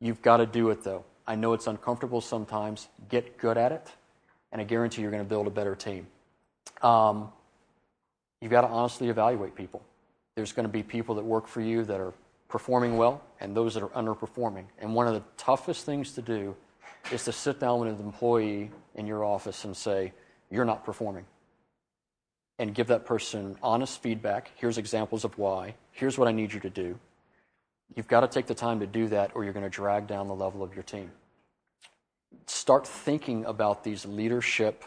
You've 0.00 0.22
got 0.22 0.38
to 0.38 0.46
do 0.46 0.70
it 0.70 0.82
though. 0.84 1.04
I 1.26 1.34
know 1.34 1.52
it's 1.52 1.66
uncomfortable 1.66 2.20
sometimes. 2.20 2.88
Get 3.08 3.38
good 3.38 3.58
at 3.58 3.72
it, 3.72 3.86
and 4.52 4.60
I 4.60 4.64
guarantee 4.64 5.02
you're 5.02 5.10
going 5.10 5.22
to 5.22 5.28
build 5.28 5.46
a 5.46 5.50
better 5.50 5.74
team. 5.74 6.06
Um, 6.82 7.32
You've 8.40 8.50
got 8.50 8.60
to 8.62 8.68
honestly 8.68 9.08
evaluate 9.08 9.54
people. 9.54 9.82
There's 10.34 10.52
going 10.52 10.66
to 10.66 10.72
be 10.72 10.82
people 10.82 11.14
that 11.16 11.24
work 11.24 11.48
for 11.48 11.60
you 11.60 11.84
that 11.84 12.00
are 12.00 12.12
performing 12.48 12.96
well 12.96 13.22
and 13.40 13.56
those 13.56 13.74
that 13.74 13.82
are 13.82 13.88
underperforming. 13.88 14.64
And 14.78 14.94
one 14.94 15.08
of 15.08 15.14
the 15.14 15.22
toughest 15.36 15.84
things 15.84 16.12
to 16.12 16.22
do 16.22 16.54
is 17.10 17.24
to 17.24 17.32
sit 17.32 17.58
down 17.58 17.80
with 17.80 17.88
an 17.88 18.04
employee 18.04 18.70
in 18.94 19.06
your 19.06 19.24
office 19.24 19.64
and 19.64 19.76
say, 19.76 20.12
You're 20.50 20.64
not 20.64 20.84
performing. 20.84 21.24
And 22.58 22.74
give 22.74 22.88
that 22.88 23.06
person 23.06 23.56
honest 23.62 24.02
feedback. 24.02 24.50
Here's 24.56 24.78
examples 24.78 25.24
of 25.24 25.38
why. 25.38 25.74
Here's 25.92 26.18
what 26.18 26.26
I 26.26 26.32
need 26.32 26.52
you 26.52 26.60
to 26.60 26.70
do. 26.70 26.98
You've 27.94 28.08
got 28.08 28.20
to 28.20 28.28
take 28.28 28.46
the 28.46 28.54
time 28.54 28.80
to 28.80 28.86
do 28.86 29.08
that, 29.08 29.30
or 29.34 29.44
you're 29.44 29.52
going 29.52 29.64
to 29.64 29.70
drag 29.70 30.06
down 30.06 30.28
the 30.28 30.34
level 30.34 30.62
of 30.62 30.74
your 30.74 30.82
team. 30.82 31.10
start 32.46 32.86
thinking 32.86 33.44
about 33.44 33.84
these 33.84 34.04
leadership 34.04 34.84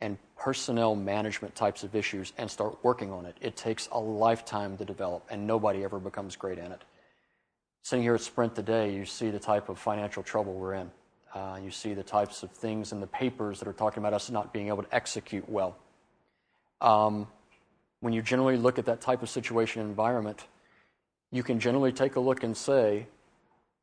and 0.00 0.16
personnel 0.36 0.94
management 0.94 1.54
types 1.54 1.82
of 1.82 1.94
issues 1.94 2.32
and 2.38 2.50
start 2.50 2.78
working 2.82 3.12
on 3.12 3.26
it. 3.26 3.36
It 3.40 3.56
takes 3.56 3.88
a 3.92 3.98
lifetime 3.98 4.76
to 4.78 4.84
develop, 4.84 5.26
and 5.30 5.46
nobody 5.46 5.84
ever 5.84 5.98
becomes 5.98 6.36
great 6.36 6.58
at 6.58 6.70
it. 6.70 6.82
Sitting 7.82 8.02
here 8.02 8.14
at 8.14 8.20
Sprint 8.20 8.54
today, 8.54 8.94
you 8.94 9.04
see 9.04 9.30
the 9.30 9.38
type 9.38 9.68
of 9.68 9.78
financial 9.78 10.22
trouble 10.22 10.54
we're 10.54 10.74
in. 10.74 10.90
Uh, 11.34 11.58
you 11.62 11.70
see 11.70 11.94
the 11.94 12.02
types 12.02 12.42
of 12.42 12.50
things 12.50 12.92
in 12.92 13.00
the 13.00 13.06
papers 13.06 13.58
that 13.58 13.68
are 13.68 13.72
talking 13.72 14.02
about 14.02 14.12
us 14.12 14.30
not 14.30 14.52
being 14.52 14.68
able 14.68 14.82
to 14.82 14.94
execute 14.94 15.48
well. 15.48 15.76
Um, 16.80 17.26
when 18.00 18.12
you 18.12 18.22
generally 18.22 18.56
look 18.56 18.78
at 18.78 18.86
that 18.86 19.00
type 19.00 19.22
of 19.22 19.28
situation 19.28 19.82
and 19.82 19.90
environment, 19.90 20.46
you 21.30 21.42
can 21.42 21.60
generally 21.60 21.92
take 21.92 22.16
a 22.16 22.20
look 22.20 22.42
and 22.42 22.56
say, 22.56 23.06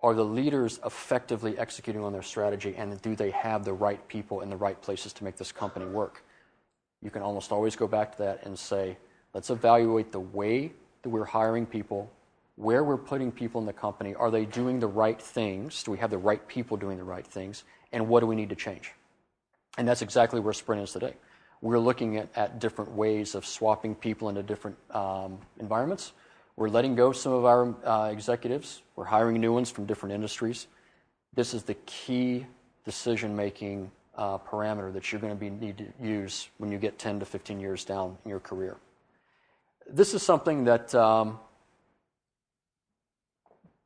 are 0.01 0.13
the 0.13 0.25
leaders 0.25 0.79
effectively 0.85 1.57
executing 1.57 2.03
on 2.03 2.13
their 2.13 2.21
strategy 2.21 2.75
and 2.77 3.01
do 3.01 3.15
they 3.15 3.31
have 3.31 3.63
the 3.63 3.73
right 3.73 4.05
people 4.07 4.41
in 4.41 4.49
the 4.49 4.57
right 4.57 4.79
places 4.81 5.13
to 5.13 5.23
make 5.23 5.37
this 5.37 5.51
company 5.51 5.85
work? 5.85 6.23
You 7.01 7.09
can 7.09 7.21
almost 7.21 7.51
always 7.51 7.75
go 7.75 7.87
back 7.87 8.11
to 8.13 8.17
that 8.23 8.45
and 8.45 8.57
say, 8.57 8.97
let's 9.33 9.49
evaluate 9.49 10.11
the 10.11 10.19
way 10.19 10.71
that 11.03 11.09
we're 11.09 11.25
hiring 11.25 11.65
people, 11.65 12.11
where 12.55 12.83
we're 12.83 12.97
putting 12.97 13.31
people 13.31 13.61
in 13.61 13.67
the 13.67 13.73
company. 13.73 14.15
Are 14.15 14.31
they 14.31 14.45
doing 14.45 14.79
the 14.79 14.87
right 14.87 15.21
things? 15.21 15.83
Do 15.83 15.91
we 15.91 15.99
have 15.99 16.09
the 16.09 16.17
right 16.17 16.45
people 16.47 16.75
doing 16.75 16.97
the 16.97 17.03
right 17.03 17.25
things? 17.25 17.63
And 17.91 18.07
what 18.07 18.21
do 18.21 18.27
we 18.27 18.35
need 18.35 18.49
to 18.49 18.55
change? 18.55 18.93
And 19.77 19.87
that's 19.87 20.01
exactly 20.01 20.39
where 20.39 20.53
Sprint 20.53 20.81
is 20.81 20.91
today. 20.91 21.13
We're 21.61 21.79
looking 21.79 22.17
at, 22.17 22.59
different 22.59 22.91
ways 22.91 23.35
of 23.35 23.45
swapping 23.45 23.95
people 23.95 24.29
into 24.29 24.43
different 24.43 24.77
um, 24.91 25.39
environments 25.59 26.13
we're 26.57 26.69
letting 26.69 26.95
go 26.95 27.11
some 27.11 27.33
of 27.33 27.45
our 27.45 27.75
uh, 27.85 28.09
executives. 28.11 28.81
We're 28.95 29.05
hiring 29.05 29.39
new 29.39 29.53
ones 29.53 29.69
from 29.69 29.85
different 29.85 30.15
industries. 30.15 30.65
This 31.35 31.53
is 31.53 31.61
the 31.61 31.75
key 31.85 32.47
decision 32.83 33.35
making 33.35 33.91
uh, 34.17 34.39
parameter 34.39 34.91
that 34.93 35.11
you're 35.11 35.21
going 35.21 35.37
to 35.37 35.49
need 35.51 35.77
to 35.77 35.85
use 36.01 36.49
when 36.57 36.71
you 36.71 36.79
get 36.79 36.97
10 36.97 37.19
to 37.19 37.25
15 37.25 37.59
years 37.59 37.85
down 37.85 38.17
in 38.25 38.29
your 38.29 38.39
career. 38.39 38.77
This 39.87 40.15
is 40.15 40.23
something 40.23 40.63
that 40.63 40.95
um, 40.95 41.39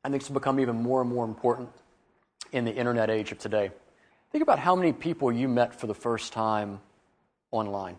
I 0.02 0.08
think 0.08 0.22
has 0.22 0.30
become 0.30 0.58
even 0.58 0.76
more 0.76 1.02
and 1.02 1.10
more 1.10 1.26
important 1.26 1.68
in 2.52 2.64
the 2.64 2.74
internet 2.74 3.10
age 3.10 3.32
of 3.32 3.38
today. 3.38 3.70
Think 4.30 4.40
about 4.40 4.58
how 4.58 4.74
many 4.74 4.94
people 4.94 5.30
you 5.30 5.46
met 5.46 5.78
for 5.78 5.86
the 5.86 5.94
first 5.94 6.32
time 6.32 6.80
online. 7.52 7.96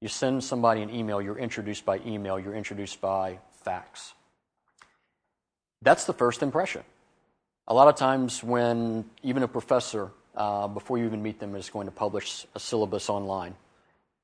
You 0.00 0.08
send 0.08 0.42
somebody 0.42 0.82
an 0.82 0.90
email, 0.90 1.20
you're 1.20 1.38
introduced 1.38 1.84
by 1.84 2.00
email, 2.06 2.38
you're 2.38 2.54
introduced 2.54 3.00
by 3.00 3.38
fax. 3.62 4.14
That's 5.82 6.04
the 6.04 6.14
first 6.14 6.42
impression. 6.42 6.82
A 7.68 7.74
lot 7.74 7.88
of 7.88 7.96
times, 7.96 8.42
when 8.42 9.04
even 9.22 9.42
a 9.42 9.48
professor, 9.48 10.10
uh, 10.36 10.68
before 10.68 10.98
you 10.98 11.04
even 11.04 11.22
meet 11.22 11.38
them, 11.38 11.54
is 11.54 11.70
going 11.70 11.86
to 11.86 11.92
publish 11.92 12.46
a 12.54 12.60
syllabus 12.60 13.08
online, 13.08 13.54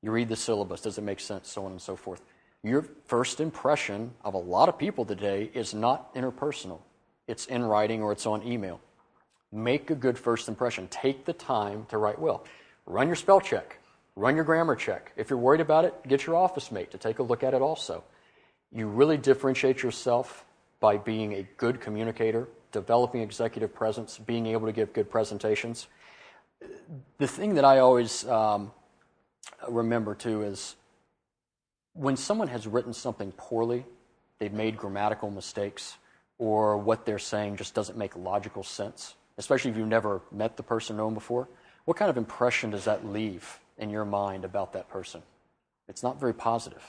you 0.01 0.11
read 0.11 0.29
the 0.29 0.35
syllabus, 0.35 0.81
does 0.81 0.97
it 0.97 1.03
make 1.03 1.19
sense, 1.19 1.49
so 1.49 1.65
on 1.65 1.71
and 1.71 1.81
so 1.81 1.95
forth. 1.95 2.21
Your 2.63 2.85
first 3.05 3.39
impression 3.39 4.11
of 4.23 4.33
a 4.35 4.37
lot 4.37 4.69
of 4.69 4.77
people 4.77 5.05
today 5.05 5.49
is 5.53 5.73
not 5.73 6.13
interpersonal, 6.15 6.79
it's 7.27 7.45
in 7.47 7.63
writing 7.63 8.01
or 8.03 8.11
it's 8.11 8.25
on 8.25 8.43
email. 8.45 8.79
Make 9.51 9.89
a 9.89 9.95
good 9.95 10.17
first 10.17 10.47
impression. 10.47 10.87
Take 10.87 11.25
the 11.25 11.33
time 11.33 11.85
to 11.89 11.97
write 11.97 12.19
well. 12.19 12.45
Run 12.85 13.07
your 13.07 13.17
spell 13.17 13.41
check. 13.41 13.80
Run 14.15 14.35
your 14.35 14.43
grammar 14.43 14.75
check. 14.75 15.13
If 15.15 15.29
you're 15.29 15.39
worried 15.39 15.61
about 15.61 15.85
it, 15.85 15.93
get 16.07 16.25
your 16.25 16.35
office 16.35 16.71
mate 16.71 16.91
to 16.91 16.97
take 16.97 17.19
a 17.19 17.23
look 17.23 17.43
at 17.43 17.53
it 17.53 17.61
also. 17.61 18.03
You 18.71 18.87
really 18.87 19.17
differentiate 19.17 19.83
yourself 19.83 20.45
by 20.79 20.97
being 20.97 21.33
a 21.33 21.47
good 21.57 21.79
communicator, 21.79 22.49
developing 22.71 23.21
executive 23.21 23.73
presence, 23.73 24.17
being 24.17 24.47
able 24.47 24.65
to 24.65 24.73
give 24.73 24.91
good 24.93 25.09
presentations. 25.09 25.87
The 27.19 27.27
thing 27.27 27.55
that 27.55 27.65
I 27.65 27.79
always 27.79 28.27
um, 28.27 28.71
remember 29.69 30.13
too 30.13 30.43
is 30.43 30.75
when 31.93 32.17
someone 32.17 32.47
has 32.49 32.67
written 32.67 32.93
something 32.93 33.31
poorly, 33.37 33.85
they've 34.39 34.53
made 34.53 34.77
grammatical 34.77 35.29
mistakes, 35.31 35.97
or 36.37 36.77
what 36.77 37.05
they're 37.05 37.19
saying 37.19 37.57
just 37.57 37.73
doesn't 37.73 37.97
make 37.97 38.15
logical 38.15 38.63
sense, 38.63 39.15
especially 39.37 39.71
if 39.71 39.77
you've 39.77 39.87
never 39.87 40.21
met 40.31 40.57
the 40.57 40.63
person, 40.63 40.97
known 40.97 41.13
before, 41.13 41.47
what 41.85 41.97
kind 41.97 42.09
of 42.09 42.17
impression 42.17 42.71
does 42.71 42.85
that 42.85 43.05
leave 43.05 43.59
in 43.81 43.89
your 43.89 44.05
mind 44.05 44.45
about 44.45 44.73
that 44.73 44.87
person. 44.87 45.21
It's 45.89 46.03
not 46.03 46.19
very 46.19 46.33
positive. 46.33 46.83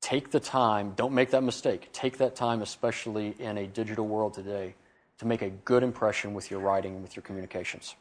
Take 0.00 0.30
the 0.30 0.40
time, 0.40 0.94
don't 0.96 1.12
make 1.12 1.30
that 1.30 1.42
mistake. 1.42 1.90
Take 1.92 2.18
that 2.18 2.34
time, 2.34 2.62
especially 2.62 3.36
in 3.38 3.58
a 3.58 3.66
digital 3.66 4.06
world 4.06 4.34
today, 4.34 4.74
to 5.18 5.26
make 5.26 5.42
a 5.42 5.50
good 5.50 5.82
impression 5.82 6.32
with 6.32 6.50
your 6.50 6.60
writing 6.60 6.94
and 6.94 7.02
with 7.02 7.14
your 7.14 7.22
communications. 7.22 7.94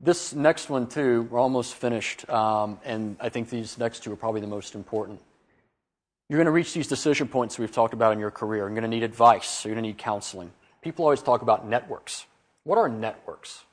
This 0.00 0.32
next 0.32 0.70
one, 0.70 0.86
too, 0.86 1.22
we're 1.28 1.40
almost 1.40 1.74
finished, 1.74 2.28
um, 2.30 2.78
and 2.84 3.16
I 3.18 3.30
think 3.30 3.50
these 3.50 3.76
next 3.78 4.04
two 4.04 4.12
are 4.12 4.16
probably 4.16 4.40
the 4.40 4.46
most 4.46 4.76
important. 4.76 5.20
You're 6.28 6.38
going 6.38 6.46
to 6.46 6.52
reach 6.52 6.72
these 6.72 6.86
decision 6.86 7.26
points 7.26 7.58
we've 7.58 7.72
talked 7.72 7.94
about 7.94 8.12
in 8.12 8.20
your 8.20 8.30
career. 8.30 8.64
You're 8.64 8.70
going 8.70 8.82
to 8.82 8.88
need 8.88 9.02
advice, 9.02 9.48
so 9.48 9.68
you're 9.68 9.74
going 9.74 9.84
to 9.84 9.88
need 9.88 9.98
counseling. 9.98 10.52
People 10.82 11.04
always 11.04 11.22
talk 11.22 11.42
about 11.42 11.66
networks. 11.66 12.26
What 12.64 12.78
are 12.78 12.88
networks? 12.88 13.64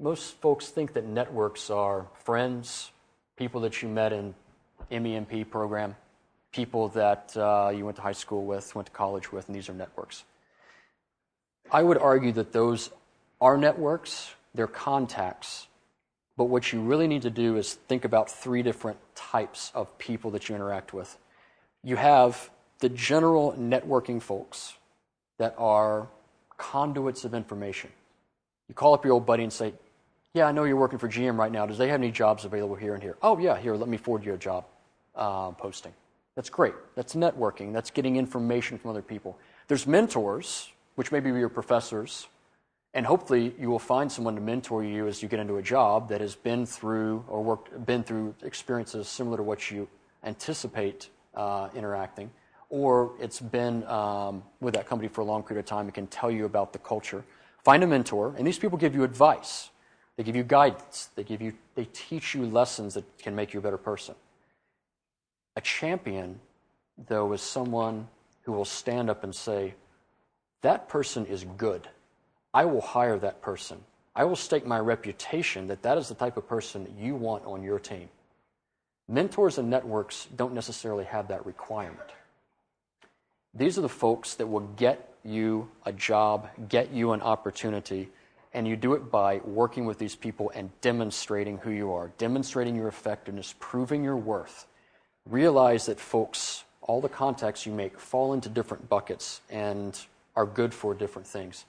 Most 0.00 0.40
folks 0.40 0.68
think 0.68 0.92
that 0.94 1.04
networks 1.04 1.70
are 1.70 2.06
friends, 2.24 2.90
people 3.36 3.60
that 3.62 3.82
you 3.82 3.88
met 3.88 4.12
in 4.12 4.34
MEMP 4.90 5.50
program, 5.50 5.96
people 6.52 6.88
that 6.88 7.36
uh, 7.36 7.72
you 7.74 7.84
went 7.84 7.96
to 7.96 8.02
high 8.02 8.12
school 8.12 8.44
with, 8.44 8.74
went 8.74 8.86
to 8.86 8.92
college 8.92 9.32
with, 9.32 9.46
and 9.46 9.54
these 9.54 9.68
are 9.68 9.74
networks. 9.74 10.24
I 11.70 11.82
would 11.82 11.98
argue 11.98 12.32
that 12.32 12.52
those 12.52 12.90
are 13.40 13.56
networks, 13.56 14.32
they're 14.54 14.66
contacts, 14.66 15.66
but 16.36 16.44
what 16.44 16.72
you 16.72 16.80
really 16.80 17.08
need 17.08 17.22
to 17.22 17.30
do 17.30 17.56
is 17.56 17.74
think 17.74 18.04
about 18.04 18.30
three 18.30 18.62
different 18.62 18.98
types 19.14 19.72
of 19.74 19.98
people 19.98 20.30
that 20.32 20.48
you 20.48 20.54
interact 20.54 20.92
with. 20.92 21.16
You 21.82 21.96
have 21.96 22.50
the 22.80 22.88
general 22.88 23.54
networking 23.54 24.20
folks 24.20 24.74
that 25.38 25.54
are 25.58 26.08
conduits 26.56 27.24
of 27.24 27.34
information. 27.34 27.90
You 28.68 28.74
call 28.74 28.94
up 28.94 29.04
your 29.04 29.14
old 29.14 29.26
buddy 29.26 29.42
and 29.42 29.52
say, 29.52 29.74
Yeah, 30.36 30.48
I 30.48 30.52
know 30.52 30.64
you're 30.64 30.76
working 30.76 30.98
for 30.98 31.08
GM 31.08 31.38
right 31.38 31.50
now. 31.50 31.64
Does 31.64 31.78
they 31.78 31.88
have 31.88 31.98
any 31.98 32.10
jobs 32.10 32.44
available 32.44 32.74
here 32.74 32.92
and 32.92 33.02
here? 33.02 33.16
Oh, 33.22 33.38
yeah, 33.38 33.56
here, 33.56 33.74
let 33.74 33.88
me 33.88 33.96
forward 33.96 34.22
you 34.22 34.34
a 34.34 34.36
job 34.36 34.66
uh, 35.14 35.52
posting. 35.52 35.94
That's 36.34 36.50
great. 36.50 36.74
That's 36.94 37.14
networking. 37.14 37.72
That's 37.72 37.90
getting 37.90 38.16
information 38.16 38.76
from 38.76 38.90
other 38.90 39.00
people. 39.00 39.38
There's 39.66 39.86
mentors, 39.86 40.70
which 40.96 41.10
may 41.10 41.20
be 41.20 41.30
your 41.30 41.48
professors, 41.48 42.28
and 42.92 43.06
hopefully 43.06 43.54
you 43.58 43.70
will 43.70 43.78
find 43.78 44.12
someone 44.12 44.34
to 44.34 44.42
mentor 44.42 44.84
you 44.84 45.06
as 45.06 45.22
you 45.22 45.28
get 45.30 45.40
into 45.40 45.56
a 45.56 45.62
job 45.62 46.10
that 46.10 46.20
has 46.20 46.34
been 46.34 46.66
through 46.66 47.24
or 47.28 47.42
worked, 47.42 47.86
been 47.86 48.02
through 48.02 48.34
experiences 48.42 49.08
similar 49.08 49.38
to 49.38 49.42
what 49.42 49.70
you 49.70 49.88
anticipate 50.22 51.08
uh, 51.34 51.70
interacting, 51.74 52.30
or 52.68 53.12
it's 53.18 53.40
been 53.40 53.84
um, 53.84 54.42
with 54.60 54.74
that 54.74 54.86
company 54.86 55.08
for 55.08 55.22
a 55.22 55.24
long 55.24 55.42
period 55.42 55.60
of 55.60 55.66
time 55.66 55.86
and 55.86 55.94
can 55.94 56.06
tell 56.08 56.30
you 56.30 56.44
about 56.44 56.74
the 56.74 56.78
culture. 56.78 57.24
Find 57.64 57.82
a 57.82 57.86
mentor, 57.86 58.34
and 58.36 58.46
these 58.46 58.58
people 58.58 58.76
give 58.76 58.94
you 58.94 59.02
advice. 59.02 59.70
They 60.16 60.22
give 60.22 60.36
you 60.36 60.44
guidance. 60.44 61.10
They 61.14 61.24
give 61.24 61.42
you 61.42 61.52
they 61.74 61.86
teach 61.92 62.34
you 62.34 62.46
lessons 62.46 62.94
that 62.94 63.04
can 63.18 63.34
make 63.34 63.52
you 63.52 63.60
a 63.60 63.62
better 63.62 63.78
person. 63.78 64.14
A 65.56 65.60
champion, 65.60 66.40
though, 67.08 67.32
is 67.32 67.42
someone 67.42 68.08
who 68.42 68.52
will 68.52 68.64
stand 68.64 69.10
up 69.10 69.24
and 69.24 69.34
say, 69.34 69.74
That 70.62 70.88
person 70.88 71.26
is 71.26 71.44
good. 71.56 71.88
I 72.54 72.64
will 72.64 72.80
hire 72.80 73.18
that 73.18 73.42
person. 73.42 73.78
I 74.14 74.24
will 74.24 74.36
stake 74.36 74.66
my 74.66 74.78
reputation 74.78 75.66
that 75.66 75.82
that 75.82 75.98
is 75.98 76.08
the 76.08 76.14
type 76.14 76.38
of 76.38 76.48
person 76.48 76.84
that 76.84 76.92
you 76.92 77.14
want 77.14 77.44
on 77.44 77.62
your 77.62 77.78
team. 77.78 78.08
Mentors 79.08 79.58
and 79.58 79.68
networks 79.68 80.26
don't 80.34 80.54
necessarily 80.54 81.04
have 81.04 81.28
that 81.28 81.44
requirement. 81.44 82.10
These 83.54 83.78
are 83.78 83.82
the 83.82 83.88
folks 83.88 84.34
that 84.34 84.46
will 84.46 84.60
get 84.76 85.14
you 85.22 85.68
a 85.84 85.92
job, 85.92 86.48
get 86.68 86.92
you 86.92 87.12
an 87.12 87.20
opportunity, 87.20 88.08
and 88.56 88.66
you 88.66 88.74
do 88.74 88.94
it 88.94 89.10
by 89.10 89.38
working 89.44 89.84
with 89.84 89.98
these 89.98 90.16
people 90.16 90.50
and 90.54 90.70
demonstrating 90.80 91.58
who 91.58 91.70
you 91.70 91.92
are, 91.92 92.10
demonstrating 92.16 92.74
your 92.74 92.88
effectiveness, 92.88 93.54
proving 93.60 94.02
your 94.02 94.16
worth. 94.16 94.66
Realize 95.28 95.84
that 95.86 96.00
folks, 96.00 96.64
all 96.80 97.02
the 97.02 97.08
contacts 97.08 97.66
you 97.66 97.72
make 97.72 98.00
fall 98.00 98.32
into 98.32 98.48
different 98.48 98.88
buckets 98.88 99.42
and 99.50 100.00
are 100.36 100.46
good 100.46 100.72
for 100.72 100.94
different 100.94 101.28
things. 101.28 101.66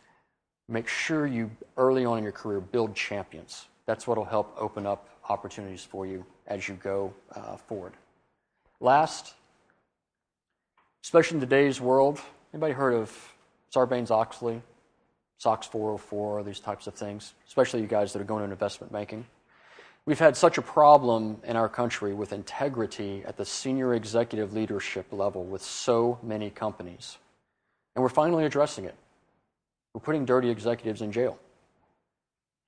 Make 0.69 0.87
sure 0.87 1.27
you, 1.27 1.51
early 1.75 2.05
on 2.05 2.19
in 2.19 2.23
your 2.23 2.31
career, 2.31 2.61
build 2.61 2.95
champions. 2.95 3.67
That's 3.85 4.07
what 4.07 4.17
will 4.17 4.23
help 4.23 4.55
open 4.57 4.85
up 4.85 5.09
opportunities 5.27 5.83
for 5.83 6.05
you 6.05 6.25
as 6.47 6.69
you 6.69 6.75
go 6.75 7.13
uh, 7.35 7.57
forward. 7.57 7.93
Last, 8.79 9.33
especially 11.03 11.35
in 11.35 11.41
today's 11.41 11.81
world, 11.81 12.21
anybody 12.53 12.73
heard 12.73 12.93
of 12.93 13.11
Sarbanes 13.75 14.09
Oxley, 14.09 14.61
SOX 15.37 15.67
404, 15.67 16.43
these 16.43 16.59
types 16.59 16.87
of 16.87 16.95
things, 16.95 17.33
especially 17.47 17.81
you 17.81 17.87
guys 17.87 18.13
that 18.13 18.21
are 18.21 18.25
going 18.25 18.43
into 18.43 18.53
investment 18.53 18.91
banking. 18.91 19.25
We've 20.05 20.17
had 20.17 20.37
such 20.37 20.57
a 20.57 20.61
problem 20.61 21.37
in 21.43 21.55
our 21.55 21.67
country 21.67 22.13
with 22.13 22.31
integrity 22.31 23.23
at 23.25 23.37
the 23.37 23.45
senior 23.45 23.93
executive 23.93 24.53
leadership 24.53 25.07
level 25.11 25.43
with 25.43 25.61
so 25.61 26.17
many 26.23 26.49
companies. 26.49 27.17
And 27.95 28.01
we're 28.01 28.09
finally 28.09 28.45
addressing 28.45 28.85
it. 28.85 28.95
We're 29.93 30.01
putting 30.01 30.25
dirty 30.25 30.49
executives 30.49 31.01
in 31.01 31.11
jail. 31.11 31.37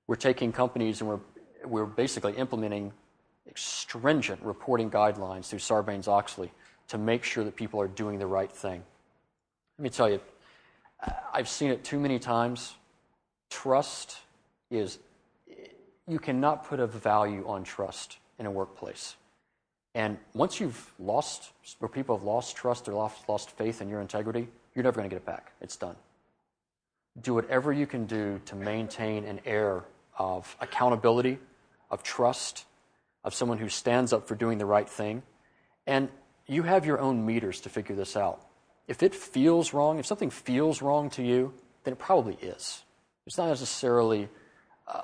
We're 0.06 0.16
taking 0.16 0.52
companies 0.52 1.00
and 1.00 1.08
we're, 1.08 1.20
we're 1.64 1.86
basically 1.86 2.34
implementing 2.34 2.92
stringent 3.54 4.40
reporting 4.42 4.90
guidelines 4.90 5.46
through 5.46 5.60
Sarbanes 5.60 6.08
Oxley 6.08 6.52
to 6.88 6.98
make 6.98 7.24
sure 7.24 7.44
that 7.44 7.56
people 7.56 7.80
are 7.80 7.88
doing 7.88 8.18
the 8.18 8.26
right 8.26 8.50
thing. 8.50 8.82
Let 9.78 9.82
me 9.82 9.90
tell 9.90 10.10
you, 10.10 10.20
I've 11.32 11.48
seen 11.48 11.70
it 11.70 11.84
too 11.84 11.98
many 11.98 12.18
times. 12.18 12.74
Trust 13.50 14.18
is, 14.70 14.98
you 16.06 16.18
cannot 16.18 16.66
put 16.66 16.80
a 16.80 16.86
value 16.86 17.46
on 17.46 17.64
trust 17.64 18.18
in 18.38 18.46
a 18.46 18.50
workplace. 18.50 19.16
And 19.94 20.18
once 20.34 20.60
you've 20.60 20.92
lost, 20.98 21.52
or 21.80 21.88
people 21.88 22.16
have 22.16 22.24
lost 22.24 22.56
trust 22.56 22.88
or 22.88 22.92
lost, 22.92 23.28
lost 23.28 23.50
faith 23.50 23.82
in 23.82 23.88
your 23.88 24.00
integrity, 24.00 24.48
you're 24.74 24.84
never 24.84 24.96
going 24.96 25.08
to 25.08 25.14
get 25.14 25.22
it 25.22 25.26
back. 25.26 25.52
It's 25.60 25.76
done. 25.76 25.96
Do 27.20 27.34
whatever 27.34 27.72
you 27.72 27.86
can 27.86 28.06
do 28.06 28.40
to 28.46 28.54
maintain 28.54 29.24
an 29.24 29.40
air 29.44 29.84
of 30.16 30.56
accountability, 30.60 31.38
of 31.90 32.02
trust, 32.02 32.66
of 33.24 33.34
someone 33.34 33.58
who 33.58 33.68
stands 33.68 34.12
up 34.12 34.28
for 34.28 34.36
doing 34.36 34.58
the 34.58 34.66
right 34.66 34.88
thing. 34.88 35.22
And 35.86 36.08
you 36.46 36.62
have 36.62 36.86
your 36.86 37.00
own 37.00 37.26
meters 37.26 37.60
to 37.62 37.68
figure 37.68 37.96
this 37.96 38.16
out. 38.16 38.46
If 38.90 39.04
it 39.04 39.14
feels 39.14 39.72
wrong, 39.72 40.00
if 40.00 40.06
something 40.06 40.30
feels 40.30 40.82
wrong 40.82 41.10
to 41.10 41.22
you, 41.22 41.54
then 41.84 41.92
it 41.92 42.00
probably 42.00 42.34
is. 42.42 42.82
It's 43.24 43.38
not 43.38 43.48
necessarily 43.48 44.28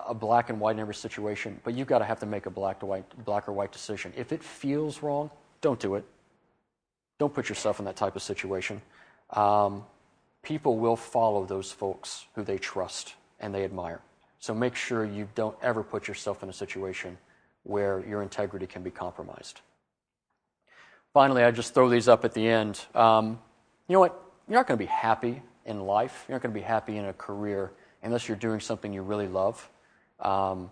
a 0.08 0.12
black 0.12 0.50
and 0.50 0.58
white 0.58 0.72
in 0.72 0.80
every 0.80 0.96
situation, 0.96 1.60
but 1.62 1.72
you've 1.74 1.86
got 1.86 2.00
to 2.00 2.04
have 2.04 2.18
to 2.18 2.26
make 2.26 2.46
a 2.46 2.50
black 2.50 2.80
to 2.80 2.86
white, 2.86 3.04
black 3.24 3.48
or 3.48 3.52
white 3.52 3.70
decision. 3.70 4.12
If 4.16 4.32
it 4.32 4.42
feels 4.42 5.04
wrong, 5.04 5.30
don't 5.60 5.78
do 5.78 5.94
it. 5.94 6.04
Don't 7.20 7.32
put 7.32 7.48
yourself 7.48 7.78
in 7.78 7.84
that 7.84 7.94
type 7.94 8.16
of 8.16 8.22
situation. 8.22 8.82
Um, 9.30 9.84
people 10.42 10.78
will 10.78 10.96
follow 10.96 11.44
those 11.44 11.70
folks 11.70 12.26
who 12.34 12.42
they 12.42 12.58
trust 12.58 13.14
and 13.38 13.54
they 13.54 13.62
admire. 13.62 14.00
So 14.40 14.52
make 14.52 14.74
sure 14.74 15.04
you 15.04 15.28
don't 15.36 15.56
ever 15.62 15.84
put 15.84 16.08
yourself 16.08 16.42
in 16.42 16.48
a 16.48 16.52
situation 16.52 17.18
where 17.62 18.04
your 18.04 18.20
integrity 18.24 18.66
can 18.66 18.82
be 18.82 18.90
compromised. 18.90 19.60
Finally, 21.14 21.44
I 21.44 21.52
just 21.52 21.72
throw 21.72 21.88
these 21.88 22.08
up 22.08 22.24
at 22.24 22.34
the 22.34 22.48
end. 22.48 22.84
Um, 22.92 23.38
you 23.88 23.92
know 23.92 24.00
what? 24.00 24.20
You're 24.48 24.58
not 24.58 24.66
going 24.66 24.78
to 24.78 24.84
be 24.84 24.90
happy 24.90 25.42
in 25.64 25.80
life. 25.80 26.24
You're 26.28 26.36
not 26.36 26.42
going 26.42 26.54
to 26.54 26.60
be 26.60 26.64
happy 26.64 26.96
in 26.96 27.06
a 27.06 27.12
career 27.12 27.72
unless 28.02 28.28
you're 28.28 28.36
doing 28.36 28.60
something 28.60 28.92
you 28.92 29.02
really 29.02 29.28
love. 29.28 29.68
Um, 30.20 30.70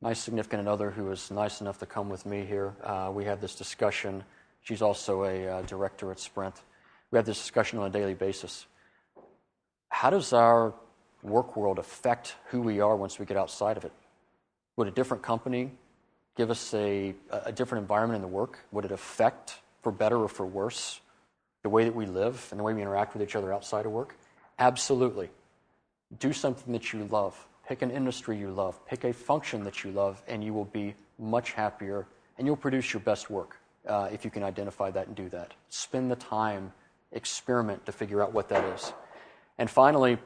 my 0.00 0.12
significant 0.12 0.68
other, 0.68 0.90
who 0.90 1.04
was 1.04 1.30
nice 1.30 1.60
enough 1.60 1.78
to 1.78 1.86
come 1.86 2.08
with 2.08 2.26
me 2.26 2.44
here, 2.44 2.74
uh, 2.82 3.10
we 3.12 3.24
had 3.24 3.40
this 3.40 3.54
discussion. 3.54 4.22
She's 4.62 4.82
also 4.82 5.24
a 5.24 5.48
uh, 5.48 5.62
director 5.62 6.10
at 6.10 6.20
Sprint. 6.20 6.62
We 7.10 7.16
had 7.16 7.26
this 7.26 7.38
discussion 7.38 7.78
on 7.78 7.86
a 7.86 7.90
daily 7.90 8.14
basis. 8.14 8.66
How 9.88 10.10
does 10.10 10.32
our 10.32 10.74
work 11.22 11.56
world 11.56 11.78
affect 11.78 12.34
who 12.50 12.60
we 12.60 12.80
are 12.80 12.96
once 12.96 13.18
we 13.18 13.24
get 13.24 13.36
outside 13.36 13.76
of 13.76 13.84
it? 13.84 13.92
Would 14.76 14.88
a 14.88 14.90
different 14.90 15.22
company 15.22 15.72
give 16.36 16.50
us 16.50 16.74
a, 16.74 17.14
a 17.30 17.52
different 17.52 17.82
environment 17.82 18.16
in 18.16 18.22
the 18.22 18.28
work? 18.28 18.58
Would 18.72 18.84
it 18.84 18.92
affect, 18.92 19.60
for 19.82 19.92
better 19.92 20.18
or 20.18 20.28
for 20.28 20.44
worse, 20.44 21.00
the 21.64 21.68
way 21.68 21.82
that 21.84 21.94
we 21.94 22.06
live 22.06 22.46
and 22.52 22.60
the 22.60 22.64
way 22.64 22.72
we 22.72 22.82
interact 22.82 23.14
with 23.14 23.22
each 23.22 23.34
other 23.34 23.52
outside 23.52 23.86
of 23.86 23.92
work? 23.92 24.16
Absolutely. 24.60 25.28
Do 26.20 26.32
something 26.32 26.72
that 26.72 26.92
you 26.92 27.08
love. 27.10 27.34
Pick 27.66 27.82
an 27.82 27.90
industry 27.90 28.38
you 28.38 28.50
love. 28.50 28.86
Pick 28.86 29.02
a 29.02 29.12
function 29.12 29.64
that 29.64 29.82
you 29.82 29.90
love, 29.90 30.22
and 30.28 30.44
you 30.44 30.54
will 30.54 30.66
be 30.66 30.94
much 31.18 31.52
happier 31.52 32.06
and 32.38 32.46
you'll 32.46 32.56
produce 32.56 32.92
your 32.92 33.00
best 33.00 33.30
work 33.30 33.58
uh, 33.86 34.08
if 34.12 34.24
you 34.24 34.30
can 34.30 34.42
identify 34.42 34.90
that 34.90 35.06
and 35.06 35.16
do 35.16 35.28
that. 35.28 35.54
Spend 35.68 36.10
the 36.10 36.16
time, 36.16 36.72
experiment 37.12 37.86
to 37.86 37.92
figure 37.92 38.22
out 38.22 38.32
what 38.32 38.48
that 38.48 38.64
is. 38.74 38.92
And 39.58 39.70
finally, 39.70 40.18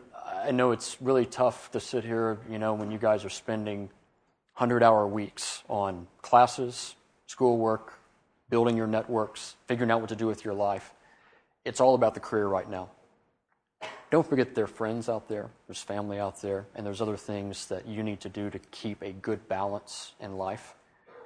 I 0.44 0.52
know 0.52 0.72
it's 0.72 1.00
really 1.02 1.26
tough 1.26 1.70
to 1.72 1.80
sit 1.80 2.04
here, 2.04 2.38
you 2.50 2.58
know, 2.58 2.74
when 2.74 2.90
you 2.90 2.98
guys 2.98 3.24
are 3.24 3.30
spending 3.30 3.90
100 4.56 4.82
hour 4.82 5.06
weeks 5.06 5.62
on 5.68 6.06
classes, 6.22 6.96
schoolwork, 7.26 7.94
building 8.48 8.76
your 8.76 8.86
networks, 8.86 9.56
figuring 9.66 9.90
out 9.90 10.00
what 10.00 10.08
to 10.08 10.16
do 10.16 10.26
with 10.26 10.44
your 10.44 10.54
life. 10.54 10.94
It's 11.68 11.82
all 11.82 11.94
about 11.94 12.14
the 12.14 12.20
career 12.20 12.48
right 12.48 12.68
now. 12.68 12.88
Don't 14.10 14.26
forget 14.26 14.54
there 14.54 14.64
are 14.64 14.66
friends 14.66 15.10
out 15.10 15.28
there, 15.28 15.50
there's 15.66 15.82
family 15.82 16.18
out 16.18 16.40
there, 16.40 16.66
and 16.74 16.86
there's 16.86 17.02
other 17.02 17.18
things 17.18 17.66
that 17.66 17.86
you 17.86 18.02
need 18.02 18.20
to 18.20 18.30
do 18.30 18.48
to 18.48 18.58
keep 18.70 19.02
a 19.02 19.12
good 19.12 19.46
balance 19.48 20.14
in 20.18 20.38
life, 20.38 20.74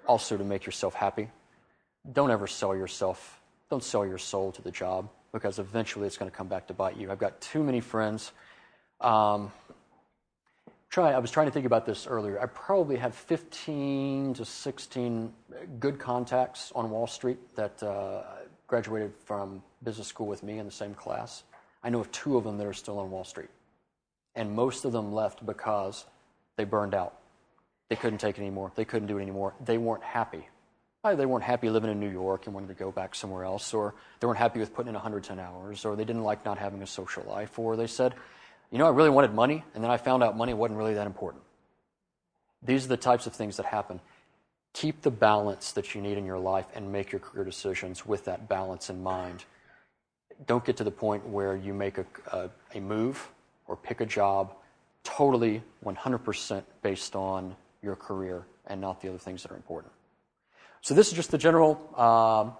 also 0.04 0.36
to 0.36 0.42
make 0.42 0.66
yourself 0.66 0.94
happy. 0.94 1.30
Don't 2.12 2.32
ever 2.32 2.48
sell 2.48 2.74
yourself, 2.74 3.40
don't 3.70 3.84
sell 3.84 4.04
your 4.04 4.18
soul 4.18 4.50
to 4.50 4.62
the 4.62 4.72
job 4.72 5.08
because 5.32 5.60
eventually 5.60 6.08
it's 6.08 6.18
going 6.18 6.28
to 6.28 6.36
come 6.36 6.48
back 6.48 6.66
to 6.66 6.74
bite 6.74 6.96
you. 6.96 7.12
I've 7.12 7.20
got 7.20 7.40
too 7.40 7.62
many 7.62 7.80
friends. 7.80 8.32
Um, 9.00 9.52
try, 10.90 11.12
I 11.12 11.20
was 11.20 11.30
trying 11.30 11.46
to 11.46 11.52
think 11.52 11.66
about 11.66 11.86
this 11.86 12.08
earlier. 12.08 12.42
I 12.42 12.46
probably 12.46 12.96
have 12.96 13.14
15 13.14 14.34
to 14.34 14.44
16 14.44 15.32
good 15.78 16.00
contacts 16.00 16.72
on 16.74 16.90
Wall 16.90 17.06
Street 17.06 17.38
that 17.54 17.80
uh, 17.80 18.24
graduated 18.72 19.12
from 19.26 19.62
business 19.84 20.08
school 20.08 20.26
with 20.26 20.42
me 20.42 20.58
in 20.58 20.64
the 20.64 20.72
same 20.72 20.94
class. 20.94 21.42
I 21.84 21.90
know 21.90 22.00
of 22.00 22.10
two 22.10 22.38
of 22.38 22.44
them 22.44 22.56
that 22.56 22.66
are 22.66 22.72
still 22.72 23.00
on 23.00 23.10
Wall 23.10 23.22
Street. 23.22 23.50
And 24.34 24.56
most 24.56 24.86
of 24.86 24.92
them 24.92 25.12
left 25.12 25.44
because 25.44 26.06
they 26.56 26.64
burned 26.64 26.94
out. 26.94 27.12
They 27.90 27.96
couldn't 27.96 28.20
take 28.20 28.38
it 28.38 28.40
anymore. 28.40 28.72
They 28.74 28.86
couldn't 28.86 29.08
do 29.08 29.18
it 29.18 29.22
anymore. 29.22 29.52
They 29.62 29.76
weren't 29.76 30.02
happy. 30.02 30.48
Either 31.04 31.18
they 31.18 31.26
weren't 31.26 31.44
happy 31.44 31.68
living 31.68 31.90
in 31.90 32.00
New 32.00 32.08
York 32.08 32.46
and 32.46 32.54
wanted 32.54 32.68
to 32.68 32.74
go 32.74 32.90
back 32.90 33.14
somewhere 33.14 33.44
else, 33.44 33.74
or 33.74 33.94
they 34.20 34.26
weren't 34.26 34.38
happy 34.38 34.58
with 34.58 34.72
putting 34.72 34.88
in 34.88 34.94
110 34.94 35.38
hours, 35.38 35.84
or 35.84 35.94
they 35.94 36.06
didn't 36.06 36.24
like 36.24 36.42
not 36.42 36.56
having 36.56 36.80
a 36.80 36.86
social 36.86 37.24
life, 37.24 37.58
or 37.58 37.76
they 37.76 37.86
said, 37.86 38.14
you 38.70 38.78
know, 38.78 38.86
I 38.86 38.90
really 38.90 39.10
wanted 39.10 39.34
money, 39.34 39.62
and 39.74 39.84
then 39.84 39.90
I 39.90 39.98
found 39.98 40.22
out 40.22 40.34
money 40.34 40.54
wasn't 40.54 40.78
really 40.78 40.94
that 40.94 41.06
important. 41.06 41.42
These 42.62 42.86
are 42.86 42.88
the 42.88 42.96
types 42.96 43.26
of 43.26 43.34
things 43.34 43.58
that 43.58 43.66
happen. 43.66 44.00
Keep 44.72 45.02
the 45.02 45.10
balance 45.10 45.72
that 45.72 45.94
you 45.94 46.00
need 46.00 46.16
in 46.16 46.24
your 46.24 46.38
life 46.38 46.66
and 46.74 46.90
make 46.90 47.12
your 47.12 47.20
career 47.20 47.44
decisions 47.44 48.06
with 48.06 48.24
that 48.24 48.48
balance 48.48 48.90
in 48.90 49.02
mind 49.02 49.44
don't 50.46 50.64
get 50.64 50.76
to 50.76 50.84
the 50.84 50.90
point 50.90 51.26
where 51.26 51.56
you 51.56 51.74
make 51.74 51.98
a, 51.98 52.06
a, 52.32 52.50
a 52.74 52.80
move 52.80 53.30
or 53.66 53.76
pick 53.76 54.00
a 54.00 54.06
job 54.06 54.54
totally 55.04 55.62
100% 55.84 56.62
based 56.82 57.16
on 57.16 57.54
your 57.82 57.96
career 57.96 58.44
and 58.66 58.80
not 58.80 59.00
the 59.00 59.08
other 59.08 59.18
things 59.18 59.42
that 59.42 59.52
are 59.52 59.56
important. 59.56 59.92
So 60.80 60.94
this 60.94 61.08
is 61.08 61.14
just 61.14 61.30
the 61.30 61.38
general, 61.38 61.80
uh, 61.96 62.50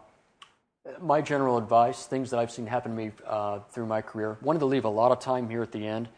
my 1.00 1.20
general 1.20 1.58
advice, 1.58 2.06
things 2.06 2.30
that 2.30 2.38
I've 2.38 2.50
seen 2.50 2.66
happen 2.66 2.92
to 2.92 2.96
me 2.96 3.12
uh, 3.26 3.60
through 3.70 3.86
my 3.86 4.00
career. 4.00 4.38
Wanted 4.42 4.60
to 4.60 4.66
leave 4.66 4.84
a 4.84 4.90
lot 4.90 5.12
of 5.12 5.18
time 5.18 5.48
here 5.48 5.62
at 5.62 5.72
the 5.72 5.86
end 5.86 6.08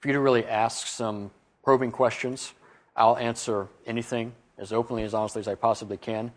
for 0.00 0.08
you 0.08 0.14
to 0.14 0.20
really 0.20 0.46
ask 0.46 0.86
some 0.86 1.30
probing 1.62 1.90
questions. 1.90 2.52
I'll 2.96 3.16
answer 3.16 3.68
anything 3.86 4.32
as 4.58 4.72
openly, 4.72 5.02
as 5.02 5.14
honestly 5.14 5.40
as 5.40 5.48
I 5.48 5.54
possibly 5.54 5.96
can. 5.96 6.32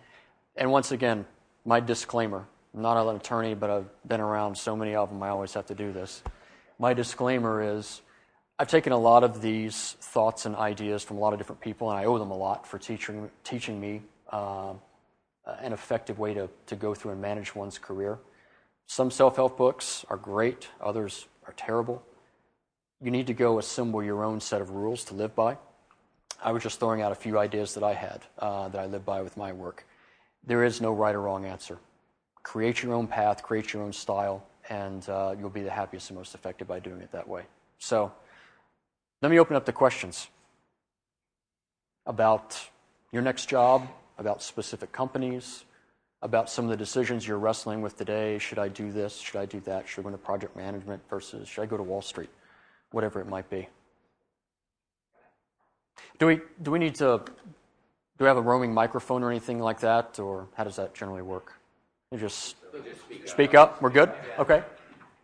And 0.55 0.71
once 0.71 0.91
again, 0.91 1.25
my 1.65 1.79
disclaimer 1.79 2.47
I'm 2.77 2.83
not 2.83 2.97
an 2.97 3.15
attorney, 3.15 3.55
but 3.55 3.71
I've 3.71 4.07
been 4.07 4.21
around 4.21 4.55
so 4.55 4.75
many 4.75 4.93
of 4.93 5.09
them, 5.09 5.23
I 5.23 5.29
always 5.29 5.53
have 5.55 5.65
to 5.67 5.73
do 5.73 5.91
this. 5.91 6.21
My 6.77 6.93
disclaimer 6.93 7.75
is 7.75 8.01
I've 8.59 8.67
taken 8.67 8.93
a 8.93 8.97
lot 8.97 9.23
of 9.23 9.41
these 9.41 9.95
thoughts 9.99 10.45
and 10.45 10.55
ideas 10.55 11.03
from 11.03 11.17
a 11.17 11.19
lot 11.19 11.33
of 11.33 11.39
different 11.39 11.59
people, 11.59 11.89
and 11.89 11.99
I 11.99 12.05
owe 12.05 12.19
them 12.19 12.29
a 12.29 12.37
lot 12.37 12.67
for 12.67 12.77
teaching, 12.77 13.31
teaching 13.43 13.81
me 13.81 14.03
uh, 14.31 14.73
an 15.59 15.73
effective 15.73 16.19
way 16.19 16.35
to, 16.35 16.49
to 16.67 16.75
go 16.75 16.93
through 16.93 17.13
and 17.13 17.21
manage 17.21 17.55
one's 17.55 17.79
career. 17.79 18.19
Some 18.85 19.09
self 19.09 19.37
help 19.37 19.57
books 19.57 20.05
are 20.09 20.17
great, 20.17 20.67
others 20.79 21.27
are 21.47 21.53
terrible. 21.53 22.03
You 23.01 23.09
need 23.09 23.25
to 23.25 23.33
go 23.33 23.57
assemble 23.57 24.03
your 24.03 24.23
own 24.23 24.39
set 24.39 24.61
of 24.61 24.69
rules 24.69 25.03
to 25.05 25.15
live 25.15 25.35
by. 25.35 25.57
I 26.43 26.51
was 26.51 26.63
just 26.63 26.79
throwing 26.79 27.01
out 27.01 27.11
a 27.11 27.15
few 27.15 27.39
ideas 27.39 27.73
that 27.73 27.83
I 27.83 27.93
had 27.93 28.21
uh, 28.39 28.69
that 28.69 28.79
I 28.79 28.85
live 28.85 29.05
by 29.05 29.21
with 29.21 29.37
my 29.37 29.53
work. 29.53 29.85
There 30.45 30.63
is 30.63 30.81
no 30.81 30.93
right 30.93 31.15
or 31.15 31.21
wrong 31.21 31.45
answer 31.45 31.79
create 32.43 32.81
your 32.81 32.93
own 32.93 33.07
path, 33.07 33.43
create 33.43 33.73
your 33.73 33.83
own 33.83 33.91
style, 33.91 34.41
and 34.69 35.09
uh, 35.09 35.35
you'll 35.37 35.49
be 35.49 35.63
the 35.63 35.69
happiest 35.69 36.09
and 36.09 36.17
most 36.17 36.33
effective 36.33 36.65
by 36.65 36.79
doing 36.79 37.01
it 37.01 37.11
that 37.11 37.27
way. 37.27 37.43
So, 37.77 38.09
let 39.21 39.29
me 39.29 39.37
open 39.37 39.57
up 39.57 39.65
the 39.65 39.73
questions 39.73 40.29
about 42.05 42.57
your 43.11 43.21
next 43.21 43.49
job, 43.49 43.85
about 44.17 44.41
specific 44.41 44.93
companies, 44.93 45.65
about 46.21 46.49
some 46.49 46.63
of 46.63 46.71
the 46.71 46.77
decisions 46.77 47.27
you're 47.27 47.37
wrestling 47.37 47.81
with 47.81 47.97
today. 47.97 48.39
Should 48.39 48.59
I 48.59 48.69
do 48.69 48.93
this? 48.93 49.17
Should 49.17 49.39
I 49.39 49.45
do 49.45 49.59
that? 49.61 49.87
Should 49.87 50.01
I 50.01 50.03
go 50.03 50.09
into 50.09 50.19
project 50.19 50.55
management 50.55 51.01
versus 51.09 51.49
should 51.49 51.63
I 51.63 51.65
go 51.65 51.75
to 51.75 51.83
Wall 51.83 52.01
Street? 52.01 52.29
Whatever 52.91 53.19
it 53.19 53.27
might 53.27 53.49
be. 53.49 53.67
Do 56.19 56.27
we, 56.27 56.41
do 56.61 56.71
we 56.71 56.79
need 56.79 56.95
to 56.95 57.21
do 58.17 58.25
we 58.25 58.27
have 58.27 58.37
a 58.37 58.41
roaming 58.41 58.73
microphone 58.73 59.21
or 59.21 59.29
anything 59.29 59.59
like 59.59 59.79
that, 59.81 60.17
or 60.17 60.47
how 60.57 60.63
does 60.63 60.75
that 60.77 60.95
generally 60.95 61.21
work? 61.21 61.53
You 62.11 62.17
just, 62.17 62.55
just 62.73 63.01
speak, 63.05 63.27
speak 63.27 63.53
up. 63.53 63.77
up. 63.77 63.81
We're 63.81 63.93
good? 63.93 64.09
Yeah. 64.09 64.41
Okay. 64.41 64.63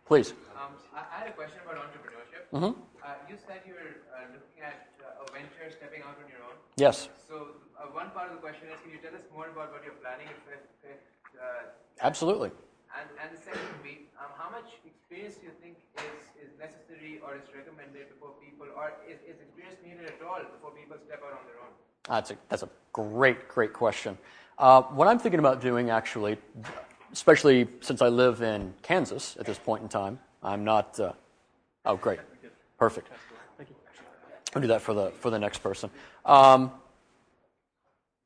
Please. 0.05 0.33
Um, 0.53 0.77
I 0.93 1.01
had 1.09 1.27
a 1.27 1.33
question 1.33 1.57
about 1.65 1.81
entrepreneurship. 1.81 2.53
Mm-hmm. 2.53 2.77
Uh, 3.01 3.17
you 3.25 3.35
said 3.41 3.65
you 3.65 3.73
were 3.73 4.05
uh, 4.13 4.29
looking 4.29 4.61
at 4.61 4.93
uh, 5.01 5.25
a 5.25 5.31
venture 5.33 5.73
stepping 5.73 6.05
out 6.05 6.21
on 6.21 6.29
your 6.29 6.45
own. 6.45 6.53
Yes. 6.77 7.09
So, 7.25 7.57
uh, 7.81 7.89
one 7.89 8.11
part 8.11 8.29
of 8.29 8.37
the 8.37 8.41
question 8.45 8.69
is 8.69 8.77
can 8.85 8.93
you 8.93 9.01
tell 9.01 9.15
us 9.17 9.25
more 9.33 9.49
about 9.49 9.73
what 9.73 9.81
you're 9.81 9.97
planning? 9.97 10.29
If, 10.29 10.37
if, 10.53 10.93
if 10.93 11.01
uh, 11.33 11.73
Absolutely. 12.05 12.51
And, 12.93 13.09
and 13.17 13.33
the 13.33 13.41
second 13.41 13.65
would 13.73 13.81
be 13.81 14.05
um, 14.21 14.29
how 14.37 14.53
much 14.53 14.69
experience 14.85 15.41
do 15.41 15.49
you 15.49 15.55
think 15.57 15.81
is, 15.97 16.05
is 16.05 16.22
necessary 16.63 17.19
or 17.23 17.35
is 17.35 17.43
recommended 17.55 18.07
before 18.09 18.31
people, 18.41 18.67
or 18.75 18.93
is, 19.07 19.19
is 19.27 19.35
experience 19.41 19.79
needed 19.85 20.05
at 20.07 20.25
all 20.25 20.39
before 20.39 20.71
people 20.71 20.97
step 21.05 21.21
out 21.25 21.33
on 21.39 21.43
their 21.45 21.59
own? 21.59 21.73
That's 22.07 22.31
a, 22.31 22.37
that's 22.49 22.63
a 22.63 22.69
great, 22.93 23.47
great 23.47 23.73
question. 23.73 24.17
Uh, 24.57 24.83
what 24.83 25.07
I'm 25.07 25.19
thinking 25.19 25.39
about 25.39 25.61
doing, 25.61 25.89
actually, 25.89 26.37
especially 27.11 27.67
since 27.81 28.01
I 28.01 28.07
live 28.07 28.41
in 28.41 28.73
Kansas 28.81 29.35
at 29.39 29.45
this 29.45 29.57
point 29.57 29.83
in 29.83 29.89
time, 29.89 30.19
I'm 30.41 30.63
not. 30.63 30.99
Uh, 30.99 31.13
oh, 31.85 31.97
great, 31.97 32.19
perfect. 32.77 33.09
I'll 34.55 34.61
do 34.61 34.67
that 34.67 34.81
for 34.81 34.93
the 34.93 35.11
for 35.19 35.31
the 35.31 35.39
next 35.39 35.59
person. 35.59 35.89
Um, 36.25 36.71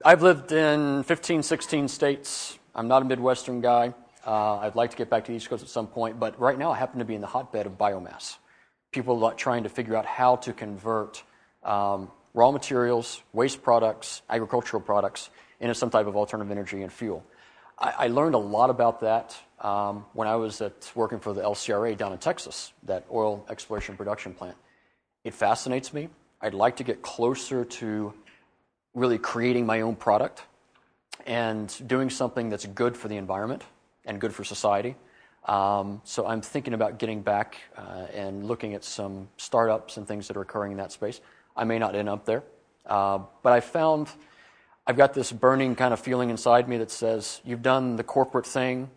I've 0.03 0.21
lived 0.21 0.51
in 0.51 1.03
15, 1.03 1.41
16 1.41 1.87
states. 1.87 2.59
I'm 2.75 2.87
not 2.87 3.01
a 3.01 3.05
Midwestern 3.05 3.61
guy. 3.61 3.93
Uh, 4.27 4.57
I'd 4.57 4.75
like 4.75 4.91
to 4.91 4.97
get 4.97 5.09
back 5.09 5.23
to 5.23 5.31
the 5.31 5.37
East 5.37 5.49
Coast 5.49 5.63
at 5.63 5.69
some 5.69 5.87
point, 5.87 6.19
but 6.19 6.37
right 6.37 6.59
now 6.59 6.71
I 6.71 6.77
happen 6.77 6.99
to 6.99 7.05
be 7.05 7.15
in 7.15 7.21
the 7.21 7.27
hotbed 7.27 7.65
of 7.65 7.77
biomass. 7.77 8.37
People 8.91 9.23
are 9.23 9.33
trying 9.33 9.63
to 9.63 9.69
figure 9.69 9.95
out 9.95 10.05
how 10.05 10.35
to 10.37 10.51
convert 10.51 11.23
um, 11.63 12.11
raw 12.33 12.51
materials, 12.51 13.21
waste 13.31 13.63
products, 13.63 14.21
agricultural 14.29 14.83
products 14.83 15.29
into 15.61 15.73
some 15.73 15.89
type 15.89 16.07
of 16.07 16.17
alternative 16.17 16.51
energy 16.51 16.81
and 16.81 16.91
fuel. 16.91 17.23
I, 17.79 17.93
I 17.99 18.07
learned 18.07 18.35
a 18.35 18.39
lot 18.39 18.69
about 18.69 18.99
that 18.99 19.37
um, 19.61 20.05
when 20.11 20.27
I 20.27 20.35
was 20.35 20.59
at, 20.59 20.91
working 20.93 21.19
for 21.19 21.33
the 21.33 21.41
LCRA 21.41 21.95
down 21.97 22.11
in 22.11 22.17
Texas, 22.17 22.73
that 22.83 23.05
oil 23.09 23.45
exploration 23.49 23.95
production 23.95 24.33
plant. 24.33 24.57
It 25.23 25.35
fascinates 25.35 25.93
me. 25.93 26.09
I'd 26.41 26.53
like 26.53 26.75
to 26.77 26.83
get 26.83 27.01
closer 27.01 27.63
to 27.63 28.13
really 28.93 29.19
creating 29.19 29.65
my 29.65 29.81
own 29.81 29.95
product 29.95 30.43
and 31.25 31.73
doing 31.87 32.09
something 32.09 32.49
that's 32.49 32.65
good 32.65 32.97
for 32.97 33.07
the 33.07 33.15
environment 33.15 33.63
and 34.07 34.19
good 34.19 34.33
for 34.33 34.43
society. 34.43 34.95
Um, 35.45 36.01
so 36.03 36.25
I'm 36.25 36.41
thinking 36.41 36.73
about 36.73 36.97
getting 36.97 37.21
back 37.21 37.57
uh, 37.77 38.07
and 38.13 38.45
looking 38.45 38.73
at 38.73 38.83
some 38.83 39.29
startups 39.37 39.97
and 39.97 40.07
things 40.07 40.27
that 40.27 40.35
are 40.35 40.41
occurring 40.41 40.71
in 40.71 40.77
that 40.79 40.91
space. 40.91 41.21
I 41.55 41.63
may 41.63 41.77
not 41.79 41.95
end 41.95 42.09
up 42.09 42.25
there. 42.25 42.43
Uh, 42.85 43.19
but 43.43 43.53
I 43.53 43.59
found 43.59 44.09
I've 44.85 44.97
got 44.97 45.13
this 45.13 45.31
burning 45.31 45.75
kind 45.75 45.93
of 45.93 45.99
feeling 45.99 46.29
inside 46.29 46.67
me 46.67 46.77
that 46.77 46.91
says, 46.91 47.41
you've 47.43 47.61
done 47.61 47.97
the 47.97 48.03
corporate 48.03 48.45
thing, 48.45 48.89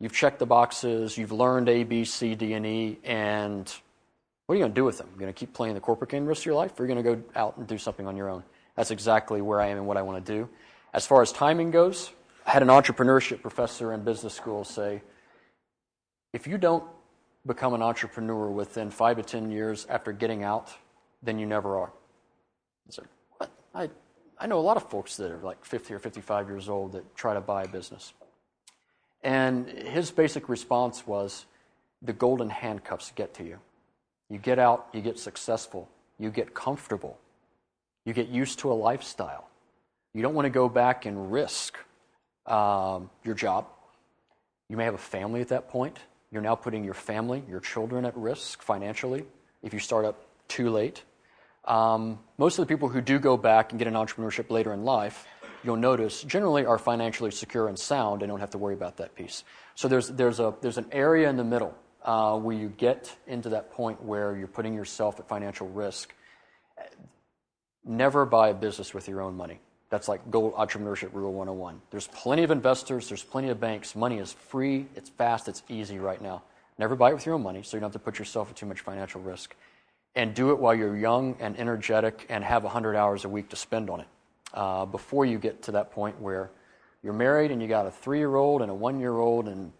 you've 0.00 0.12
checked 0.12 0.40
the 0.40 0.46
boxes, 0.46 1.16
you've 1.16 1.32
learned 1.32 1.68
A, 1.68 1.84
B, 1.84 2.04
C, 2.04 2.34
D, 2.34 2.52
and 2.52 2.66
E, 2.66 2.98
and 3.04 3.72
what 4.46 4.54
are 4.54 4.56
you 4.56 4.62
going 4.64 4.72
to 4.72 4.80
do 4.80 4.84
with 4.84 4.98
them? 4.98 5.06
You're 5.12 5.20
going 5.20 5.32
to 5.32 5.38
keep 5.38 5.54
playing 5.54 5.74
the 5.74 5.80
corporate 5.80 6.10
game 6.10 6.24
the 6.24 6.28
rest 6.28 6.42
of 6.42 6.46
your 6.46 6.56
life, 6.56 6.72
or 6.78 6.84
you're 6.84 6.94
going 6.94 7.04
to 7.04 7.16
go 7.16 7.40
out 7.40 7.56
and 7.56 7.66
do 7.68 7.78
something 7.78 8.08
on 8.08 8.16
your 8.16 8.28
own? 8.28 8.42
That's 8.74 8.90
exactly 8.90 9.40
where 9.40 9.60
I 9.60 9.68
am 9.68 9.78
and 9.78 9.86
what 9.86 9.96
I 9.96 10.02
want 10.02 10.24
to 10.24 10.32
do. 10.32 10.48
As 10.92 11.06
far 11.06 11.22
as 11.22 11.30
timing 11.30 11.70
goes, 11.70 12.10
I 12.50 12.52
had 12.52 12.62
an 12.62 12.68
entrepreneurship 12.68 13.42
professor 13.42 13.92
in 13.92 14.02
business 14.02 14.34
school 14.34 14.64
say, 14.64 15.02
if 16.32 16.48
you 16.48 16.58
don't 16.58 16.82
become 17.46 17.74
an 17.74 17.80
entrepreneur 17.80 18.50
within 18.50 18.90
five 18.90 19.18
to 19.18 19.22
ten 19.22 19.52
years 19.52 19.86
after 19.88 20.10
getting 20.10 20.42
out, 20.42 20.68
then 21.22 21.38
you 21.38 21.46
never 21.46 21.78
are. 21.78 21.92
I 22.88 22.90
said, 22.90 23.04
What? 23.38 23.52
I, 23.72 23.88
I 24.36 24.48
know 24.48 24.58
a 24.58 24.66
lot 24.66 24.76
of 24.76 24.90
folks 24.90 25.16
that 25.18 25.30
are 25.30 25.38
like 25.38 25.64
50 25.64 25.94
or 25.94 26.00
55 26.00 26.48
years 26.48 26.68
old 26.68 26.90
that 26.94 27.14
try 27.14 27.34
to 27.34 27.40
buy 27.40 27.62
a 27.62 27.68
business. 27.68 28.14
And 29.22 29.68
his 29.68 30.10
basic 30.10 30.48
response 30.48 31.06
was 31.06 31.46
the 32.02 32.12
golden 32.12 32.50
handcuffs 32.50 33.12
get 33.14 33.32
to 33.34 33.44
you. 33.44 33.60
You 34.28 34.38
get 34.38 34.58
out, 34.58 34.88
you 34.92 35.02
get 35.02 35.20
successful, 35.20 35.88
you 36.18 36.30
get 36.30 36.52
comfortable, 36.52 37.16
you 38.04 38.12
get 38.12 38.26
used 38.26 38.58
to 38.58 38.72
a 38.72 38.74
lifestyle. 38.74 39.48
You 40.14 40.22
don't 40.22 40.34
want 40.34 40.46
to 40.46 40.50
go 40.50 40.68
back 40.68 41.06
and 41.06 41.30
risk 41.30 41.78
um, 42.46 43.10
your 43.24 43.34
job. 43.34 43.66
You 44.68 44.76
may 44.76 44.84
have 44.84 44.94
a 44.94 44.98
family 44.98 45.40
at 45.40 45.48
that 45.48 45.68
point. 45.68 45.98
You're 46.30 46.42
now 46.42 46.54
putting 46.54 46.84
your 46.84 46.94
family, 46.94 47.42
your 47.48 47.60
children 47.60 48.04
at 48.04 48.16
risk 48.16 48.62
financially 48.62 49.24
if 49.62 49.74
you 49.74 49.80
start 49.80 50.04
up 50.04 50.24
too 50.48 50.70
late. 50.70 51.02
Um, 51.64 52.18
most 52.38 52.58
of 52.58 52.66
the 52.66 52.72
people 52.72 52.88
who 52.88 53.00
do 53.00 53.18
go 53.18 53.36
back 53.36 53.72
and 53.72 53.78
get 53.78 53.88
an 53.88 53.94
entrepreneurship 53.94 54.50
later 54.50 54.72
in 54.72 54.84
life, 54.84 55.26
you'll 55.62 55.76
notice, 55.76 56.22
generally 56.22 56.64
are 56.64 56.78
financially 56.78 57.30
secure 57.30 57.68
and 57.68 57.78
sound 57.78 58.22
and 58.22 58.30
don't 58.30 58.40
have 58.40 58.50
to 58.50 58.58
worry 58.58 58.74
about 58.74 58.96
that 58.98 59.14
piece. 59.14 59.44
So 59.74 59.88
there's, 59.88 60.08
there's, 60.08 60.40
a, 60.40 60.54
there's 60.60 60.78
an 60.78 60.86
area 60.92 61.28
in 61.28 61.36
the 61.36 61.44
middle 61.44 61.74
uh, 62.04 62.38
where 62.38 62.56
you 62.56 62.68
get 62.68 63.14
into 63.26 63.50
that 63.50 63.72
point 63.72 64.02
where 64.02 64.36
you're 64.36 64.48
putting 64.48 64.72
yourself 64.72 65.20
at 65.20 65.28
financial 65.28 65.68
risk. 65.68 66.14
Never 67.84 68.24
buy 68.24 68.50
a 68.50 68.54
business 68.54 68.94
with 68.94 69.08
your 69.08 69.20
own 69.20 69.36
money. 69.36 69.60
That's 69.90 70.06
like 70.06 70.30
Gold 70.30 70.54
Entrepreneurship 70.54 71.12
Rule 71.12 71.32
101. 71.32 71.82
There's 71.90 72.06
plenty 72.06 72.44
of 72.44 72.50
investors, 72.50 73.08
there's 73.08 73.24
plenty 73.24 73.48
of 73.48 73.60
banks. 73.60 73.96
Money 73.96 74.18
is 74.18 74.32
free, 74.32 74.86
it's 74.94 75.10
fast, 75.10 75.48
it's 75.48 75.62
easy 75.68 75.98
right 75.98 76.22
now. 76.22 76.42
Never 76.78 76.96
buy 76.96 77.10
it 77.10 77.14
with 77.14 77.26
your 77.26 77.34
own 77.34 77.42
money 77.42 77.62
so 77.62 77.76
you 77.76 77.80
don't 77.80 77.92
have 77.92 78.00
to 78.00 78.04
put 78.04 78.18
yourself 78.18 78.50
at 78.50 78.56
too 78.56 78.66
much 78.66 78.80
financial 78.80 79.20
risk 79.20 79.54
and 80.14 80.34
do 80.34 80.50
it 80.50 80.58
while 80.58 80.74
you're 80.74 80.96
young 80.96 81.36
and 81.40 81.58
energetic 81.58 82.24
and 82.28 82.42
have 82.42 82.62
100 82.62 82.96
hours 82.96 83.24
a 83.24 83.28
week 83.28 83.48
to 83.50 83.56
spend 83.56 83.90
on 83.90 84.00
it 84.00 84.06
uh, 84.54 84.86
before 84.86 85.26
you 85.26 85.38
get 85.38 85.62
to 85.62 85.72
that 85.72 85.90
point 85.92 86.20
where 86.20 86.50
you're 87.02 87.12
married 87.12 87.50
and 87.50 87.60
you 87.60 87.68
got 87.68 87.86
a 87.86 87.90
three 87.90 88.18
year 88.18 88.36
old 88.36 88.62
and 88.62 88.70
a 88.70 88.74
one 88.74 89.00
year 89.00 89.18
old 89.18 89.48
and 89.48 89.72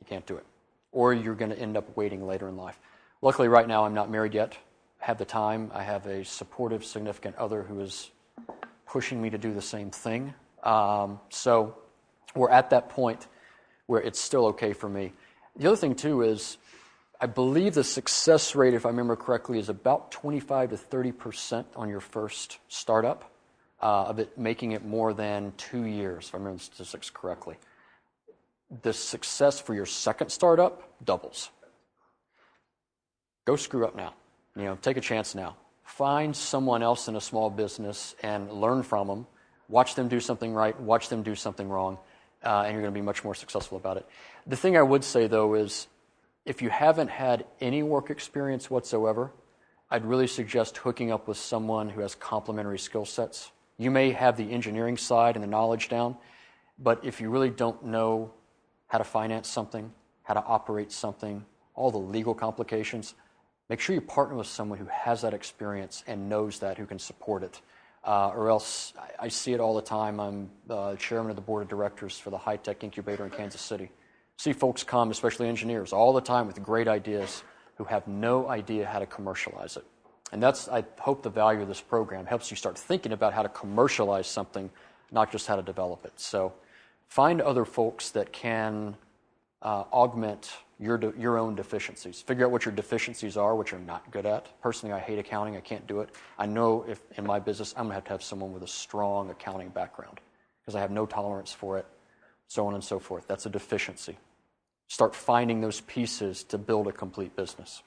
you 0.00 0.06
can't 0.08 0.26
do 0.26 0.36
it. 0.36 0.44
Or 0.92 1.12
you're 1.12 1.34
going 1.34 1.50
to 1.50 1.58
end 1.58 1.76
up 1.76 1.96
waiting 1.96 2.26
later 2.26 2.48
in 2.48 2.56
life. 2.56 2.78
Luckily, 3.22 3.48
right 3.48 3.66
now, 3.66 3.84
I'm 3.84 3.94
not 3.94 4.10
married 4.10 4.34
yet. 4.34 4.56
I 5.00 5.06
have 5.06 5.18
the 5.18 5.24
time. 5.24 5.70
I 5.72 5.82
have 5.82 6.06
a 6.06 6.24
supportive, 6.24 6.84
significant 6.84 7.36
other 7.36 7.62
who 7.62 7.80
is 7.80 8.10
pushing 8.92 9.22
me 9.22 9.30
to 9.30 9.38
do 9.38 9.54
the 9.54 9.62
same 9.62 9.90
thing. 9.90 10.34
Um, 10.62 11.18
so 11.30 11.74
we're 12.34 12.50
at 12.50 12.68
that 12.70 12.90
point 12.90 13.26
where 13.86 14.02
it's 14.02 14.20
still 14.20 14.44
okay 14.48 14.74
for 14.74 14.86
me. 14.86 15.14
The 15.56 15.66
other 15.68 15.76
thing, 15.76 15.94
too, 15.94 16.20
is 16.20 16.58
I 17.18 17.24
believe 17.24 17.72
the 17.72 17.84
success 17.84 18.54
rate, 18.54 18.74
if 18.74 18.84
I 18.84 18.90
remember 18.90 19.16
correctly, 19.16 19.58
is 19.58 19.70
about 19.70 20.12
25 20.12 20.70
to 20.70 20.76
30 20.76 21.12
percent 21.12 21.66
on 21.74 21.88
your 21.88 22.00
first 22.00 22.58
startup, 22.68 23.32
uh, 23.80 24.04
of 24.10 24.18
it 24.18 24.36
making 24.36 24.72
it 24.72 24.84
more 24.84 25.14
than 25.14 25.54
two 25.56 25.84
years, 25.84 26.28
if 26.28 26.34
I 26.34 26.38
remember 26.38 26.58
the 26.58 26.64
statistics 26.64 27.08
correctly. 27.08 27.56
The 28.82 28.92
success 28.92 29.58
for 29.58 29.74
your 29.74 29.86
second 29.86 30.28
startup 30.28 31.02
doubles. 31.02 31.50
Go 33.46 33.56
screw 33.56 33.86
up 33.86 33.96
now. 33.96 34.12
You 34.54 34.64
know, 34.64 34.78
take 34.82 34.98
a 34.98 35.00
chance 35.00 35.34
now. 35.34 35.56
Find 35.84 36.34
someone 36.34 36.82
else 36.82 37.08
in 37.08 37.16
a 37.16 37.20
small 37.20 37.50
business 37.50 38.14
and 38.22 38.50
learn 38.50 38.82
from 38.82 39.08
them. 39.08 39.26
Watch 39.68 39.94
them 39.94 40.08
do 40.08 40.20
something 40.20 40.52
right. 40.52 40.78
Watch 40.80 41.08
them 41.08 41.22
do 41.22 41.34
something 41.34 41.68
wrong, 41.68 41.98
uh, 42.44 42.62
and 42.64 42.72
you're 42.72 42.82
going 42.82 42.94
to 42.94 42.98
be 42.98 43.04
much 43.04 43.24
more 43.24 43.34
successful 43.34 43.78
about 43.78 43.96
it. 43.96 44.06
The 44.46 44.56
thing 44.56 44.76
I 44.76 44.82
would 44.82 45.04
say 45.04 45.26
though 45.26 45.54
is 45.54 45.86
if 46.44 46.60
you 46.60 46.70
haven't 46.70 47.08
had 47.08 47.44
any 47.60 47.82
work 47.82 48.10
experience 48.10 48.70
whatsoever, 48.70 49.32
I'd 49.90 50.04
really 50.04 50.26
suggest 50.26 50.78
hooking 50.78 51.12
up 51.12 51.28
with 51.28 51.36
someone 51.36 51.88
who 51.88 52.00
has 52.00 52.14
complementary 52.14 52.78
skill 52.78 53.04
sets. 53.04 53.52
You 53.78 53.90
may 53.90 54.12
have 54.12 54.36
the 54.36 54.50
engineering 54.50 54.96
side 54.96 55.36
and 55.36 55.42
the 55.42 55.48
knowledge 55.48 55.88
down, 55.88 56.16
but 56.78 57.04
if 57.04 57.20
you 57.20 57.30
really 57.30 57.50
don't 57.50 57.84
know 57.84 58.32
how 58.88 58.98
to 58.98 59.04
finance 59.04 59.48
something, 59.48 59.92
how 60.22 60.34
to 60.34 60.42
operate 60.44 60.90
something, 60.90 61.44
all 61.74 61.90
the 61.90 61.98
legal 61.98 62.34
complications, 62.34 63.14
make 63.72 63.80
sure 63.80 63.94
you 63.94 64.02
partner 64.02 64.36
with 64.36 64.46
someone 64.46 64.78
who 64.78 64.84
has 64.92 65.22
that 65.22 65.32
experience 65.32 66.04
and 66.06 66.28
knows 66.28 66.58
that, 66.58 66.76
who 66.76 66.84
can 66.84 66.98
support 66.98 67.42
it. 67.42 67.62
Uh, 68.04 68.28
or 68.28 68.50
else, 68.50 68.92
I, 68.98 69.24
I, 69.24 69.28
see 69.28 69.54
it 69.54 69.60
all 69.60 69.74
the 69.74 69.80
time. 69.80 70.20
I'm 70.20 70.50
uh, 70.68 70.94
chairman 70.96 71.30
of 71.30 71.36
the 71.36 71.42
board 71.42 71.62
of 71.62 71.68
directors 71.70 72.18
for 72.18 72.28
the 72.28 72.36
high 72.36 72.58
tech 72.58 72.84
incubator 72.84 73.24
in 73.24 73.30
Kansas 73.30 73.62
City 73.62 73.88
see 74.36 74.52
folks 74.52 74.82
come, 74.82 75.10
especially 75.10 75.48
engineers, 75.48 75.92
all 75.92 76.12
the 76.12 76.20
time 76.20 76.46
with 76.46 76.60
great 76.62 76.88
ideas 76.88 77.44
who 77.76 77.84
have 77.84 78.06
no 78.08 78.48
idea 78.48 78.84
how 78.84 78.98
to 78.98 79.06
commercialize 79.06 79.76
it. 79.76 79.84
And 80.32 80.42
that's, 80.42 80.68
I 80.68 80.84
hope, 80.98 81.22
the 81.22 81.30
value 81.30 81.62
of 81.62 81.68
this 81.68 81.80
program 81.80 82.26
helps 82.26 82.50
you 82.50 82.56
start 82.56 82.76
thinking 82.76 83.12
about 83.12 83.32
how 83.32 83.42
to 83.42 83.48
commercialize 83.48 84.26
something, 84.26 84.68
not 85.12 85.30
just 85.30 85.46
how 85.46 85.56
to 85.56 85.62
develop 85.62 86.04
it. 86.04 86.12
So 86.16 86.52
find 87.08 87.40
other 87.40 87.64
folks 87.64 88.10
that 88.10 88.32
can 88.32 88.96
uh, 89.62 89.84
augment 89.92 90.50
your, 90.82 90.98
de- 90.98 91.12
your 91.18 91.38
own 91.38 91.54
deficiencies. 91.54 92.20
Figure 92.20 92.44
out 92.44 92.50
what 92.50 92.64
your 92.64 92.74
deficiencies 92.74 93.36
are, 93.36 93.54
which 93.54 93.70
you're 93.70 93.80
not 93.80 94.10
good 94.10 94.26
at. 94.26 94.60
Personally, 94.60 94.94
I 94.94 94.98
hate 94.98 95.18
accounting. 95.18 95.56
I 95.56 95.60
can't 95.60 95.86
do 95.86 96.00
it. 96.00 96.10
I 96.38 96.46
know 96.46 96.84
if 96.88 97.00
in 97.16 97.26
my 97.26 97.38
business, 97.38 97.72
I'm 97.76 97.84
going 97.84 97.90
to 97.90 97.94
have 97.94 98.04
to 98.04 98.10
have 98.10 98.22
someone 98.22 98.52
with 98.52 98.62
a 98.62 98.68
strong 98.68 99.30
accounting 99.30 99.68
background 99.68 100.20
because 100.60 100.74
I 100.74 100.80
have 100.80 100.90
no 100.90 101.06
tolerance 101.06 101.52
for 101.52 101.78
it, 101.78 101.86
so 102.48 102.66
on 102.66 102.74
and 102.74 102.82
so 102.82 102.98
forth. 102.98 103.26
That's 103.26 103.46
a 103.46 103.50
deficiency 103.50 104.16
start 104.92 105.14
finding 105.14 105.62
those 105.62 105.80
pieces 105.80 106.44
to 106.44 106.58
build 106.58 106.86
a 106.86 106.92
complete 106.92 107.34
business, 107.34 107.82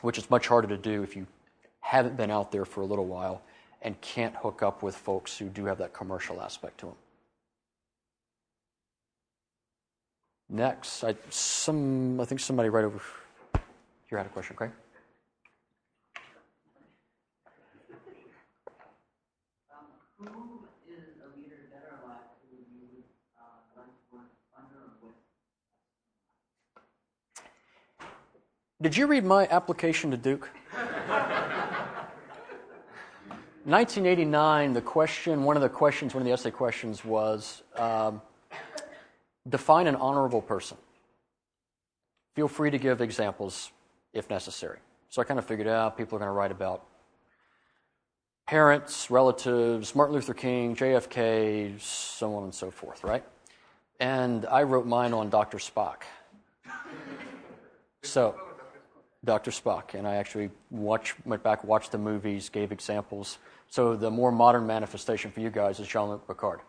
which 0.00 0.18
is 0.18 0.28
much 0.28 0.48
harder 0.48 0.66
to 0.66 0.76
do 0.76 1.04
if 1.04 1.14
you 1.14 1.24
haven't 1.78 2.16
been 2.16 2.32
out 2.32 2.50
there 2.50 2.64
for 2.64 2.80
a 2.80 2.84
little 2.84 3.06
while 3.06 3.42
and 3.82 3.98
can't 4.00 4.34
hook 4.34 4.60
up 4.60 4.82
with 4.82 4.96
folks 4.96 5.38
who 5.38 5.48
do 5.48 5.66
have 5.66 5.78
that 5.78 5.92
commercial 5.92 6.42
aspect 6.42 6.78
to 6.78 6.86
them. 6.86 6.96
Next, 10.52 11.04
I, 11.04 11.14
some, 11.28 12.20
I 12.20 12.24
think 12.24 12.40
somebody 12.40 12.70
right 12.70 12.84
over 12.84 13.00
here 14.08 14.18
had 14.18 14.26
a 14.26 14.30
question, 14.30 14.56
Craig? 14.56 14.72
Did 28.82 28.96
you 28.96 29.06
read 29.06 29.24
my 29.24 29.46
application 29.46 30.10
to 30.10 30.16
Duke? 30.16 30.50
1989, 33.64 34.72
the 34.72 34.80
question, 34.80 35.44
one 35.44 35.54
of 35.54 35.62
the 35.62 35.68
questions, 35.68 36.12
one 36.12 36.22
of 36.22 36.26
the 36.26 36.32
essay 36.32 36.50
questions 36.50 37.04
was 37.04 37.62
um, 37.76 38.20
define 39.48 39.86
an 39.86 39.96
honorable 39.96 40.42
person. 40.42 40.76
Feel 42.34 42.48
free 42.48 42.70
to 42.70 42.78
give 42.78 43.00
examples 43.00 43.72
if 44.12 44.28
necessary. 44.30 44.78
So 45.08 45.20
I 45.20 45.24
kind 45.24 45.38
of 45.38 45.44
figured 45.44 45.68
out 45.68 45.96
people 45.96 46.16
are 46.16 46.20
going 46.20 46.28
to 46.28 46.32
write 46.32 46.52
about 46.52 46.84
parents, 48.46 49.10
relatives, 49.10 49.94
Martin 49.94 50.14
Luther 50.14 50.34
King, 50.34 50.74
JFK, 50.74 51.80
so 51.80 52.34
on 52.34 52.44
and 52.44 52.54
so 52.54 52.70
forth, 52.70 53.04
right? 53.04 53.24
And 54.00 54.46
I 54.46 54.62
wrote 54.62 54.86
mine 54.86 55.12
on 55.12 55.30
Dr. 55.30 55.58
Spock. 55.58 56.02
So, 58.02 58.34
Dr. 59.24 59.50
Spock, 59.50 59.94
and 59.94 60.06
I 60.06 60.16
actually 60.16 60.50
watch, 60.70 61.14
went 61.26 61.42
back, 61.42 61.62
watched 61.64 61.92
the 61.92 61.98
movies, 61.98 62.48
gave 62.48 62.72
examples. 62.72 63.38
So 63.68 63.94
the 63.94 64.10
more 64.10 64.32
modern 64.32 64.66
manifestation 64.66 65.30
for 65.30 65.40
you 65.40 65.50
guys 65.50 65.78
is 65.78 65.86
Jean-Luc 65.86 66.26
Picard. 66.26 66.60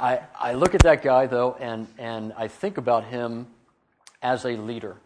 I, 0.00 0.20
I 0.38 0.54
look 0.54 0.74
at 0.74 0.80
that 0.84 1.02
guy 1.02 1.26
though, 1.26 1.56
and, 1.60 1.86
and 1.98 2.32
I 2.34 2.48
think 2.48 2.78
about 2.78 3.04
him 3.04 3.46
as 4.22 4.46
a 4.46 4.56
leader. 4.56 4.96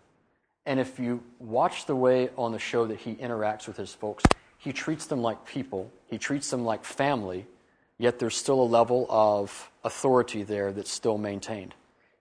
And 0.67 0.79
if 0.79 1.01
you 1.01 1.21
watch 1.41 1.87
the 1.87 1.97
way 1.97 2.31
on 2.39 2.53
the 2.53 2.61
show 2.61 2.87
that 2.87 3.01
he 3.01 3.17
interacts 3.17 3.67
with 3.67 3.77
his 3.77 3.93
folks, 3.93 4.25
he 4.57 4.73
treats 4.73 5.07
them 5.07 5.21
like 5.21 5.45
people, 5.45 5.91
he 6.07 6.17
treats 6.17 6.49
them 6.49 6.65
like 6.65 6.85
family, 6.85 7.45
yet 7.99 8.21
there's 8.21 8.37
still 8.37 8.63
a 8.63 8.65
level 8.65 9.07
of 9.11 9.69
authority 9.83 10.45
there 10.45 10.71
that's 10.71 10.93
still 10.93 11.19
maintained. 11.19 11.75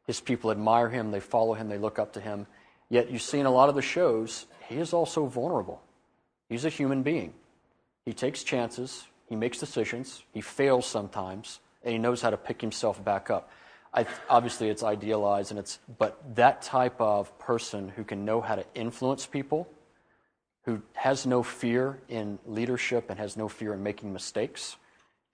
His 0.07 0.19
people 0.19 0.49
admire 0.49 0.89
him, 0.89 1.11
they 1.11 1.19
follow 1.19 1.53
him, 1.53 1.69
they 1.69 1.77
look 1.77 1.99
up 1.99 2.11
to 2.13 2.19
him. 2.19 2.47
Yet 2.89 3.11
you 3.11 3.19
see 3.19 3.39
in 3.39 3.45
a 3.45 3.51
lot 3.51 3.69
of 3.69 3.75
the 3.75 3.83
shows, 3.83 4.47
he 4.67 4.77
is 4.77 4.93
also 4.93 5.27
vulnerable. 5.27 5.79
He's 6.49 6.65
a 6.65 6.69
human 6.69 7.03
being. 7.03 7.33
He 8.03 8.13
takes 8.13 8.43
chances, 8.43 9.05
he 9.29 9.35
makes 9.35 9.59
decisions, 9.59 10.23
he 10.33 10.41
fails 10.41 10.87
sometimes, 10.87 11.59
and 11.83 11.91
he 11.91 11.97
knows 11.97 12.21
how 12.21 12.29
to 12.29 12.37
pick 12.37 12.61
himself 12.61 13.03
back 13.03 13.29
up. 13.29 13.49
I, 13.93 14.05
obviously, 14.29 14.69
it's 14.69 14.81
idealized, 14.81 15.51
and 15.51 15.59
it's 15.59 15.79
but 15.99 16.19
that 16.35 16.61
type 16.61 16.99
of 16.99 17.37
person 17.37 17.89
who 17.89 18.03
can 18.03 18.25
know 18.25 18.41
how 18.41 18.55
to 18.55 18.65
influence 18.73 19.27
people, 19.27 19.69
who 20.65 20.81
has 20.93 21.25
no 21.25 21.43
fear 21.43 21.99
in 22.09 22.39
leadership 22.45 23.09
and 23.09 23.19
has 23.19 23.37
no 23.37 23.47
fear 23.47 23.73
in 23.73 23.83
making 23.83 24.11
mistakes, 24.11 24.77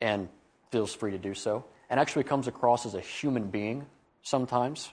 and 0.01 0.27
feels 0.71 0.93
free 0.93 1.11
to 1.11 1.17
do 1.17 1.33
so, 1.33 1.63
and 1.89 1.99
actually 1.99 2.23
comes 2.23 2.47
across 2.47 2.85
as 2.85 2.95
a 2.95 3.01
human 3.01 3.47
being 3.47 3.85
sometimes, 4.23 4.91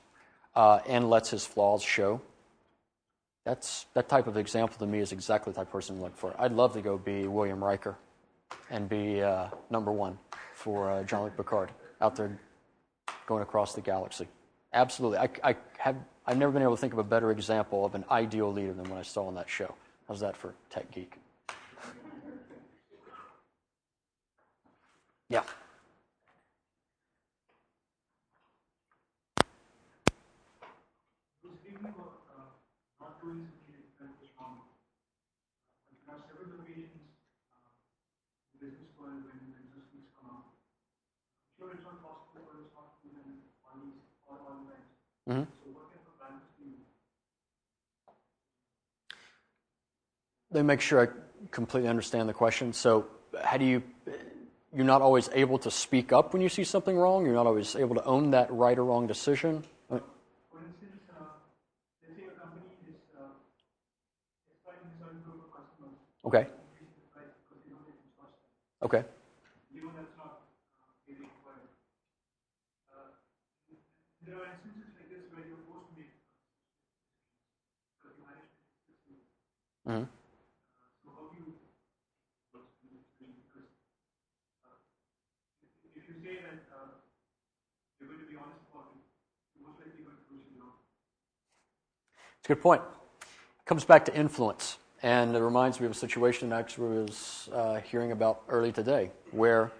uh, 0.54 0.78
and 0.86 1.10
lets 1.10 1.30
his 1.30 1.44
flaws 1.44 1.82
show. 1.82 2.20
That's 3.44 3.86
that 3.94 4.08
type 4.08 4.28
of 4.28 4.36
example 4.36 4.78
to 4.78 4.86
me 4.86 5.00
is 5.00 5.10
exactly 5.12 5.52
the 5.52 5.56
type 5.56 5.68
of 5.68 5.72
person 5.72 5.98
I 5.98 6.02
look 6.02 6.16
for. 6.16 6.34
I'd 6.38 6.52
love 6.52 6.72
to 6.74 6.82
go 6.82 6.98
be 6.98 7.26
William 7.26 7.62
Riker, 7.62 7.96
and 8.70 8.88
be 8.88 9.22
uh, 9.22 9.48
number 9.70 9.90
one 9.90 10.18
for 10.66 10.90
uh, 10.90 11.04
Jean-Luc 11.04 11.36
Picard 11.36 11.70
out 12.00 12.16
there 12.16 12.36
going 13.26 13.40
across 13.40 13.74
the 13.76 13.80
galaxy. 13.80 14.26
Absolutely, 14.72 15.18
I, 15.18 15.28
I 15.44 15.56
have 15.78 15.94
I've 16.26 16.38
never 16.38 16.50
been 16.50 16.62
able 16.62 16.74
to 16.74 16.80
think 16.80 16.92
of 16.92 16.98
a 16.98 17.04
better 17.04 17.30
example 17.30 17.84
of 17.84 17.94
an 17.94 18.04
ideal 18.10 18.52
leader 18.52 18.72
than 18.72 18.90
what 18.90 18.98
I 18.98 19.02
saw 19.02 19.28
on 19.28 19.36
that 19.36 19.48
show. 19.48 19.72
How's 20.08 20.18
that 20.20 20.36
for 20.36 20.54
Tech 20.70 20.90
Geek? 20.90 21.18
Yeah. 25.28 25.42
Let 50.56 50.62
me 50.62 50.68
make 50.68 50.80
sure 50.80 51.02
I 51.02 51.08
completely 51.50 51.90
understand 51.90 52.30
the 52.30 52.32
question. 52.32 52.72
So, 52.72 53.08
how 53.44 53.58
do 53.58 53.66
you? 53.66 53.82
You're 54.72 54.86
not 54.86 55.02
always 55.02 55.28
able 55.34 55.58
to 55.58 55.70
speak 55.70 56.14
up 56.14 56.32
when 56.32 56.40
you 56.40 56.48
see 56.48 56.64
something 56.64 56.96
wrong. 56.96 57.26
You're 57.26 57.34
not 57.34 57.46
always 57.46 57.76
able 57.76 57.94
to 57.96 58.04
own 58.04 58.30
that 58.30 58.50
right 58.50 58.78
or 58.78 58.86
wrong 58.86 59.06
decision. 59.06 59.64
Okay. 59.92 60.00
instance, 60.00 61.12
uh, 61.12 61.20
let's 62.00 62.16
say 62.16 62.24
a 62.24 62.40
company 62.40 62.72
is 62.88 62.96
uh, 63.20 63.36
exploiting 64.48 64.88
a 64.88 65.04
certain 65.04 65.20
group 65.28 65.44
of 65.44 65.52
customers. 65.52 65.92
Okay. 66.24 66.46
Okay. 68.80 69.04
Mm-hmm. 79.86 80.04
So 81.06 81.12
how 81.14 81.30
do 81.30 81.38
you 81.38 81.54
because 82.50 82.66
uh, 84.58 84.82
if 85.94 86.02
you 86.10 86.18
say 86.18 86.42
that 86.42 86.66
uh, 86.74 86.98
you're 88.00 88.10
going 88.10 88.20
to 88.20 88.26
be 88.26 88.34
honest 88.34 88.66
about 88.74 88.90
it, 88.90 89.06
you're 89.54 89.62
most 89.70 89.78
likely 89.78 90.02
going 90.02 90.18
to 90.18 90.26
push 90.26 90.42
it 90.42 90.58
wrong. 90.58 90.74
It's 92.46 92.52
a 92.52 92.54
good 92.54 92.62
point. 92.62 92.82
It 93.22 93.66
comes 93.66 93.84
back 93.84 94.04
to 94.04 94.14
influence. 94.14 94.78
And 95.02 95.34
it 95.34 95.40
reminds 95.40 95.80
me 95.80 95.86
of 95.86 95.90
a 95.90 95.96
situation 95.96 96.52
I 96.52 96.60
actually 96.60 96.98
was 96.98 97.48
uh, 97.52 97.80
hearing 97.80 98.12
about 98.12 98.42
early 98.48 98.70
today, 98.70 99.10
where 99.32 99.72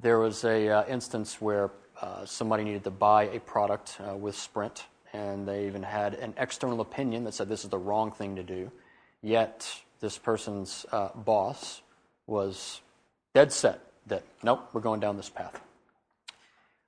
there 0.00 0.18
was 0.18 0.42
a 0.42 0.68
uh, 0.68 0.84
instance 0.88 1.40
where 1.40 1.70
uh, 2.00 2.26
somebody 2.26 2.64
needed 2.64 2.82
to 2.82 2.90
buy 2.90 3.28
a 3.28 3.38
product 3.38 4.00
uh, 4.00 4.16
with 4.16 4.34
Sprint, 4.34 4.86
and 5.12 5.46
they 5.46 5.68
even 5.68 5.84
had 5.84 6.14
an 6.14 6.34
external 6.38 6.80
opinion 6.80 7.22
that 7.22 7.34
said 7.34 7.48
this 7.48 7.62
is 7.62 7.70
the 7.70 7.78
wrong 7.78 8.10
thing 8.10 8.34
to 8.34 8.42
do. 8.42 8.72
Yet 9.22 9.72
this 10.00 10.18
person's 10.18 10.84
uh, 10.90 11.10
boss 11.14 11.82
was 12.26 12.80
dead 13.32 13.52
set 13.52 13.78
that, 14.08 14.24
nope, 14.42 14.70
we're 14.72 14.80
going 14.80 14.98
down 14.98 15.16
this 15.16 15.30
path. 15.30 15.60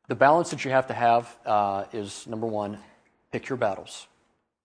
The 0.08 0.16
balance 0.16 0.50
that 0.50 0.64
you 0.64 0.72
have 0.72 0.88
to 0.88 0.94
have 0.94 1.36
uh, 1.46 1.84
is 1.92 2.26
number 2.26 2.48
one, 2.48 2.78
pick 3.30 3.48
your 3.48 3.58
battles. 3.58 4.08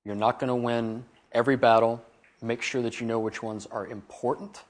You're 0.10 0.18
not 0.18 0.39
going 0.39 0.47
to 0.49 0.55
win 0.55 1.05
every 1.32 1.55
battle. 1.55 2.03
Make 2.41 2.62
sure 2.64 2.82
that 2.82 2.99
you 2.99 3.05
know 3.05 3.20
which 3.20 3.43
ones 3.43 3.68
are 3.68 3.86
important 3.86 4.64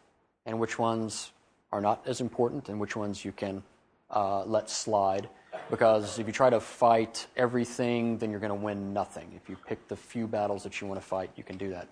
and 0.45 0.59
which 0.59 0.77
ones 0.77 1.31
are 1.71 1.79
not 1.79 2.05
as 2.05 2.19
important 2.19 2.67
and 2.67 2.79
which 2.79 2.95
ones 2.95 3.23
you 3.23 3.31
can 3.31 3.63
uh, 4.11 4.43
let 4.43 4.69
slide. 4.69 5.29
Because 5.71 6.19
if 6.19 6.27
you 6.27 6.33
try 6.33 6.49
to 6.49 6.59
fight 6.59 7.25
everything, 7.37 8.17
then 8.17 8.31
you're 8.31 8.41
going 8.41 8.49
to 8.49 8.65
win 8.65 8.93
nothing. 8.93 9.31
If 9.33 9.49
you 9.49 9.55
pick 9.65 9.87
the 9.87 9.95
few 9.95 10.27
battles 10.27 10.61
that 10.63 10.81
you 10.81 10.87
want 10.87 10.99
to 10.99 11.07
fight, 11.07 11.31
you 11.37 11.43
can 11.45 11.57
do 11.57 11.69
that 11.69 11.87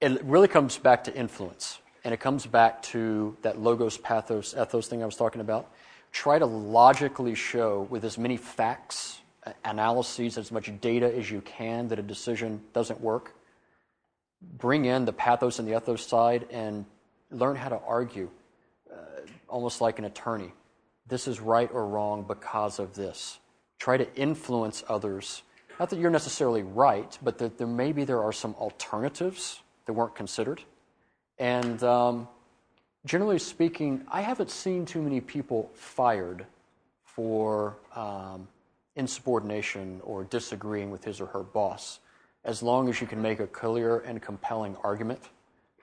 it 0.00 0.24
really 0.24 0.48
comes 0.48 0.78
back 0.78 1.04
to 1.04 1.14
influence. 1.14 1.78
And 2.04 2.14
it 2.14 2.20
comes 2.20 2.46
back 2.46 2.82
to 2.84 3.36
that 3.42 3.60
logos, 3.60 3.98
pathos, 3.98 4.54
ethos 4.54 4.88
thing 4.88 5.02
I 5.02 5.06
was 5.06 5.16
talking 5.16 5.42
about. 5.42 5.70
Try 6.12 6.38
to 6.38 6.46
logically 6.46 7.34
show 7.34 7.86
with 7.90 8.04
as 8.04 8.16
many 8.16 8.36
facts, 8.36 9.19
analyses, 9.64 10.38
as 10.38 10.52
much 10.52 10.70
data 10.80 11.14
as 11.14 11.30
you 11.30 11.40
can 11.40 11.88
that 11.88 11.98
a 11.98 12.02
decision 12.02 12.60
doesn't 12.72 13.00
work. 13.00 13.34
Bring 14.58 14.84
in 14.84 15.04
the 15.04 15.12
pathos 15.12 15.58
and 15.58 15.68
the 15.68 15.76
ethos 15.76 16.06
side 16.06 16.46
and 16.50 16.84
learn 17.30 17.56
how 17.56 17.68
to 17.68 17.80
argue, 17.86 18.30
uh, 18.92 18.96
almost 19.48 19.80
like 19.80 19.98
an 19.98 20.04
attorney. 20.04 20.52
This 21.06 21.26
is 21.26 21.40
right 21.40 21.70
or 21.72 21.86
wrong 21.86 22.24
because 22.26 22.78
of 22.78 22.94
this. 22.94 23.38
Try 23.78 23.96
to 23.96 24.14
influence 24.14 24.84
others. 24.88 25.42
Not 25.78 25.90
that 25.90 25.98
you're 25.98 26.10
necessarily 26.10 26.62
right, 26.62 27.18
but 27.22 27.38
that 27.38 27.58
there 27.58 27.66
maybe 27.66 28.04
there 28.04 28.22
are 28.22 28.32
some 28.32 28.54
alternatives 28.54 29.60
that 29.86 29.92
weren't 29.94 30.14
considered. 30.14 30.62
And 31.38 31.82
um, 31.82 32.28
generally 33.06 33.38
speaking, 33.38 34.04
I 34.08 34.20
haven't 34.20 34.50
seen 34.50 34.84
too 34.84 35.00
many 35.00 35.20
people 35.20 35.70
fired 35.74 36.46
for 37.02 37.76
um, 37.94 38.46
insubordination 38.96 40.00
or 40.02 40.24
disagreeing 40.24 40.90
with 40.90 41.04
his 41.04 41.20
or 41.20 41.26
her 41.26 41.42
boss, 41.42 42.00
as 42.44 42.62
long 42.62 42.88
as 42.88 43.00
you 43.00 43.06
can 43.06 43.20
make 43.22 43.40
a 43.40 43.46
clear 43.46 43.98
and 43.98 44.20
compelling 44.20 44.76
argument 44.82 45.20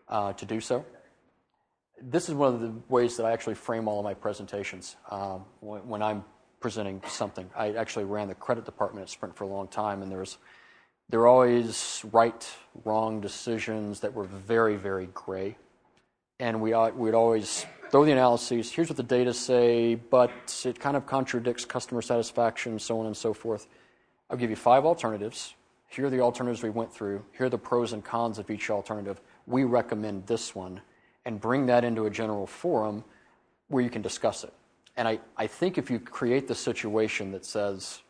uh, 0.10 0.34
to 0.34 0.46
do 0.46 0.60
so. 0.60 0.86
This 2.02 2.30
is 2.30 2.36
one 2.36 2.54
of 2.54 2.62
the 2.62 2.74
ways 2.90 3.18
that 3.18 3.26
I 3.26 3.32
actually 3.32 3.56
frame 3.56 3.88
all 3.88 4.00
of 4.00 4.04
my 4.04 4.14
presentations 4.14 4.96
um, 5.10 5.46
when, 5.62 5.88
when 5.88 6.02
I'm 6.02 6.24
presenting 6.60 7.02
something. 7.08 7.50
I 7.56 7.74
actually 7.74 8.06
ran 8.06 8.28
the 8.28 8.36
credit 8.36 8.66
department 8.66 9.04
at 9.04 9.10
Sprint 9.10 9.36
for 9.36 9.46
a 9.46 9.48
long 9.48 9.68
time, 9.68 10.02
and 10.02 10.12
there 10.12 10.20
was 10.20 10.38
there 11.10 11.22
were 11.22 11.28
always 11.28 12.04
right, 12.12 12.46
wrong 12.84 13.22
decisions 13.22 14.02
that 14.02 14.14
were 14.14 14.26
very, 14.26 14.76
very 14.76 15.08
gray. 15.14 15.56
And 16.40 16.62
we 16.62 16.76
we'd 16.76 17.16
always 17.16 17.66
throw 17.90 18.06
the 18.06 18.12
analyses. 18.12 18.72
Here's 18.72 18.90
what 18.90 18.98
the 18.98 19.04
data 19.04 19.34
say, 19.34 19.96
but 19.96 20.32
it 20.66 20.80
kind 20.80 20.96
of 20.96 21.08
contradicts 21.08 21.66
customer 21.66 22.02
satisfaction, 22.02 22.78
so 22.80 23.00
on 23.00 23.08
and 23.08 23.18
so 23.18 23.34
forth. 23.34 23.68
I'll 24.30 24.38
give 24.38 24.50
you 24.50 24.56
five 24.56 24.86
alternatives. 24.86 25.56
Here 25.88 26.06
are 26.06 26.10
the 26.10 26.20
alternatives 26.20 26.62
we 26.62 26.70
went 26.70 26.94
through. 26.94 27.24
Here 27.38 27.48
are 27.48 27.50
the 27.50 27.58
pros 27.58 27.94
and 27.94 28.04
cons 28.04 28.40
of 28.40 28.52
each 28.52 28.70
alternative. 28.70 29.22
We 29.48 29.64
recommend 29.64 30.28
this 30.28 30.54
one, 30.54 30.82
and 31.26 31.40
bring 31.42 31.66
that 31.68 31.84
into 31.84 32.06
a 32.06 32.10
general 32.10 32.46
forum 32.46 33.04
where 33.70 33.84
you 33.84 33.90
can 33.90 34.02
discuss 34.02 34.44
it. 34.44 34.54
And 34.96 35.08
I, 35.08 35.20
I 35.38 35.48
think 35.48 35.78
if 35.78 35.90
you 35.90 36.00
create 36.00 36.48
the 36.48 36.56
situation 36.56 37.32
that 37.32 37.46
says, 37.46 38.02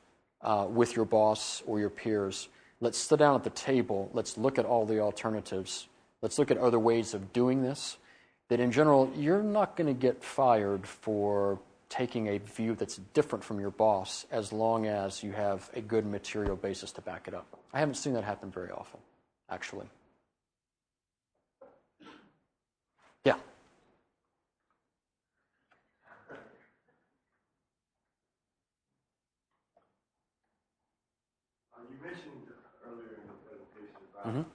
uh, 0.42 0.68
with 0.70 0.96
your 0.96 1.06
boss 1.06 1.64
or 1.66 1.80
your 1.80 1.90
peers, 1.90 2.50
let's 2.80 2.98
sit 2.98 3.20
down 3.20 3.36
at 3.36 3.44
the 3.44 3.50
table, 3.52 4.10
let's 4.14 4.38
look 4.38 4.60
at 4.60 4.66
all 4.66 4.86
the 4.86 5.00
alternatives, 5.00 5.88
let's 6.22 6.38
look 6.40 6.52
at 6.52 6.58
other 6.58 6.80
ways 6.80 7.14
of 7.14 7.34
doing 7.34 7.62
this, 7.62 7.98
that 8.50 8.60
in 8.60 8.72
general, 8.72 9.12
you're 9.16 9.44
not 9.44 9.76
going 9.76 9.88
to 9.88 10.00
get 10.00 10.24
fired 10.24 10.88
for 10.88 11.60
taking 11.90 12.28
a 12.28 12.38
view 12.40 12.76
that's 12.76 12.98
different 13.14 13.44
from 13.44 13.60
your 13.60 13.72
boss 13.72 14.26
as 14.32 14.52
long 14.52 14.86
as 14.86 15.24
you 15.24 15.32
have 15.32 15.70
a 15.74 15.82
good 15.82 16.06
material 16.06 16.56
basis 16.56 16.92
to 16.94 17.02
back 17.02 17.28
it 17.28 17.34
up. 17.34 17.46
I 17.74 17.80
haven't 17.80 17.96
seen 17.96 18.14
that 18.14 18.24
happen 18.24 18.52
very 18.52 18.72
often, 18.72 19.00
actually. 19.50 19.88
Yeah. 23.24 23.36
Uh, 31.74 31.82
you 31.90 31.98
mentioned 32.04 32.48
earlier 32.86 33.20
in 33.22 33.28
the 33.28 33.38
presentation 33.46 34.02
about 34.12 34.26
Mhm. 34.26 34.46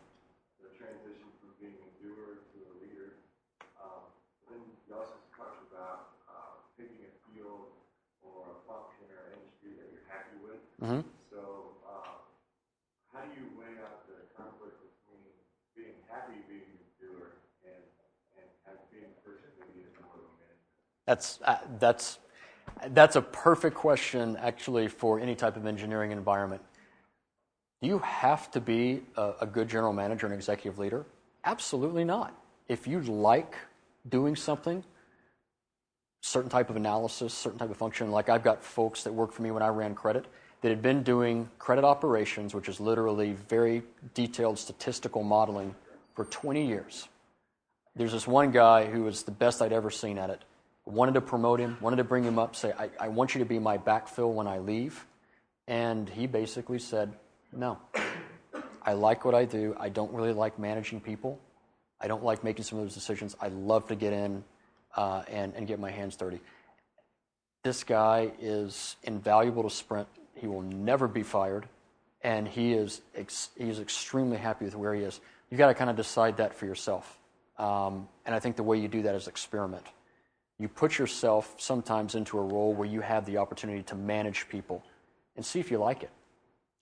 the 0.61 0.69
transition 0.79 1.29
from 1.41 1.53
being 1.61 1.77
a 1.81 1.91
doer 2.03 2.43
to 2.53 2.59
a 2.67 2.73
leader. 2.83 3.09
Um, 3.81 4.03
then 4.49 4.61
you 4.89 4.95
also 4.95 5.17
talked 5.37 5.63
about 5.73 6.17
uh, 6.29 6.61
picking 6.77 7.05
a 7.07 7.13
field 7.29 7.73
or 8.23 8.53
a 8.53 8.59
function 8.67 9.07
or 9.13 9.21
an 9.31 9.39
industry 9.41 9.73
that 9.79 9.87
you're 9.93 10.07
Mhm. 10.83 11.05
So, 11.31 11.39
uh, 11.87 12.03
how 13.13 13.21
do 13.23 13.29
you 13.39 13.47
weigh 13.59 13.79
out 13.83 14.07
the 14.09 14.27
conflict 14.37 14.77
between 14.83 15.23
being 15.77 15.95
happy 16.11 16.43
being 16.49 16.61
a 16.61 17.05
doer 17.05 17.39
and 17.65 17.83
and 18.37 18.51
having 18.67 18.87
being 18.91 19.05
a 19.07 19.21
person 19.23 19.47
that 19.61 19.69
you 19.69 19.83
need 19.83 19.95
to 19.95 20.03
manage? 20.03 20.59
That's, 21.07 21.39
uh, 21.45 21.59
that's, 21.79 22.19
that's 22.89 23.17
a 23.17 23.23
perfect 23.23 23.77
question, 23.77 24.37
actually, 24.39 24.89
for 24.89 25.21
any 25.21 25.35
type 25.37 25.57
of 25.57 25.67
engineering 25.67 26.11
environment. 26.11 26.63
Do 27.81 27.89
you 27.89 27.99
have 27.99 28.51
to 28.53 28.61
be 28.61 29.03
a, 29.17 29.35
a 29.43 29.47
good 29.47 29.69
general 29.69 29.93
manager 29.93 30.27
and 30.27 30.35
executive 30.35 30.79
leader? 30.79 31.07
Absolutely 31.45 32.05
not. 32.05 32.35
If 32.69 32.87
you 32.87 33.01
like 33.01 33.57
doing 34.09 34.37
something, 34.37 34.85
certain 36.21 36.51
type 36.51 36.71
of 36.71 36.77
analysis, 36.77 37.35
certain 37.35 37.59
type 37.59 37.71
of 37.71 37.77
function, 37.77 38.11
like 38.11 38.29
I've 38.29 38.45
got 38.45 38.63
folks 38.65 39.03
that 39.05 39.13
work 39.13 39.33
for 39.33 39.43
me 39.43 39.51
when 39.51 39.63
I 39.63 39.69
ran 39.69 39.95
credit 39.95 40.27
that 40.63 40.69
had 40.69 40.81
been 40.81 41.03
doing 41.03 41.51
credit 41.59 41.85
operations, 41.85 42.55
which 42.55 42.69
is 42.69 42.81
literally 42.81 43.33
very 43.49 43.83
detailed 44.15 44.59
statistical 44.59 45.23
modeling, 45.23 45.75
for 46.15 46.25
20 46.27 46.67
years. 46.67 47.09
There's 47.97 48.13
this 48.13 48.27
one 48.27 48.53
guy 48.53 48.87
who 48.87 49.03
was 49.03 49.25
the 49.25 49.31
best 49.31 49.61
I'd 49.61 49.73
ever 49.73 49.91
seen 49.91 50.19
at 50.19 50.31
it. 50.31 50.41
Wanted 50.85 51.15
to 51.15 51.21
promote 51.21 51.61
him, 51.61 51.77
wanted 51.81 51.97
to 51.97 52.05
bring 52.05 52.25
him 52.25 52.39
up, 52.39 52.57
say, 52.57 52.73
I, 52.79 52.91
I 52.99 53.09
want 53.09 53.35
you 53.35 53.39
to 53.41 53.45
be 53.45 53.59
my 53.59 53.79
backfill 53.79 54.33
when 54.33 54.47
I 54.47 54.59
leave. 54.59 55.07
And 55.69 56.09
he 56.09 56.27
basically 56.27 56.79
said, 56.79 57.13
No. 57.53 57.79
I 58.85 58.95
like 58.95 59.25
what 59.25 59.35
I 59.35 59.45
do. 59.45 59.77
I 59.79 59.89
don't 59.89 60.13
really 60.13 60.33
like 60.33 60.59
managing 60.59 61.01
people. 61.01 61.39
I 62.01 62.09
don't 62.09 62.25
like 62.25 62.43
making 62.43 62.65
some 62.65 62.79
of 62.79 62.85
those 62.85 62.95
decisions. 62.95 63.37
I 63.41 63.49
love 63.49 63.87
to 63.89 63.95
get 63.95 64.13
in 64.13 64.43
uh, 64.97 65.23
and, 65.29 65.55
and 65.55 65.69
get 65.69 65.79
my 65.79 65.91
hands 65.91 66.17
dirty. 66.17 66.41
This 67.63 67.85
guy 67.85 68.33
is 68.41 68.97
invaluable 69.05 69.63
to 69.63 69.71
Sprint. 69.71 70.09
He 70.43 70.49
will 70.49 70.63
never 70.63 71.07
be 71.07 71.23
fired, 71.23 71.69
and 72.25 72.49
he 72.49 72.73
is 72.73 73.01
ex- 73.15 73.51
is 73.57 73.79
extremely 73.79 74.37
happy 74.37 74.65
with 74.65 74.75
where 74.75 74.93
he 74.93 75.03
is. 75.03 75.21
You've 75.49 75.59
got 75.59 75.69
to 75.69 75.75
kind 75.75 75.89
of 75.89 75.95
decide 75.95 76.39
that 76.39 76.53
for 76.53 76.67
yourself. 76.67 77.17
Um, 77.59 78.09
and 78.27 78.35
I 78.35 78.41
think 78.41 78.57
the 78.57 78.65
way 78.65 78.77
you 78.77 78.89
do 78.89 79.03
that 79.03 79.15
is 79.15 79.29
experiment. 79.29 79.87
You 80.59 80.67
put 80.67 80.99
yourself 80.99 81.55
sometimes 81.59 82.17
into 82.17 82.39
a 82.39 82.43
role 82.43 82.75
where 82.75 82.89
you 82.89 83.03
have 83.03 83.25
the 83.25 83.37
opportunity 83.37 83.85
to 83.85 83.95
manage 83.95 84.49
people 84.49 84.83
and 85.37 85.47
see 85.47 85.61
if 85.61 85.71
you 85.71 85.79
like 85.79 86.03
it. 86.03 86.11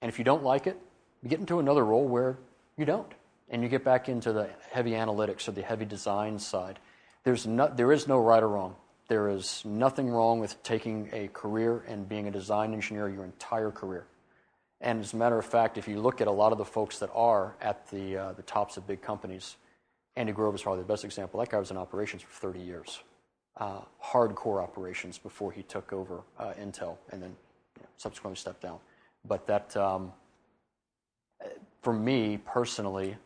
And 0.01 0.09
if 0.09 0.19
you 0.19 0.25
don't 0.25 0.43
like 0.43 0.67
it, 0.67 0.79
you 1.23 1.29
get 1.29 1.41
into 1.41 1.59
another 1.59 1.85
role 1.85 2.09
where 2.09 2.39
you 2.79 2.87
don't. 2.87 3.13
And 3.51 3.63
you 3.63 3.69
get 3.69 3.85
back 3.85 4.09
into 4.09 4.33
the 4.33 4.49
heavy 4.71 4.93
analytics 4.93 5.47
or 5.49 5.53
the 5.53 5.61
heavy 5.61 5.85
design 5.85 6.39
side. 6.39 6.79
There's 7.25 7.47
no, 7.47 7.69
there 7.69 7.93
is 7.93 8.09
no 8.09 8.19
right 8.19 8.43
or 8.43 8.49
wrong. 8.49 8.77
There 9.11 9.29
is 9.29 9.65
nothing 9.65 10.09
wrong 10.09 10.39
with 10.39 10.63
taking 10.63 11.11
a 11.13 11.27
career 11.33 11.83
and 11.89 12.09
being 12.09 12.29
a 12.29 12.31
design 12.31 12.73
engineer 12.73 13.09
your 13.09 13.25
entire 13.25 13.73
career. 13.73 14.07
And 14.81 15.01
as 15.01 15.15
a 15.15 15.17
matter 15.17 15.37
of 15.37 15.45
fact, 15.45 15.77
if 15.79 15.89
you 15.89 16.01
look 16.01 16.21
at 16.21 16.29
a 16.29 16.31
lot 16.31 16.53
of 16.53 16.59
the 16.59 16.65
folks 16.65 17.01
that 17.01 17.11
are 17.13 17.57
at 17.61 17.91
the, 17.91 18.17
uh, 18.17 18.33
the 18.35 18.43
tops 18.43 18.77
of 18.77 18.87
big 18.87 19.03
companies, 19.03 19.57
Andy 20.15 20.31
Grove 20.31 20.55
is 20.55 20.63
probably 20.63 20.83
the 20.83 20.87
best 20.87 21.05
example. 21.05 21.41
That 21.41 21.49
guy 21.49 21.59
was 21.59 21.73
in 21.73 21.77
operations 21.77 22.23
for 22.23 22.53
30 22.53 22.61
years, 22.61 23.01
uh, 23.57 23.81
hardcore 24.01 24.63
operations 24.63 25.19
before 25.19 25.51
he 25.51 25.65
took 25.65 25.93
over 25.93 26.21
uh, 26.39 26.53
Intel 26.53 26.97
and 27.11 27.21
then 27.21 27.31
you 27.79 27.83
know, 27.83 27.89
subsequently 27.97 28.37
stepped 28.37 28.63
down. 28.63 28.79
But 29.27 29.45
that, 29.49 29.77
um, 29.77 30.13
for 31.83 31.93
me 31.93 32.39
personally, 32.45 33.17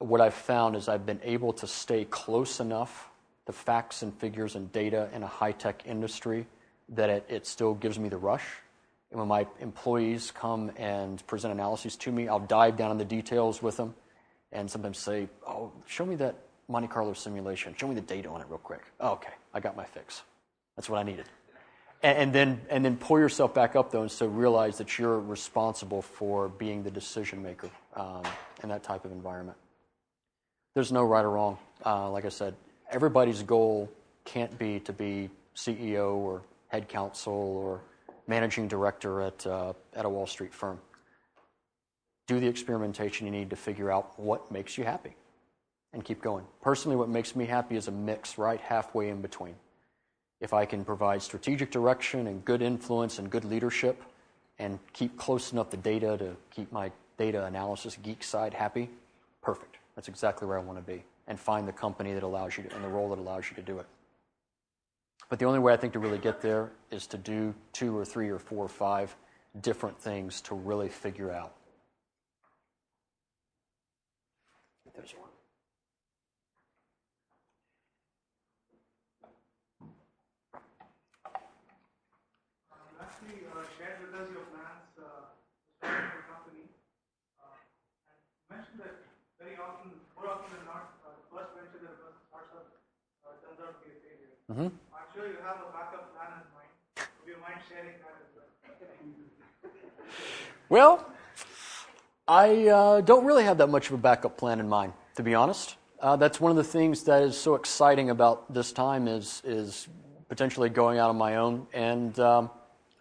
what 0.00 0.20
I've 0.20 0.34
found 0.34 0.74
is 0.74 0.88
I've 0.88 1.06
been 1.06 1.20
able 1.22 1.52
to 1.52 1.68
stay 1.68 2.04
close 2.04 2.58
enough 2.58 3.10
to 3.46 3.52
facts 3.52 4.02
and 4.02 4.12
figures 4.18 4.54
and 4.54 4.70
data 4.72 5.08
in 5.14 5.22
a 5.22 5.26
high 5.26 5.52
tech 5.52 5.82
industry 5.86 6.46
that 6.90 7.10
it, 7.10 7.26
it 7.28 7.46
still 7.46 7.74
gives 7.74 7.98
me 7.98 8.08
the 8.08 8.16
rush. 8.16 8.46
And 9.10 9.20
when 9.20 9.28
my 9.28 9.46
employees 9.60 10.32
come 10.32 10.72
and 10.76 11.24
present 11.26 11.52
analyses 11.52 11.96
to 11.96 12.12
me, 12.12 12.28
I'll 12.28 12.40
dive 12.40 12.76
down 12.76 12.90
in 12.90 12.98
the 12.98 13.04
details 13.04 13.62
with 13.62 13.76
them 13.76 13.94
and 14.52 14.70
sometimes 14.70 14.98
say, 14.98 15.28
Oh, 15.46 15.72
show 15.86 16.04
me 16.04 16.16
that 16.16 16.36
Monte 16.68 16.88
Carlo 16.88 17.12
simulation. 17.12 17.74
Show 17.78 17.88
me 17.88 17.94
the 17.94 18.00
data 18.00 18.28
on 18.28 18.40
it 18.40 18.46
real 18.48 18.58
quick. 18.58 18.82
Oh, 19.00 19.12
okay, 19.12 19.32
I 19.54 19.60
got 19.60 19.76
my 19.76 19.84
fix. 19.84 20.22
That's 20.74 20.90
what 20.90 20.98
I 20.98 21.04
needed. 21.04 21.26
And, 22.02 22.18
and, 22.18 22.32
then, 22.32 22.60
and 22.68 22.84
then 22.84 22.96
pull 22.96 23.18
yourself 23.18 23.54
back 23.54 23.76
up, 23.76 23.92
though, 23.92 24.02
and 24.02 24.10
so 24.10 24.26
realize 24.26 24.78
that 24.78 24.98
you're 24.98 25.20
responsible 25.20 26.02
for 26.02 26.48
being 26.48 26.82
the 26.82 26.90
decision 26.90 27.42
maker 27.42 27.70
um, 27.94 28.22
in 28.62 28.68
that 28.68 28.82
type 28.82 29.04
of 29.04 29.12
environment. 29.12 29.56
There's 30.74 30.92
no 30.92 31.04
right 31.04 31.24
or 31.24 31.30
wrong. 31.30 31.58
Uh, 31.84 32.10
like 32.10 32.24
I 32.24 32.28
said, 32.28 32.54
everybody's 32.90 33.42
goal 33.42 33.90
can't 34.24 34.56
be 34.58 34.80
to 34.80 34.92
be 34.92 35.30
CEO 35.54 36.16
or 36.16 36.42
head 36.68 36.88
counsel 36.88 37.32
or 37.32 37.80
managing 38.26 38.68
director 38.68 39.22
at, 39.22 39.46
uh, 39.46 39.72
at 39.94 40.04
a 40.04 40.08
Wall 40.08 40.26
Street 40.26 40.52
firm. 40.52 40.80
Do 42.26 42.40
the 42.40 42.46
experimentation 42.46 43.26
you 43.26 43.32
need 43.32 43.50
to 43.50 43.56
figure 43.56 43.90
out 43.90 44.18
what 44.18 44.50
makes 44.50 44.76
you 44.76 44.84
happy 44.84 45.14
and 45.92 46.04
keep 46.04 46.20
going. 46.20 46.44
Personally, 46.60 46.96
what 46.96 47.08
makes 47.08 47.36
me 47.36 47.46
happy 47.46 47.76
is 47.76 47.88
a 47.88 47.92
mix 47.92 48.36
right 48.36 48.60
halfway 48.60 49.08
in 49.08 49.22
between. 49.22 49.54
If 50.40 50.52
I 50.52 50.66
can 50.66 50.84
provide 50.84 51.22
strategic 51.22 51.70
direction 51.70 52.26
and 52.26 52.44
good 52.44 52.62
influence 52.62 53.18
and 53.18 53.30
good 53.30 53.44
leadership 53.44 54.02
and 54.58 54.78
keep 54.92 55.16
close 55.16 55.52
enough 55.52 55.70
the 55.70 55.76
data 55.76 56.16
to 56.18 56.36
keep 56.50 56.70
my 56.72 56.90
data 57.16 57.44
analysis 57.44 57.96
geek 58.02 58.22
side 58.22 58.52
happy, 58.52 58.90
perfect. 59.40 59.76
That's 59.94 60.08
exactly 60.08 60.46
where 60.46 60.58
I 60.58 60.62
want 60.62 60.78
to 60.78 60.92
be. 60.92 61.04
And 61.28 61.38
find 61.40 61.66
the 61.66 61.72
company 61.72 62.14
that 62.14 62.22
allows 62.22 62.56
you 62.56 62.62
to, 62.64 62.74
and 62.74 62.84
the 62.84 62.88
role 62.88 63.08
that 63.10 63.18
allows 63.18 63.50
you 63.50 63.56
to 63.56 63.62
do 63.62 63.78
it. 63.78 63.86
But 65.28 65.40
the 65.40 65.44
only 65.44 65.58
way 65.58 65.72
I 65.72 65.76
think 65.76 65.92
to 65.94 65.98
really 65.98 66.18
get 66.18 66.40
there 66.40 66.70
is 66.90 67.06
to 67.08 67.18
do 67.18 67.52
two 67.72 67.96
or 67.96 68.04
three 68.04 68.28
or 68.28 68.38
four 68.38 68.64
or 68.64 68.68
five 68.68 69.16
different 69.60 69.98
things 69.98 70.40
to 70.42 70.54
really 70.54 70.88
figure 70.88 71.32
out. 71.32 71.52
There's 74.94 75.12
one. 75.12 75.28
Um, 82.72 82.80
Lastly, 82.96 83.44
uh, 83.44 83.60
share 83.76 83.98
with 84.00 84.14
us 84.16 84.30
your 84.32 84.46
plans 84.48 84.88
uh, 84.96 85.04
to 85.04 85.84
start 85.84 86.16
your 86.16 86.24
company. 86.32 86.64
Uh, 87.36 87.60
and 88.08 88.16
you 88.24 88.46
mentioned 88.48 88.80
that 88.80 89.04
very 89.36 89.60
often, 89.60 89.90
more 90.16 90.32
often 90.32 90.48
than 90.54 90.64
not, 90.64 90.96
uh, 91.04 91.12
the 91.12 91.28
first 91.28 91.52
venture 91.60 91.82
that 91.84 91.92
a 91.92 92.00
person 92.00 92.24
starts 92.30 92.56
up 92.56 92.72
uh, 93.26 93.36
turns 93.44 93.60
out 93.60 93.84
to 93.84 93.96
be 94.48 94.52
a 94.52 94.56
failure. 94.56 94.70
Mhm. 94.70 94.72
I'm 94.94 95.02
sure 95.14 95.26
you 95.26 95.36
have 95.44 95.56
a 95.56 95.72
backup 95.72 96.14
plan 96.14 96.28
in 96.32 96.46
mind. 96.54 97.08
Would 97.24 97.34
you 97.34 97.40
mind 97.42 97.60
sharing 97.68 97.98
that 98.00 98.14
as 98.20 98.28
well? 98.34 100.02
Well, 100.68 101.06
I 102.26 102.66
uh, 102.68 103.00
don't 103.02 103.24
really 103.24 103.44
have 103.44 103.58
that 103.58 103.68
much 103.68 103.86
of 103.86 103.92
a 103.94 103.98
backup 103.98 104.36
plan 104.36 104.58
in 104.58 104.68
mind, 104.68 104.92
to 105.14 105.22
be 105.22 105.34
honest. 105.34 105.76
Uh, 106.00 106.16
that's 106.16 106.40
one 106.40 106.50
of 106.50 106.56
the 106.56 106.64
things 106.64 107.04
that 107.04 107.22
is 107.22 107.36
so 107.36 107.54
exciting 107.54 108.10
about 108.10 108.52
this 108.52 108.72
time 108.72 109.06
is 109.08 109.42
is 109.44 109.86
potentially 110.28 110.68
going 110.68 110.98
out 110.98 111.08
on 111.08 111.16
my 111.16 111.36
own, 111.36 111.66
and 111.72 112.18
um, 112.18 112.50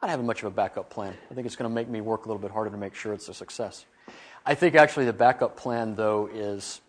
I 0.01 0.07
don't 0.07 0.11
have 0.11 0.23
much 0.23 0.43
of 0.43 0.47
a 0.47 0.55
backup 0.55 0.91
plan. 0.91 1.15
I 1.31 1.33
think 1.33 1.47
it's 1.47 1.55
going 1.55 1.69
to 1.69 1.73
make 1.73 1.89
me 1.89 2.01
work 2.01 2.25
a 2.25 2.27
little 2.27 2.41
bit 2.41 2.51
harder 2.51 2.69
to 2.69 2.77
make 2.77 2.93
sure 2.93 3.13
it's 3.13 3.27
a 3.29 3.33
success. 3.33 3.85
I 4.45 4.53
think 4.53 4.75
actually 4.75 5.05
the 5.05 5.13
backup 5.13 5.57
plan 5.57 5.95
though 5.95 6.29
is 6.31 6.81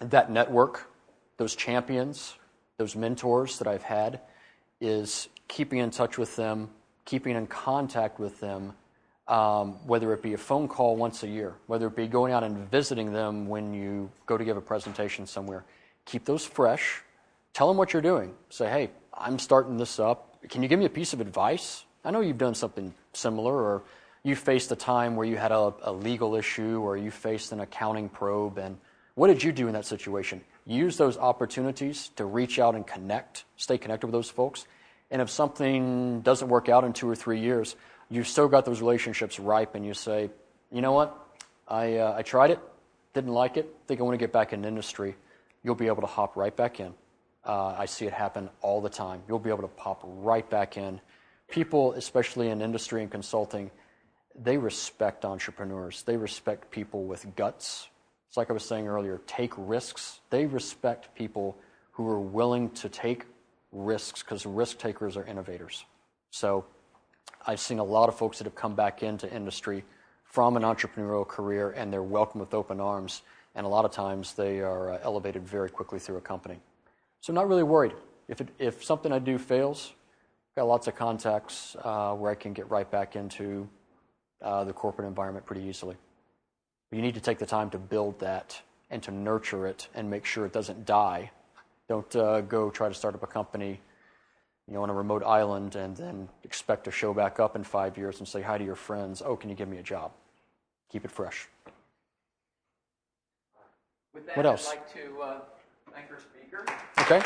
that 0.00 0.30
network, 0.30 0.90
those 1.36 1.54
champions, 1.54 2.34
those 2.78 2.94
mentors 2.94 3.58
that 3.58 3.66
I've 3.66 3.82
had, 3.82 4.20
is 4.80 5.28
keeping 5.48 5.78
in 5.78 5.90
touch 5.90 6.18
with 6.18 6.36
them, 6.36 6.70
keeping 7.04 7.36
in 7.36 7.46
contact 7.46 8.18
with 8.18 8.40
them 8.40 8.74
um, 9.28 9.72
whether 9.86 10.12
it 10.12 10.22
be 10.22 10.34
a 10.34 10.38
phone 10.38 10.68
call 10.68 10.96
once 10.96 11.22
a 11.22 11.28
year, 11.28 11.54
whether 11.66 11.88
it 11.88 11.96
be 11.96 12.06
going 12.06 12.32
out 12.32 12.44
and 12.44 12.70
visiting 12.70 13.12
them 13.12 13.48
when 13.48 13.74
you 13.74 14.10
go 14.26 14.36
to 14.36 14.44
give 14.44 14.56
a 14.56 14.60
presentation 14.60 15.26
somewhere. 15.26 15.64
Keep 16.04 16.24
those 16.24 16.44
fresh. 16.44 17.02
Tell 17.52 17.66
them 17.66 17.76
what 17.76 17.92
you're 17.92 18.02
doing. 18.02 18.34
Say, 18.50 18.68
hey, 18.68 18.90
I'm 19.12 19.38
starting 19.38 19.78
this 19.78 19.98
up. 19.98 20.38
Can 20.48 20.62
you 20.62 20.68
give 20.68 20.78
me 20.78 20.84
a 20.84 20.90
piece 20.90 21.12
of 21.12 21.20
advice? 21.20 21.84
I 22.04 22.12
know 22.12 22.20
you've 22.20 22.38
done 22.38 22.54
something 22.54 22.94
similar, 23.14 23.52
or 23.52 23.82
you 24.22 24.36
faced 24.36 24.70
a 24.70 24.76
time 24.76 25.16
where 25.16 25.26
you 25.26 25.36
had 25.36 25.50
a, 25.50 25.74
a 25.82 25.92
legal 25.92 26.36
issue, 26.36 26.80
or 26.80 26.96
you 26.96 27.10
faced 27.10 27.50
an 27.50 27.60
accounting 27.60 28.08
probe, 28.08 28.58
and 28.58 28.76
what 29.16 29.26
did 29.26 29.42
you 29.42 29.50
do 29.50 29.66
in 29.66 29.72
that 29.72 29.86
situation? 29.86 30.40
Use 30.66 30.96
those 30.96 31.16
opportunities 31.16 32.08
to 32.16 32.24
reach 32.24 32.58
out 32.58 32.74
and 32.74 32.84
connect, 32.84 33.44
stay 33.56 33.78
connected 33.78 34.08
with 34.08 34.12
those 34.12 34.28
folks. 34.28 34.66
And 35.10 35.22
if 35.22 35.30
something 35.30 36.20
doesn't 36.22 36.48
work 36.48 36.68
out 36.68 36.82
in 36.82 36.92
two 36.92 37.08
or 37.08 37.14
three 37.14 37.40
years, 37.40 37.76
you've 38.10 38.26
still 38.26 38.48
got 38.48 38.64
those 38.64 38.80
relationships 38.80 39.38
ripe, 39.38 39.76
and 39.76 39.86
you 39.86 39.94
say, 39.94 40.30
you 40.72 40.80
know 40.82 40.92
what? 40.92 41.16
I, 41.68 41.98
uh, 41.98 42.16
I 42.18 42.22
tried 42.22 42.50
it, 42.50 42.60
didn't 43.14 43.32
like 43.32 43.56
it, 43.56 43.72
think 43.86 44.00
I 44.00 44.02
want 44.02 44.14
to 44.14 44.18
get 44.18 44.32
back 44.32 44.52
in 44.52 44.64
industry. 44.64 45.14
You'll 45.62 45.76
be 45.76 45.86
able 45.86 46.02
to 46.02 46.08
hop 46.08 46.36
right 46.36 46.54
back 46.54 46.80
in. 46.80 46.94
Uh, 47.44 47.76
I 47.78 47.86
see 47.86 48.06
it 48.06 48.12
happen 48.12 48.50
all 48.60 48.80
the 48.80 48.88
time. 48.90 49.22
You'll 49.28 49.38
be 49.38 49.50
able 49.50 49.62
to 49.62 49.68
pop 49.68 50.00
right 50.04 50.48
back 50.50 50.76
in. 50.76 51.00
People, 51.48 51.92
especially 51.92 52.48
in 52.48 52.60
industry 52.60 53.02
and 53.02 53.10
consulting, 53.10 53.70
they 54.34 54.58
respect 54.58 55.24
entrepreneurs. 55.24 56.02
They 56.02 56.16
respect 56.16 56.72
people 56.72 57.04
with 57.04 57.36
guts. 57.36 57.88
It's 58.36 58.38
like 58.38 58.50
I 58.50 58.52
was 58.52 58.66
saying 58.66 58.86
earlier 58.86 59.22
take 59.26 59.54
risks. 59.56 60.20
They 60.28 60.44
respect 60.44 61.14
people 61.14 61.56
who 61.92 62.06
are 62.06 62.20
willing 62.20 62.68
to 62.72 62.90
take 62.90 63.24
risks 63.72 64.22
because 64.22 64.44
risk 64.44 64.76
takers 64.76 65.16
are 65.16 65.24
innovators. 65.24 65.86
So 66.32 66.66
I've 67.46 67.60
seen 67.60 67.78
a 67.78 67.82
lot 67.82 68.10
of 68.10 68.18
folks 68.18 68.36
that 68.36 68.44
have 68.44 68.54
come 68.54 68.74
back 68.74 69.02
into 69.02 69.26
industry 69.34 69.84
from 70.24 70.58
an 70.58 70.64
entrepreneurial 70.64 71.26
career 71.26 71.70
and 71.70 71.90
they're 71.90 72.02
welcomed 72.02 72.40
with 72.40 72.52
open 72.52 72.78
arms. 72.78 73.22
And 73.54 73.64
a 73.64 73.70
lot 73.70 73.86
of 73.86 73.90
times 73.90 74.34
they 74.34 74.60
are 74.60 74.92
uh, 74.92 74.98
elevated 75.02 75.48
very 75.48 75.70
quickly 75.70 75.98
through 75.98 76.18
a 76.18 76.20
company. 76.20 76.60
So 77.22 77.30
I'm 77.30 77.36
not 77.36 77.48
really 77.48 77.62
worried. 77.62 77.94
If, 78.28 78.42
it, 78.42 78.48
if 78.58 78.84
something 78.84 79.12
I 79.12 79.18
do 79.18 79.38
fails, 79.38 79.94
I've 80.50 80.56
got 80.56 80.68
lots 80.68 80.88
of 80.88 80.94
contacts 80.94 81.74
uh, 81.82 82.12
where 82.12 82.32
I 82.32 82.34
can 82.34 82.52
get 82.52 82.70
right 82.70 82.90
back 82.90 83.16
into 83.16 83.66
uh, 84.42 84.64
the 84.64 84.74
corporate 84.74 85.08
environment 85.08 85.46
pretty 85.46 85.62
easily. 85.62 85.96
You 86.92 87.02
need 87.02 87.14
to 87.14 87.20
take 87.20 87.38
the 87.38 87.46
time 87.46 87.70
to 87.70 87.78
build 87.78 88.20
that 88.20 88.60
and 88.90 89.02
to 89.02 89.10
nurture 89.10 89.66
it 89.66 89.88
and 89.94 90.08
make 90.08 90.24
sure 90.24 90.46
it 90.46 90.52
doesn't 90.52 90.86
die. 90.86 91.30
Don't 91.88 92.14
uh, 92.14 92.40
go 92.42 92.70
try 92.70 92.88
to 92.88 92.94
start 92.94 93.14
up 93.14 93.22
a 93.22 93.26
company 93.26 93.80
you 94.68 94.74
know, 94.74 94.82
on 94.82 94.90
a 94.90 94.94
remote 94.94 95.22
island 95.22 95.76
and 95.76 95.96
then 95.96 96.28
expect 96.44 96.84
to 96.84 96.90
show 96.90 97.14
back 97.14 97.38
up 97.38 97.54
in 97.54 97.62
five 97.62 97.96
years 97.96 98.18
and 98.18 98.26
say 98.26 98.42
hi 98.42 98.58
to 98.58 98.64
your 98.64 98.74
friends, 98.74 99.22
oh, 99.24 99.36
can 99.36 99.48
you 99.50 99.56
give 99.56 99.68
me 99.68 99.78
a 99.78 99.82
job? 99.82 100.10
Keep 100.90 101.04
it 101.04 101.10
fresh. 101.10 101.48
With 104.14 104.26
that, 104.26 104.36
What 104.36 104.46
else? 104.46 104.68
I'd 104.68 104.76
like 104.76 104.94
to 104.94 105.22
uh, 105.22 105.40
thank 105.92 106.10
our 106.10 106.18
speaker. 106.18 106.64
Okay? 107.00 107.20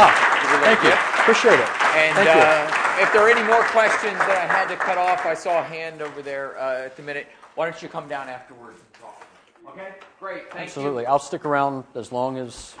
Ah, 0.00 0.14
thank 0.62 0.82
you. 0.82 0.92
Appreciate 1.22 1.60
it. 1.60 1.68
And 1.94 2.18
uh, 2.18 3.02
if 3.02 3.12
there 3.12 3.22
are 3.22 3.30
any 3.30 3.42
more 3.42 3.62
questions 3.64 4.16
that 4.18 4.38
I 4.38 4.46
had 4.52 4.68
to 4.68 4.76
cut 4.76 4.98
off, 4.98 5.26
I 5.26 5.34
saw 5.34 5.60
a 5.60 5.64
hand 5.64 6.02
over 6.02 6.22
there 6.22 6.58
uh, 6.58 6.86
at 6.86 6.96
the 6.96 7.02
minute. 7.02 7.26
Why 7.58 7.68
don't 7.68 7.82
you 7.82 7.88
come 7.88 8.06
down 8.06 8.28
afterwards 8.28 8.78
and 8.78 9.02
talk? 9.02 9.26
Okay, 9.70 9.94
great. 10.20 10.44
Thank 10.44 10.54
you. 10.54 10.60
Absolutely. 10.60 11.02
you. 11.02 11.08
I'll 11.08 11.18
stick 11.18 11.44
around 11.44 11.82
as 11.96 12.12
long 12.12 12.38
as 12.38 12.76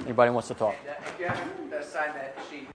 anybody 0.00 0.32
wants 0.32 0.48
to 0.48 0.54
talk. 0.54 0.74
Haven't 0.84 1.72
uh, 1.72 1.78
that 1.78 2.36
sheet. 2.50 2.66